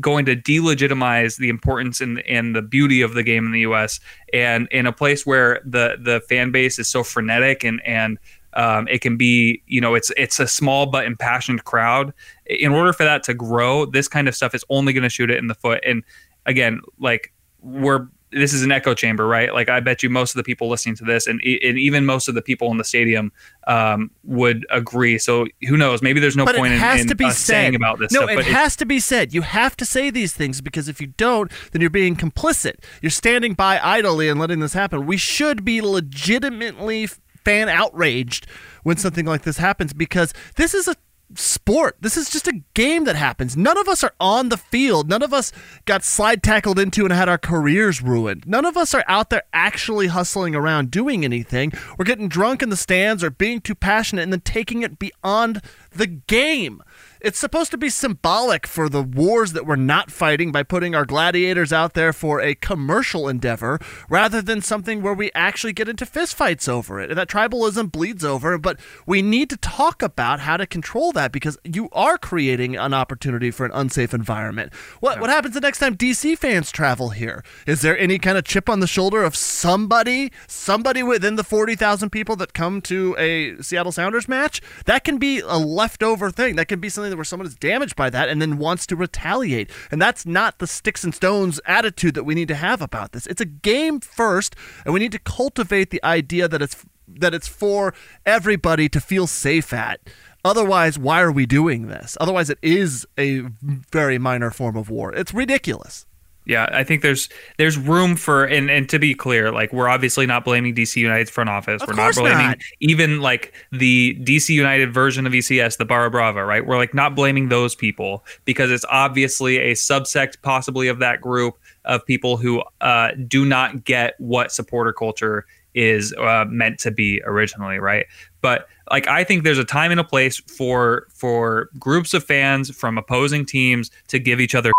going 0.00 0.24
to 0.24 0.34
delegitimize 0.34 1.36
the 1.38 1.48
importance 1.48 2.00
and, 2.00 2.20
and 2.26 2.56
the 2.56 2.62
beauty 2.62 3.00
of 3.00 3.14
the 3.14 3.22
game 3.22 3.46
in 3.46 3.52
the 3.52 3.60
US 3.60 4.00
and 4.32 4.66
in 4.72 4.86
a 4.86 4.92
place 4.92 5.24
where 5.24 5.60
the 5.64 5.96
the 6.00 6.20
fan 6.28 6.50
base 6.50 6.78
is 6.78 6.88
so 6.88 7.04
frenetic 7.04 7.64
and 7.64 7.80
and 7.84 8.18
um, 8.54 8.88
it 8.88 9.00
can 9.00 9.16
be 9.16 9.62
you 9.66 9.80
know 9.80 9.94
it's 9.94 10.10
it's 10.16 10.40
a 10.40 10.48
small 10.48 10.86
but 10.86 11.04
impassioned 11.04 11.64
crowd. 11.64 12.12
In 12.46 12.72
order 12.72 12.92
for 12.92 13.04
that 13.04 13.22
to 13.24 13.34
grow 13.34 13.86
this 13.86 14.08
kind 14.08 14.28
of 14.28 14.34
stuff 14.34 14.54
is 14.54 14.64
only 14.68 14.92
going 14.92 15.02
to 15.02 15.08
shoot 15.08 15.30
it 15.30 15.38
in 15.38 15.46
the 15.46 15.54
foot. 15.54 15.82
And 15.86 16.02
again 16.46 16.80
like 16.98 17.32
we're 17.60 18.08
this 18.34 18.52
is 18.52 18.62
an 18.62 18.72
echo 18.72 18.94
chamber, 18.94 19.26
right? 19.26 19.52
Like 19.52 19.68
I 19.68 19.80
bet 19.80 20.02
you 20.02 20.10
most 20.10 20.32
of 20.32 20.36
the 20.36 20.44
people 20.44 20.68
listening 20.68 20.96
to 20.96 21.04
this, 21.04 21.26
and, 21.26 21.40
and 21.42 21.78
even 21.78 22.04
most 22.04 22.28
of 22.28 22.34
the 22.34 22.42
people 22.42 22.70
in 22.70 22.78
the 22.78 22.84
stadium, 22.84 23.32
um, 23.66 24.10
would 24.24 24.66
agree. 24.70 25.18
So 25.18 25.46
who 25.68 25.76
knows? 25.76 26.02
Maybe 26.02 26.20
there's 26.20 26.36
no 26.36 26.44
point. 26.44 26.56
but 26.56 26.60
point 26.60 26.74
it 26.74 26.78
has 26.78 27.02
in, 27.02 27.08
to 27.08 27.14
be 27.14 27.30
said. 27.30 27.34
saying 27.34 27.74
about 27.74 27.98
this. 27.98 28.12
No, 28.12 28.26
stuff, 28.26 28.38
it 28.38 28.46
has 28.46 28.76
to 28.76 28.86
be 28.86 29.00
said. 29.00 29.32
You 29.32 29.42
have 29.42 29.76
to 29.76 29.86
say 29.86 30.10
these 30.10 30.32
things 30.32 30.60
because 30.60 30.88
if 30.88 31.00
you 31.00 31.08
don't, 31.08 31.50
then 31.72 31.80
you're 31.80 31.90
being 31.90 32.16
complicit. 32.16 32.76
You're 33.00 33.10
standing 33.10 33.54
by 33.54 33.80
idly 33.82 34.28
and 34.28 34.38
letting 34.40 34.60
this 34.60 34.74
happen. 34.74 35.06
We 35.06 35.16
should 35.16 35.64
be 35.64 35.80
legitimately 35.80 37.08
fan 37.44 37.68
outraged 37.68 38.46
when 38.82 38.96
something 38.96 39.26
like 39.26 39.42
this 39.42 39.58
happens 39.58 39.92
because 39.92 40.32
this 40.56 40.74
is 40.74 40.88
a 40.88 40.96
sport. 41.34 41.96
This 42.00 42.16
is 42.16 42.30
just 42.30 42.46
a 42.46 42.60
game 42.74 43.04
that 43.04 43.16
happens. 43.16 43.56
None 43.56 43.78
of 43.78 43.88
us 43.88 44.04
are 44.04 44.14
on 44.20 44.48
the 44.48 44.56
field. 44.56 45.08
None 45.08 45.22
of 45.22 45.32
us 45.32 45.52
got 45.84 46.04
slide 46.04 46.42
tackled 46.42 46.78
into 46.78 47.04
and 47.04 47.12
had 47.12 47.28
our 47.28 47.38
careers 47.38 48.02
ruined. 48.02 48.46
None 48.46 48.64
of 48.64 48.76
us 48.76 48.94
are 48.94 49.04
out 49.08 49.30
there 49.30 49.44
actually 49.52 50.08
hustling 50.08 50.54
around 50.54 50.90
doing 50.90 51.24
anything. 51.24 51.72
We're 51.98 52.04
getting 52.04 52.28
drunk 52.28 52.62
in 52.62 52.70
the 52.70 52.76
stands 52.76 53.24
or 53.24 53.30
being 53.30 53.60
too 53.60 53.74
passionate 53.74 54.22
and 54.22 54.32
then 54.32 54.40
taking 54.40 54.82
it 54.82 54.98
beyond 54.98 55.60
the 55.90 56.06
game. 56.06 56.82
It's 57.24 57.38
supposed 57.38 57.70
to 57.70 57.78
be 57.78 57.88
symbolic 57.88 58.66
for 58.66 58.90
the 58.90 59.02
wars 59.02 59.54
that 59.54 59.64
we're 59.64 59.76
not 59.76 60.10
fighting 60.10 60.52
by 60.52 60.62
putting 60.62 60.94
our 60.94 61.06
gladiators 61.06 61.72
out 61.72 61.94
there 61.94 62.12
for 62.12 62.38
a 62.38 62.54
commercial 62.54 63.30
endeavor 63.30 63.78
rather 64.10 64.42
than 64.42 64.60
something 64.60 65.00
where 65.00 65.14
we 65.14 65.30
actually 65.34 65.72
get 65.72 65.88
into 65.88 66.04
fistfights 66.04 66.68
over 66.68 67.00
it. 67.00 67.08
And 67.08 67.18
that 67.18 67.28
tribalism 67.28 67.90
bleeds 67.90 68.26
over, 68.26 68.58
but 68.58 68.78
we 69.06 69.22
need 69.22 69.48
to 69.48 69.56
talk 69.56 70.02
about 70.02 70.40
how 70.40 70.58
to 70.58 70.66
control 70.66 71.12
that 71.12 71.32
because 71.32 71.56
you 71.64 71.88
are 71.92 72.18
creating 72.18 72.76
an 72.76 72.92
opportunity 72.92 73.50
for 73.50 73.64
an 73.64 73.72
unsafe 73.72 74.12
environment. 74.12 74.74
What 75.00 75.18
what 75.18 75.30
happens 75.30 75.54
the 75.54 75.62
next 75.62 75.78
time 75.78 75.96
DC 75.96 76.36
fans 76.36 76.70
travel 76.70 77.10
here? 77.10 77.42
Is 77.66 77.80
there 77.80 77.98
any 77.98 78.18
kind 78.18 78.36
of 78.36 78.44
chip 78.44 78.68
on 78.68 78.80
the 78.80 78.86
shoulder 78.86 79.24
of 79.24 79.34
somebody, 79.34 80.30
somebody 80.46 81.02
within 81.02 81.36
the 81.36 81.44
40,000 81.44 82.10
people 82.10 82.36
that 82.36 82.52
come 82.52 82.82
to 82.82 83.16
a 83.18 83.56
Seattle 83.62 83.92
Sounders 83.92 84.28
match? 84.28 84.60
That 84.84 85.04
can 85.04 85.16
be 85.16 85.40
a 85.40 85.56
leftover 85.56 86.30
thing. 86.30 86.56
That 86.56 86.68
can 86.68 86.80
be 86.80 86.90
something 86.90 87.13
where 87.16 87.24
someone 87.24 87.46
is 87.46 87.54
damaged 87.54 87.96
by 87.96 88.10
that 88.10 88.28
and 88.28 88.40
then 88.40 88.58
wants 88.58 88.86
to 88.86 88.96
retaliate. 88.96 89.70
And 89.90 90.00
that's 90.00 90.26
not 90.26 90.58
the 90.58 90.66
sticks 90.66 91.04
and 91.04 91.14
stones 91.14 91.60
attitude 91.66 92.14
that 92.14 92.24
we 92.24 92.34
need 92.34 92.48
to 92.48 92.54
have 92.54 92.82
about 92.82 93.12
this. 93.12 93.26
It's 93.26 93.40
a 93.40 93.46
game 93.46 94.00
first, 94.00 94.56
and 94.84 94.94
we 94.94 95.00
need 95.00 95.12
to 95.12 95.18
cultivate 95.18 95.90
the 95.90 96.02
idea 96.04 96.48
that 96.48 96.62
it's 96.62 96.84
that 97.06 97.34
it's 97.34 97.48
for 97.48 97.94
everybody 98.24 98.88
to 98.88 99.00
feel 99.00 99.26
safe 99.26 99.72
at. 99.72 100.00
Otherwise, 100.44 100.98
why 100.98 101.20
are 101.20 101.32
we 101.32 101.46
doing 101.46 101.86
this? 101.86 102.16
Otherwise, 102.20 102.50
it 102.50 102.58
is 102.62 103.06
a 103.18 103.40
very 103.60 104.18
minor 104.18 104.50
form 104.50 104.76
of 104.76 104.90
war. 104.90 105.12
It's 105.14 105.32
ridiculous. 105.32 106.06
Yeah, 106.46 106.68
I 106.72 106.84
think 106.84 107.00
there's 107.00 107.28
there's 107.56 107.78
room 107.78 108.16
for 108.16 108.44
and 108.44 108.70
and 108.70 108.88
to 108.90 108.98
be 108.98 109.14
clear, 109.14 109.50
like 109.50 109.72
we're 109.72 109.88
obviously 109.88 110.26
not 110.26 110.44
blaming 110.44 110.74
DC 110.74 110.96
United's 110.96 111.30
front 111.30 111.48
office. 111.48 111.80
Of 111.82 111.88
we're 111.88 111.94
not 111.94 112.14
blaming 112.14 112.46
not. 112.48 112.58
even 112.80 113.20
like 113.20 113.54
the 113.72 114.14
DC 114.22 114.50
United 114.50 114.92
version 114.92 115.26
of 115.26 115.32
ECS, 115.32 115.78
the 115.78 115.86
Barra 115.86 116.10
Brava, 116.10 116.44
right? 116.44 116.66
We're 116.66 116.76
like 116.76 116.92
not 116.92 117.14
blaming 117.14 117.48
those 117.48 117.74
people 117.74 118.24
because 118.44 118.70
it's 118.70 118.84
obviously 118.90 119.56
a 119.58 119.72
subsect 119.72 120.36
possibly 120.42 120.88
of 120.88 120.98
that 120.98 121.22
group 121.22 121.56
of 121.86 122.04
people 122.04 122.36
who 122.36 122.62
uh, 122.82 123.12
do 123.26 123.46
not 123.46 123.84
get 123.84 124.14
what 124.18 124.52
supporter 124.52 124.92
culture 124.92 125.46
is 125.74 126.12
uh, 126.14 126.44
meant 126.48 126.78
to 126.80 126.90
be 126.90 127.22
originally, 127.24 127.78
right? 127.78 128.06
But 128.42 128.68
like 128.90 129.06
I 129.06 129.24
think 129.24 129.44
there's 129.44 129.58
a 129.58 129.64
time 129.64 129.90
and 129.90 130.00
a 130.00 130.04
place 130.04 130.38
for 130.40 131.06
for 131.08 131.70
groups 131.78 132.12
of 132.12 132.22
fans 132.22 132.70
from 132.70 132.98
opposing 132.98 133.46
teams 133.46 133.90
to 134.08 134.18
give 134.18 134.40
each 134.40 134.54
other 134.54 134.72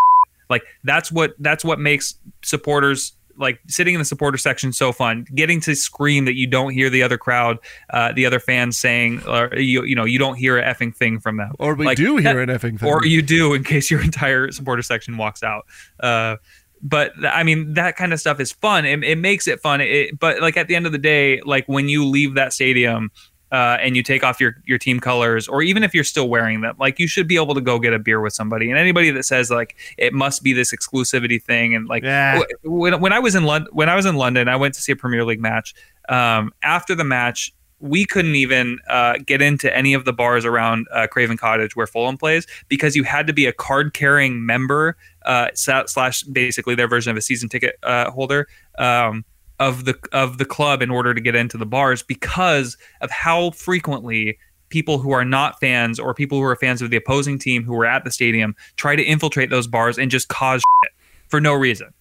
like 0.50 0.64
that's 0.84 1.12
what 1.12 1.34
that's 1.40 1.64
what 1.66 1.80
makes 1.80 2.16
supporters 2.44 3.14
like 3.38 3.60
sitting 3.68 3.94
in 3.94 4.00
the 4.00 4.06
supporter 4.06 4.38
section 4.38 4.72
so 4.72 4.94
fun 4.94 5.26
getting 5.36 5.60
to 5.60 5.76
scream 5.76 6.24
that 6.24 6.36
you 6.36 6.48
don't 6.48 6.72
hear 6.72 6.90
the 6.90 7.04
other 7.04 7.18
crowd 7.18 7.58
uh, 7.90 8.14
the 8.14 8.26
other 8.26 8.40
fans 8.40 8.78
saying 8.78 9.22
or 9.28 9.54
you, 9.58 9.84
you 9.84 9.94
know 9.96 10.06
you 10.06 10.18
don't 10.18 10.36
hear 10.36 10.58
a 10.58 10.64
effing 10.64 10.96
thing 10.96 11.20
from 11.20 11.36
them 11.38 11.52
Or 11.60 11.76
we 11.76 11.86
Like, 11.86 11.98
do 11.98 12.16
hear 12.16 12.46
that- 12.46 12.50
an 12.50 12.58
effing 12.58 12.80
thing. 12.80 12.88
or 12.90 13.06
you 13.06 13.22
do 13.22 13.54
in 13.54 13.64
case 13.66 13.92
your 13.92 14.02
entire 14.12 14.52
supporter 14.54 14.82
section 14.84 15.18
walks 15.18 15.44
out 15.44 15.66
uh, 16.00 16.38
but 16.82 17.12
I 17.26 17.44
mean 17.44 17.74
that 17.74 17.96
kind 17.98 18.14
of 18.14 18.20
stuff 18.20 18.40
is 18.40 18.52
fun. 18.52 18.86
It, 18.86 19.04
it 19.04 19.18
makes 19.18 19.48
it 19.48 19.60
fun. 19.60 19.82
It, 19.82 20.20
but 20.20 20.40
like 20.42 20.56
at 20.56 20.68
the 20.68 20.76
end 20.76 20.86
of 20.86 20.92
the 20.92 20.98
day, 21.00 21.42
like 21.42 21.66
when 21.68 21.90
you 21.90 22.06
leave 22.06 22.36
that 22.36 22.54
stadium 22.54 23.12
uh, 23.52 23.78
and 23.80 23.96
you 23.96 24.04
take 24.04 24.24
off 24.24 24.40
your 24.40 24.56
your 24.66 24.78
team 24.78 25.00
colors, 25.00 25.48
or 25.48 25.62
even 25.62 25.84
if 25.84 25.94
you're 25.94 26.04
still 26.04 26.28
wearing 26.28 26.62
them, 26.62 26.76
like 26.80 27.00
you 27.00 27.08
should 27.08 27.28
be 27.28 27.36
able 27.36 27.54
to 27.54 27.62
go 27.62 27.80
get 27.80 27.94
a 27.94 28.00
beer 28.00 28.20
with 28.20 28.34
somebody. 28.34 28.70
And 28.70 28.80
anybody 28.80 29.12
that 29.12 29.24
says 29.24 29.50
like 29.50 29.76
it 29.98 30.14
must 30.14 30.44
be 30.44 30.52
this 30.54 30.74
exclusivity 30.74 31.42
thing, 31.42 31.76
and 31.76 31.88
like 31.88 32.04
Yeah. 32.04 32.42
when 32.64 33.00
when 33.00 33.14
I 33.14 33.20
was 33.20 33.36
in 33.36 33.44
London, 33.44 33.72
when 33.74 33.88
I 33.88 33.96
was 33.96 34.06
in 34.06 34.16
London, 34.16 34.48
I 34.48 34.56
went 34.56 34.74
to 34.76 34.82
see 34.82 34.92
a 34.92 34.96
Premier 34.96 35.24
League 35.24 35.42
match. 35.42 35.74
Um, 36.10 36.54
after 36.64 36.96
the 36.96 37.04
match. 37.06 37.52
We 37.82 38.06
couldn't 38.06 38.36
even 38.36 38.80
uh, 38.90 39.16
get 39.24 39.42
into 39.42 39.72
any 39.76 39.94
of 39.94 40.06
the 40.06 40.14
bars 40.14 40.46
around 40.46 40.88
uh, 40.94 41.08
Craven 41.08 41.36
Cottage 41.36 41.76
where 41.76 41.86
Fulham 41.86 42.18
plays 42.18 42.48
because 42.70 42.96
you 42.96 43.04
had 43.04 43.28
to 43.28 43.34
be 43.34 43.46
a 43.48 43.52
card 43.52 43.94
carrying 43.94 44.46
member 44.46 44.96
uh, 45.26 45.50
slash 45.54 46.24
basically 46.24 46.74
their 46.76 46.88
version 46.88 47.12
of 47.12 47.18
a 47.18 47.22
season 47.22 47.50
ticket 47.50 47.76
uh, 47.84 48.10
holder 48.12 48.48
um, 48.80 49.26
of 49.60 49.86
the 49.86 49.98
of 50.12 50.38
the 50.38 50.46
club 50.46 50.82
in 50.82 50.90
order 50.90 51.14
to 51.14 51.22
get 51.22 51.36
into 51.36 51.58
the 51.58 51.66
bars 51.66 52.04
because 52.04 52.78
of 53.02 53.10
how 53.12 53.52
frequently 53.52 54.38
people 54.70 54.98
who 54.98 55.12
are 55.12 55.24
not 55.24 55.60
fans 55.60 56.00
or 56.00 56.14
people 56.14 56.38
who 56.38 56.44
are 56.44 56.56
fans 56.56 56.82
of 56.82 56.90
the 56.90 56.98
opposing 56.98 57.38
team 57.40 57.64
who 57.64 57.74
were 57.74 57.86
at 57.86 58.04
the 58.04 58.12
stadium 58.12 58.56
try 58.76 58.96
to 58.96 59.04
infiltrate 59.04 59.50
those 59.50 59.68
bars 59.68 59.98
and 59.98 60.12
just 60.12 60.28
cause 60.28 60.62
shit 60.84 60.92
for 61.28 61.40
no 61.40 61.54
reason. 61.54 61.94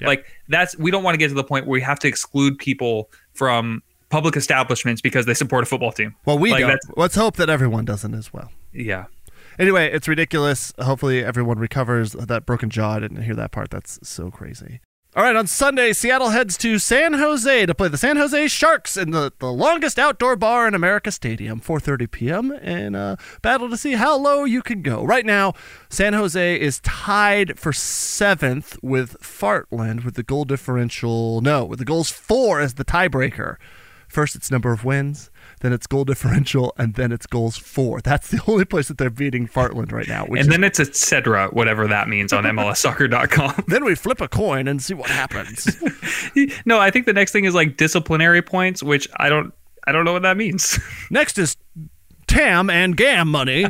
Yeah. 0.00 0.08
Like 0.08 0.26
that's 0.48 0.76
we 0.78 0.90
don't 0.90 1.02
want 1.02 1.14
to 1.14 1.18
get 1.18 1.28
to 1.28 1.34
the 1.34 1.44
point 1.44 1.66
where 1.66 1.72
we 1.72 1.80
have 1.82 1.98
to 2.00 2.08
exclude 2.08 2.58
people 2.58 3.10
from 3.34 3.82
public 4.08 4.36
establishments 4.36 5.00
because 5.00 5.26
they 5.26 5.34
support 5.34 5.62
a 5.64 5.66
football 5.66 5.92
team. 5.92 6.14
well, 6.24 6.38
we 6.38 6.52
like 6.52 6.60
don't. 6.60 6.80
Let's 6.96 7.14
hope 7.14 7.36
that 7.36 7.50
everyone 7.50 7.84
doesn't 7.84 8.14
as 8.14 8.32
well. 8.32 8.50
Yeah. 8.72 9.06
Anyway, 9.58 9.90
it's 9.92 10.08
ridiculous. 10.08 10.72
Hopefully, 10.80 11.22
everyone 11.24 11.58
recovers 11.58 12.12
that 12.12 12.46
broken 12.46 12.70
jaw. 12.70 12.92
I 12.92 13.00
didn't 13.00 13.22
hear 13.22 13.34
that 13.34 13.52
part. 13.52 13.70
That's 13.70 13.98
so 14.02 14.30
crazy. 14.30 14.80
All 15.14 15.22
right, 15.22 15.36
on 15.36 15.46
Sunday, 15.46 15.92
Seattle 15.92 16.30
heads 16.30 16.56
to 16.56 16.78
San 16.78 17.12
Jose 17.12 17.66
to 17.66 17.74
play 17.74 17.88
the 17.88 17.98
San 17.98 18.16
Jose 18.16 18.48
Sharks 18.48 18.96
in 18.96 19.10
the, 19.10 19.30
the 19.40 19.52
longest 19.52 19.98
outdoor 19.98 20.36
bar 20.36 20.66
in 20.66 20.72
America 20.72 21.12
Stadium, 21.12 21.60
4:30 21.60 22.10
p.m. 22.10 22.50
and 22.62 22.96
uh, 22.96 23.16
battle 23.42 23.68
to 23.68 23.76
see 23.76 23.92
how 23.92 24.16
low 24.16 24.44
you 24.44 24.62
can 24.62 24.80
go. 24.80 25.04
Right 25.04 25.26
now, 25.26 25.52
San 25.90 26.14
Jose 26.14 26.58
is 26.58 26.80
tied 26.80 27.58
for 27.58 27.74
seventh 27.74 28.82
with 28.82 29.20
Fartland 29.20 30.02
with 30.02 30.14
the 30.14 30.22
goal 30.22 30.46
differential. 30.46 31.42
No, 31.42 31.66
with 31.66 31.78
the 31.78 31.84
goals 31.84 32.08
for 32.08 32.58
as 32.62 32.74
the 32.74 32.84
tiebreaker. 32.84 33.56
First, 34.08 34.34
it's 34.34 34.50
number 34.50 34.72
of 34.72 34.82
wins, 34.82 35.30
then 35.62 35.72
it's 35.72 35.86
goal 35.86 36.04
differential, 36.04 36.74
and 36.76 36.94
then 36.94 37.10
it's 37.12 37.26
goals 37.26 37.56
for. 37.56 38.00
That's 38.00 38.28
the 38.28 38.40
only 38.48 38.64
place 38.66 38.88
that 38.88 38.98
they're 38.98 39.10
beating 39.10 39.48
Fartland 39.48 39.90
right 39.92 40.06
now. 40.06 40.26
Which 40.26 40.40
And 40.40 40.48
is- 40.48 40.52
then 40.52 40.62
it's 40.64 40.78
et 40.80 40.94
cetera, 40.94 41.48
whatever 41.48 41.86
that 41.88 42.08
means 42.08 42.32
on 42.32 42.44
MLSsoccer.com. 42.44 43.64
then 43.68 43.84
we 43.84 43.94
flip 43.94 44.20
a 44.20 44.28
coin 44.28 44.68
and 44.68 44.82
see 44.82 44.94
what 44.94 45.08
happens. 45.10 45.68
no, 46.66 46.78
I 46.78 46.90
think 46.90 47.06
the 47.06 47.12
next 47.14 47.32
thing 47.32 47.44
is 47.46 47.54
like 47.54 47.76
disciplinary 47.78 48.42
points, 48.42 48.82
which 48.82 49.08
I 49.16 49.28
don't 49.28 49.54
I 49.86 49.92
don't 49.92 50.04
know 50.04 50.12
what 50.12 50.22
that 50.22 50.36
means. 50.36 50.78
Next 51.10 51.38
is 51.38 51.56
TAM 52.28 52.70
and 52.70 52.96
GAM 52.96 53.28
money. 53.28 53.66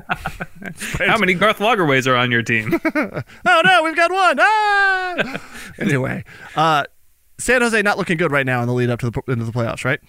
How 0.98 1.16
many 1.18 1.34
Garth 1.34 1.58
Lagerweys 1.58 2.06
are 2.06 2.14
on 2.16 2.30
your 2.30 2.42
team? 2.42 2.78
oh 2.94 3.62
no, 3.64 3.82
we've 3.82 3.96
got 3.96 4.10
one. 4.12 4.36
Ah! 4.40 5.40
anyway, 5.78 6.24
uh, 6.56 6.84
San 7.38 7.62
Jose 7.62 7.80
not 7.82 7.98
looking 7.98 8.16
good 8.18 8.30
right 8.30 8.46
now 8.46 8.60
in 8.60 8.66
the 8.68 8.74
lead 8.74 8.90
up 8.90 9.00
to 9.00 9.10
the 9.10 9.20
into 9.28 9.44
the 9.44 9.52
playoffs, 9.52 9.84
right? 9.84 10.00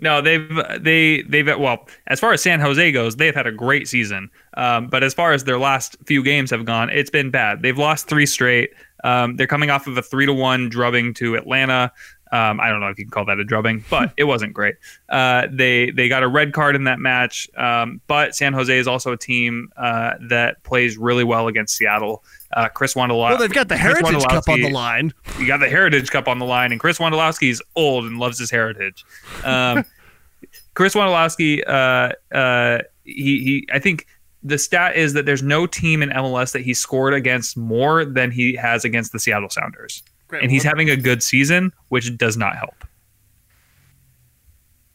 No, 0.00 0.22
they've 0.22 0.48
they 0.80 1.22
they've 1.22 1.46
well 1.46 1.86
as 2.06 2.18
far 2.18 2.32
as 2.32 2.42
San 2.42 2.60
Jose 2.60 2.92
goes, 2.92 3.16
they've 3.16 3.34
had 3.34 3.46
a 3.46 3.52
great 3.52 3.86
season. 3.86 4.30
Um, 4.54 4.88
but 4.88 5.02
as 5.02 5.14
far 5.14 5.32
as 5.32 5.44
their 5.44 5.58
last 5.58 5.96
few 6.06 6.22
games 6.22 6.50
have 6.50 6.64
gone, 6.64 6.90
it's 6.90 7.10
been 7.10 7.30
bad. 7.30 7.62
They've 7.62 7.78
lost 7.78 8.08
three 8.08 8.26
straight. 8.26 8.70
Um, 9.04 9.36
they're 9.36 9.46
coming 9.46 9.70
off 9.70 9.86
of 9.86 9.96
a 9.96 10.02
three 10.02 10.26
to 10.26 10.32
one 10.32 10.68
drubbing 10.68 11.14
to 11.14 11.36
Atlanta. 11.36 11.92
Um, 12.32 12.60
I 12.60 12.68
don't 12.68 12.80
know 12.80 12.88
if 12.88 12.98
you 12.98 13.04
can 13.04 13.10
call 13.10 13.24
that 13.26 13.38
a 13.38 13.44
drubbing, 13.44 13.84
but 13.90 14.12
it 14.16 14.24
wasn't 14.24 14.52
great. 14.52 14.76
Uh, 15.08 15.46
they 15.50 15.90
they 15.90 16.08
got 16.08 16.22
a 16.22 16.28
red 16.28 16.52
card 16.52 16.76
in 16.76 16.84
that 16.84 17.00
match. 17.00 17.48
Um, 17.56 18.00
but 18.06 18.34
San 18.34 18.52
Jose 18.52 18.76
is 18.76 18.86
also 18.86 19.12
a 19.12 19.16
team 19.16 19.70
uh, 19.76 20.12
that 20.28 20.62
plays 20.62 20.96
really 20.96 21.24
well 21.24 21.48
against 21.48 21.76
Seattle. 21.76 22.22
Uh, 22.52 22.68
Chris 22.68 22.94
Wondolowski. 22.94 23.30
Well, 23.30 23.38
they've 23.38 23.52
got 23.52 23.68
the 23.68 23.76
Heritage 23.76 24.24
Cup 24.24 24.48
on 24.48 24.60
the 24.60 24.70
line. 24.70 25.12
You 25.38 25.46
got 25.46 25.58
the 25.60 25.68
Heritage 25.68 26.10
Cup 26.10 26.28
on 26.28 26.38
the 26.38 26.46
line, 26.46 26.72
and 26.72 26.80
Chris 26.80 26.98
Wondolowski 26.98 27.50
is 27.50 27.62
old 27.76 28.04
and 28.04 28.18
loves 28.18 28.38
his 28.38 28.50
heritage. 28.50 29.04
Um, 29.44 29.84
Chris 30.74 30.94
Wondolowski, 30.94 31.62
uh, 31.66 32.12
uh, 32.34 32.78
he, 33.04 33.42
he, 33.44 33.68
I 33.72 33.78
think 33.78 34.06
the 34.42 34.58
stat 34.58 34.96
is 34.96 35.12
that 35.12 35.26
there's 35.26 35.42
no 35.42 35.66
team 35.66 36.02
in 36.02 36.10
MLS 36.10 36.52
that 36.52 36.62
he 36.62 36.74
scored 36.74 37.14
against 37.14 37.56
more 37.56 38.04
than 38.04 38.30
he 38.30 38.54
has 38.56 38.84
against 38.84 39.12
the 39.12 39.18
Seattle 39.18 39.50
Sounders, 39.50 40.02
Great. 40.30 40.42
and 40.42 40.50
he's 40.50 40.64
Well, 40.64 40.70
having 40.72 40.88
a 40.90 40.96
good 40.96 41.22
season, 41.22 41.72
which 41.88 42.16
does 42.16 42.36
not 42.36 42.56
help. 42.56 42.84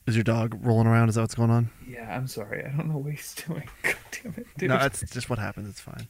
Is 0.08 0.16
your 0.16 0.24
dog 0.24 0.58
rolling 0.66 0.88
around? 0.88 1.10
Is 1.10 1.16
that 1.16 1.22
what's 1.22 1.36
going 1.36 1.50
on? 1.50 1.70
Yeah, 1.88 2.16
I'm 2.16 2.28
sorry, 2.28 2.64
I 2.64 2.70
don't 2.76 2.88
know 2.90 2.98
what 2.98 3.12
he's 3.12 3.34
doing. 3.48 3.68
God 3.84 3.96
damn 4.12 4.34
it, 4.38 4.48
dude. 4.58 4.70
No, 4.70 4.78
it's 4.78 5.02
just 5.12 5.30
what 5.30 5.40
happens. 5.40 5.68
It's 5.70 5.80
fine. 5.82 6.08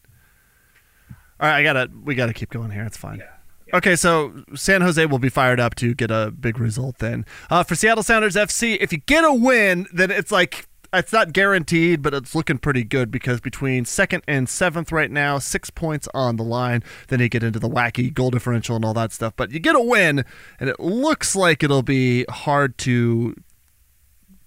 All 1.39 1.49
right, 1.49 1.55
I 1.59 1.63
gotta 1.63 1.89
we 2.03 2.13
gotta 2.15 2.33
keep 2.33 2.49
going 2.49 2.71
here. 2.71 2.83
It's 2.83 2.97
fine. 2.97 3.19
Yeah. 3.19 3.77
Okay, 3.77 3.95
so 3.95 4.43
San 4.53 4.81
Jose 4.81 5.03
will 5.07 5.17
be 5.19 5.29
fired 5.29 5.59
up 5.59 5.75
to 5.75 5.95
get 5.95 6.11
a 6.11 6.31
big 6.31 6.59
result 6.59 6.99
then. 6.99 7.25
Uh, 7.49 7.63
for 7.63 7.73
Seattle 7.75 8.03
Sounders 8.03 8.35
FC, 8.35 8.77
if 8.79 8.91
you 8.93 8.99
get 8.99 9.23
a 9.23 9.33
win, 9.33 9.87
then 9.91 10.11
it's 10.11 10.31
like 10.31 10.67
it's 10.97 11.13
not 11.13 11.33
guaranteed, 11.33 12.01
but 12.01 12.13
it's 12.13 12.35
looking 12.35 12.57
pretty 12.57 12.83
good 12.83 13.11
because 13.11 13.41
between 13.41 13.85
second 13.85 14.23
and 14.27 14.49
seventh 14.49 14.91
right 14.91 15.11
now, 15.11 15.39
six 15.39 15.69
points 15.69 16.07
on 16.13 16.35
the 16.35 16.43
line. 16.43 16.83
Then 17.07 17.19
you 17.19 17.29
get 17.29 17.43
into 17.43 17.59
the 17.59 17.69
wacky 17.69 18.13
goal 18.13 18.31
differential 18.31 18.75
and 18.75 18.85
all 18.85 18.93
that 18.93 19.11
stuff. 19.11 19.33
But 19.35 19.51
you 19.51 19.59
get 19.59 19.75
a 19.75 19.81
win, 19.81 20.25
and 20.59 20.69
it 20.69 20.79
looks 20.79 21.35
like 21.35 21.63
it'll 21.63 21.83
be 21.83 22.25
hard 22.29 22.77
to 22.79 23.35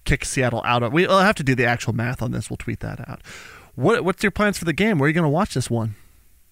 kick 0.05 0.25
Seattle 0.25 0.63
out 0.65 0.83
of. 0.83 0.93
We'll 0.93 1.19
have 1.19 1.37
to 1.37 1.43
do 1.43 1.55
the 1.55 1.65
actual 1.65 1.93
math 1.93 2.23
on 2.23 2.33
this. 2.33 2.51
We'll 2.51 2.57
tweet 2.57 2.81
that 2.81 3.09
out. 3.09 3.23
What 3.75 4.05
What's 4.05 4.23
your 4.23 4.33
plans 4.33 4.59
for 4.59 4.65
the 4.65 4.73
game? 4.73 4.99
Where 4.99 5.07
are 5.07 5.09
you 5.09 5.15
going 5.15 5.25
to 5.25 5.29
watch 5.29 5.55
this 5.55 5.71
one? 5.71 5.95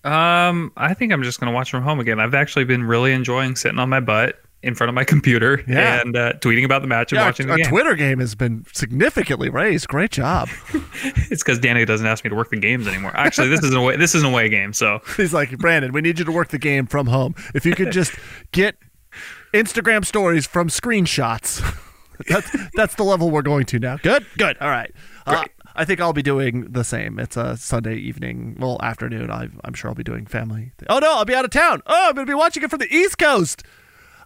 Um, 0.05 0.73
I 0.77 0.95
think 0.95 1.13
I'm 1.13 1.25
just 1.25 1.41
gonna 1.41 1.51
watch 1.51 1.69
from 1.69 1.83
home 1.83 1.99
again. 1.99 2.21
I've 2.21 2.35
actually 2.35 2.65
been 2.65 2.85
really 2.85 3.13
enjoying 3.13 3.57
sitting 3.57 3.81
on 3.81 3.89
my 3.89 3.99
butt 3.99 4.41
in 4.67 4.75
front 4.75 4.89
of 4.89 4.95
my 4.95 5.05
computer 5.05 5.63
Yeah. 5.67 6.01
and 6.01 6.17
uh, 6.17 6.33
tweeting 6.35 6.65
about 6.65 6.83
the 6.83 6.89
match 6.89 7.13
and 7.13 7.17
Yeah, 7.19 7.23
our, 7.23 7.29
watching 7.29 7.47
the 7.47 7.53
our. 7.53 7.59
Twitter 7.71 7.95
game 7.95 8.19
has 8.21 8.35
been 8.35 8.65
significantly 8.73 9.49
raised. 9.49 9.89
Great 9.89 10.11
job. 10.11 10.49
It's 11.29 11.43
because 11.43 11.59
Danny 11.59 11.85
doesn't 11.85 12.07
ask 12.07 12.25
me 12.25 12.31
to 12.31 12.37
work 12.37 12.51
the 12.51 12.57
games 12.57 12.87
anymore. 12.87 13.13
Actually, 13.17 13.49
this 13.49 13.63
is 13.63 13.71
an 13.73 13.77
away. 13.77 13.97
This 13.97 14.15
is 14.15 14.23
an 14.23 14.29
away 14.31 14.49
game, 14.49 14.73
so 14.73 15.01
He's 15.17 15.35
like, 15.35 15.57
Brandon, 15.59 15.93
we 15.93 16.01
need 16.01 16.19
you 16.19 16.25
to 16.25 16.33
work 16.33 16.49
the 16.49 16.59
game 16.59 16.87
from 16.87 17.07
home. 17.07 17.35
If 17.55 17.67
you 17.67 17.75
could 17.75 17.91
just 17.93 18.12
get 18.53 18.77
Instagram 19.53 20.05
stories 20.05 20.47
from 20.47 20.69
screenshots. 20.69 21.62
That's 22.29 22.51
that's 22.75 22.95
the 22.95 23.03
level 23.05 23.31
we're 23.31 23.43
going 23.43 23.67
to 23.67 23.79
now. 23.79 23.99
Good, 23.99 24.25
good. 24.39 24.57
All 24.59 24.71
right. 24.71 24.91
Uh, 25.27 25.45
I 25.75 25.85
think 25.85 26.01
I'll 26.01 26.14
be 26.14 26.23
doing 26.23 26.62
the 26.73 26.83
same. 26.83 27.19
It's 27.19 27.37
a 27.37 27.59
Sunday 27.59 27.97
evening, 27.97 28.57
well, 28.59 28.79
afternoon. 28.83 29.31
I, 29.31 29.49
I'm 29.64 29.75
sure 29.75 29.91
I'll 29.91 29.95
be 29.95 30.03
doing 30.03 30.25
family. 30.25 30.73
Oh 30.89 30.99
no, 30.99 31.12
I'll 31.12 31.27
be 31.27 31.35
out 31.35 31.45
of 31.45 31.51
town. 31.51 31.83
Oh, 31.87 32.07
I'm 32.09 32.14
gonna 32.14 32.27
be 32.27 32.33
watching 32.33 32.62
it 32.62 32.71
from 32.71 32.79
the 32.79 32.91
East 32.91 33.19
Coast. 33.19 33.64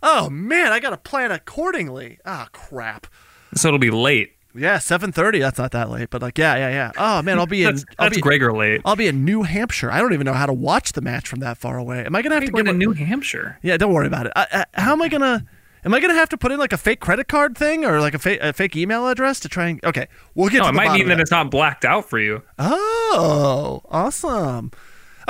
Oh 0.02 0.30
man, 0.30 0.72
I 0.72 0.80
gotta 0.80 0.96
plan 0.96 1.30
accordingly. 1.30 2.18
Ah, 2.24 2.48
crap. 2.52 3.06
so 3.54 3.68
it'll 3.68 3.78
be 3.78 3.90
late. 3.90 4.32
Yeah, 4.52 4.78
7:30. 4.78 5.38
That's 5.38 5.58
not 5.58 5.70
that 5.72 5.90
late, 5.90 6.10
but 6.10 6.22
like, 6.22 6.36
yeah, 6.36 6.56
yeah, 6.56 6.70
yeah. 6.70 6.92
Oh 6.98 7.22
man, 7.22 7.38
I'll 7.38 7.46
be 7.46 7.62
in. 7.62 7.74
That's, 7.74 7.84
I'll 7.98 8.06
that's 8.06 8.16
be, 8.16 8.20
Gregor 8.22 8.52
late. 8.52 8.80
I'll 8.84 8.96
be 8.96 9.06
in 9.06 9.24
New 9.24 9.42
Hampshire. 9.44 9.92
I 9.92 10.00
don't 10.00 10.12
even 10.12 10.24
know 10.24 10.32
how 10.32 10.46
to 10.46 10.52
watch 10.52 10.92
the 10.92 11.00
match 11.00 11.28
from 11.28 11.38
that 11.40 11.56
far 11.56 11.78
away. 11.78 12.04
Am 12.04 12.16
I 12.16 12.22
gonna 12.22 12.34
have 12.34 12.44
to 12.50 12.56
in 12.56 12.66
a- 12.66 12.72
New 12.72 12.92
Hampshire. 12.92 13.58
Yeah, 13.62 13.76
don't 13.76 13.92
worry 13.92 14.08
about 14.08 14.26
it. 14.26 14.32
I, 14.34 14.64
I, 14.74 14.80
how 14.80 14.92
am 14.92 15.02
I 15.02 15.08
gonna? 15.08 15.44
Am 15.84 15.94
I 15.94 16.00
gonna 16.00 16.14
have 16.14 16.28
to 16.30 16.36
put 16.36 16.50
in 16.52 16.58
like 16.58 16.72
a 16.72 16.76
fake 16.76 17.00
credit 17.00 17.28
card 17.28 17.56
thing 17.56 17.84
or 17.84 18.00
like 18.00 18.12
a 18.14 18.18
fake 18.18 18.40
a 18.42 18.52
fake 18.52 18.74
email 18.76 19.06
address 19.06 19.38
to 19.40 19.48
try 19.48 19.68
and? 19.68 19.84
Okay, 19.84 20.08
we'll 20.34 20.48
get 20.50 20.58
No, 20.58 20.64
to 20.64 20.68
it 20.70 20.72
might 20.74 20.92
mean 20.98 21.08
that 21.08 21.14
that. 21.14 21.20
it's 21.22 21.30
not 21.30 21.50
blacked 21.50 21.84
out 21.84 22.10
for 22.10 22.18
you. 22.18 22.42
Oh, 22.58 23.82
awesome. 23.88 24.72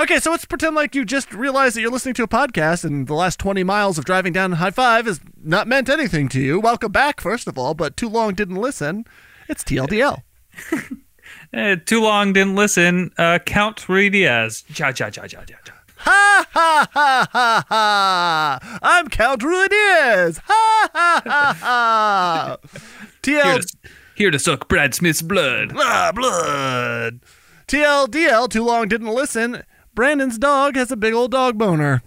Okay, 0.01 0.19
so 0.19 0.31
let's 0.31 0.45
pretend 0.45 0.75
like 0.75 0.95
you 0.95 1.05
just 1.05 1.31
realized 1.31 1.75
that 1.75 1.81
you're 1.81 1.91
listening 1.91 2.15
to 2.15 2.23
a 2.23 2.27
podcast 2.27 2.83
and 2.83 3.05
the 3.05 3.13
last 3.13 3.37
20 3.37 3.63
miles 3.63 3.99
of 3.99 4.05
driving 4.05 4.33
down 4.33 4.55
I-5 4.55 5.05
has 5.05 5.19
not 5.43 5.67
meant 5.67 5.89
anything 5.89 6.27
to 6.29 6.41
you. 6.41 6.59
Welcome 6.59 6.91
back, 6.91 7.21
first 7.21 7.47
of 7.47 7.55
all, 7.55 7.75
but 7.75 7.95
too 7.95 8.09
long 8.09 8.33
didn't 8.33 8.55
listen. 8.55 9.05
It's 9.47 9.63
TLDL. 9.63 10.23
Eh, 11.53 11.75
too 11.85 12.01
long, 12.01 12.33
didn't 12.33 12.55
listen. 12.55 13.11
Uh, 13.17 13.39
Count 13.39 13.77
Ruidiaz. 13.87 14.63
Ja, 14.77 14.87
ja, 14.87 15.09
ja, 15.13 15.23
ja, 15.23 15.43
ja, 15.47 15.57
ja. 15.67 15.73
Ha 15.97 16.45
ha 16.49 16.87
ha 16.91 17.27
ha 17.31 17.65
ha! 17.69 18.79
I'm 18.81 19.07
Count 19.07 19.43
Ruiz. 19.43 20.37
Ha 20.37 20.89
ha 20.93 21.21
ha 21.25 21.57
ha! 21.59 22.57
Here 23.25 23.43
TL 23.43 23.59
to, 23.61 23.77
here 24.15 24.31
to 24.31 24.39
suck 24.39 24.67
Brad 24.67 24.93
Smith's 24.93 25.21
blood. 25.21 25.73
ah, 25.75 26.11
blood. 26.13 27.19
TLDL. 27.67 28.49
Too 28.49 28.63
long 28.63 28.87
didn't 28.87 29.13
listen. 29.13 29.63
Brandon's 30.01 30.39
dog 30.39 30.77
has 30.77 30.91
a 30.91 30.97
big 30.97 31.13
old 31.13 31.29
dog 31.29 31.59
boner. 31.59 32.01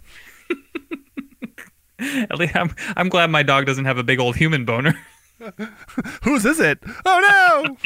At 2.01 2.37
least 2.41 2.57
I'm, 2.57 2.75
I'm 2.97 3.09
glad 3.09 3.31
my 3.31 3.45
dog 3.45 3.67
doesn't 3.67 3.85
have 3.85 3.99
a 3.99 4.03
big 4.03 4.19
old 4.19 4.35
human 4.35 4.65
boner. 4.65 4.99
Whose 6.25 6.45
is 6.45 6.59
it? 6.59 6.81
Oh 7.07 7.77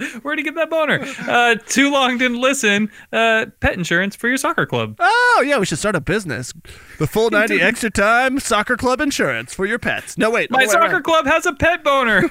no! 0.00 0.06
Where'd 0.22 0.38
he 0.38 0.42
get 0.42 0.54
that 0.54 0.70
boner? 0.70 1.04
Uh, 1.28 1.56
too 1.66 1.92
long, 1.92 2.16
didn't 2.16 2.40
listen. 2.40 2.90
Uh, 3.12 3.44
pet 3.60 3.74
insurance 3.74 4.16
for 4.16 4.26
your 4.28 4.38
soccer 4.38 4.64
club. 4.64 4.96
oh 4.98 5.44
yeah, 5.46 5.58
we 5.58 5.66
should 5.66 5.78
start 5.78 5.96
a 5.96 6.00
business. 6.00 6.54
The 6.98 7.06
full 7.06 7.28
ninety 7.28 7.60
extra 7.60 7.90
time 7.90 8.40
soccer 8.40 8.78
club 8.78 9.02
insurance 9.02 9.52
for 9.52 9.66
your 9.66 9.78
pets. 9.78 10.16
No 10.16 10.30
wait, 10.30 10.50
My 10.50 10.60
other 10.60 10.66
way 10.68 10.72
soccer 10.72 10.92
around. 10.94 11.02
club 11.02 11.26
has 11.26 11.44
a 11.44 11.52
pet 11.52 11.84
boner. 11.84 12.30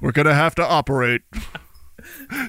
We're 0.00 0.12
gonna 0.12 0.34
have 0.34 0.54
to 0.54 0.64
operate. 0.64 1.22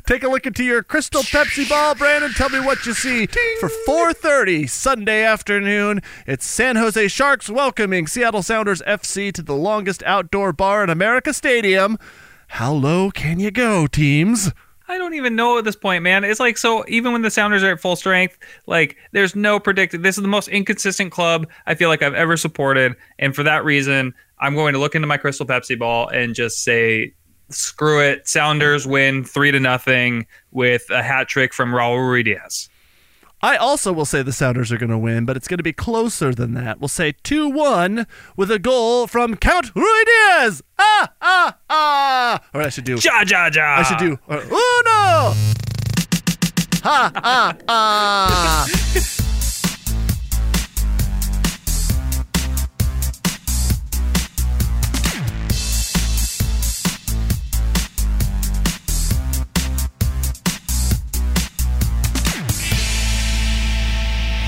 Take 0.05 0.23
a 0.23 0.27
look 0.27 0.45
into 0.45 0.63
your 0.63 0.84
crystal 0.84 1.21
Pepsi 1.21 1.67
ball, 1.67 1.95
Brandon. 1.95 2.32
Tell 2.32 2.49
me 2.49 2.59
what 2.59 2.86
you 2.86 2.93
see 2.93 3.27
for 3.59 3.69
4:30 3.88 4.67
Sunday 4.67 5.23
afternoon. 5.23 6.01
It's 6.27 6.45
San 6.45 6.75
Jose 6.75 7.07
Sharks 7.07 7.49
welcoming 7.49 8.07
Seattle 8.07 8.43
Sounders 8.43 8.82
FC 8.84 9.32
to 9.34 9.41
the 9.41 9.55
longest 9.55 10.03
outdoor 10.03 10.53
bar 10.53 10.84
in 10.84 10.89
America 10.89 11.34
Stadium. 11.34 11.97
How 12.47 12.73
low 12.73 13.11
can 13.11 13.39
you 13.39 13.49
go, 13.49 13.88
teams? 13.88 14.51
I 14.88 14.97
don't 14.97 15.13
even 15.13 15.38
know 15.38 15.57
at 15.57 15.63
this 15.63 15.77
point, 15.77 16.03
man. 16.03 16.25
It's 16.25 16.39
like 16.39 16.57
so. 16.57 16.84
Even 16.89 17.13
when 17.13 17.21
the 17.21 17.32
Sounders 17.32 17.63
are 17.63 17.71
at 17.71 17.79
full 17.79 17.95
strength, 17.95 18.38
like 18.67 18.97
there's 19.13 19.38
no 19.38 19.57
predicted. 19.57 20.03
This 20.03 20.17
is 20.17 20.21
the 20.21 20.27
most 20.27 20.49
inconsistent 20.49 21.13
club 21.13 21.47
I 21.65 21.75
feel 21.75 21.88
like 21.88 22.01
I've 22.03 22.13
ever 22.13 22.36
supported, 22.36 22.95
and 23.17 23.34
for 23.34 23.43
that 23.43 23.63
reason, 23.63 24.13
I'm 24.39 24.53
going 24.53 24.73
to 24.73 24.79
look 24.79 24.95
into 24.95 25.07
my 25.07 25.17
crystal 25.17 25.45
Pepsi 25.45 25.79
ball 25.79 26.09
and 26.09 26.36
just 26.36 26.63
say, 26.63 27.13
screw 27.54 27.99
it. 27.99 28.28
Sounders 28.28 28.86
win 28.86 29.24
three 29.24 29.52
to 29.52 29.60
nothing 29.60 30.26
with 30.52 30.89
a 30.89 31.04
hat 31.04 31.28
trick 31.28 31.54
from 31.54 31.72
Raul 31.72 31.97
Ruiz. 31.97 32.70
I 33.43 33.58
also 33.58 33.91
will 33.91 34.06
say 34.06 34.22
the 34.22 34.32
Sounders 34.32 34.72
are 34.72 34.78
going 34.78 34.91
to 34.91 34.97
win, 34.99 35.26
but 35.26 35.36
it's 35.36 35.47
going 35.47 35.58
to 35.58 35.64
be 35.64 35.74
closer 35.74 36.34
than 36.34 36.54
that. 36.54 36.80
We'll 36.80 36.88
say 36.89 37.14
2 37.24 37.49
1 37.49 38.06
with 38.38 38.52
a 38.52 38.60
goal 38.60 39.08
from 39.08 39.36
Count 39.36 39.74
Ruidiaz. 39.74 40.62
Ah, 40.78 41.12
ah, 41.22 41.58
ah. 41.70 42.41
Or 42.54 42.62
I 42.62 42.70
should 42.70 42.86
do. 42.86 42.99
Ja 43.02 43.24
ja 43.26 43.49
ja. 43.52 43.78
I 43.80 43.84
should 43.84 43.97
do. 43.97 44.20
Uh, 44.30 44.41
Uno! 44.45 45.34
Ha, 46.84 47.12
ah, 47.16 47.58
ah. 47.68 49.28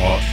hot. 0.03 0.32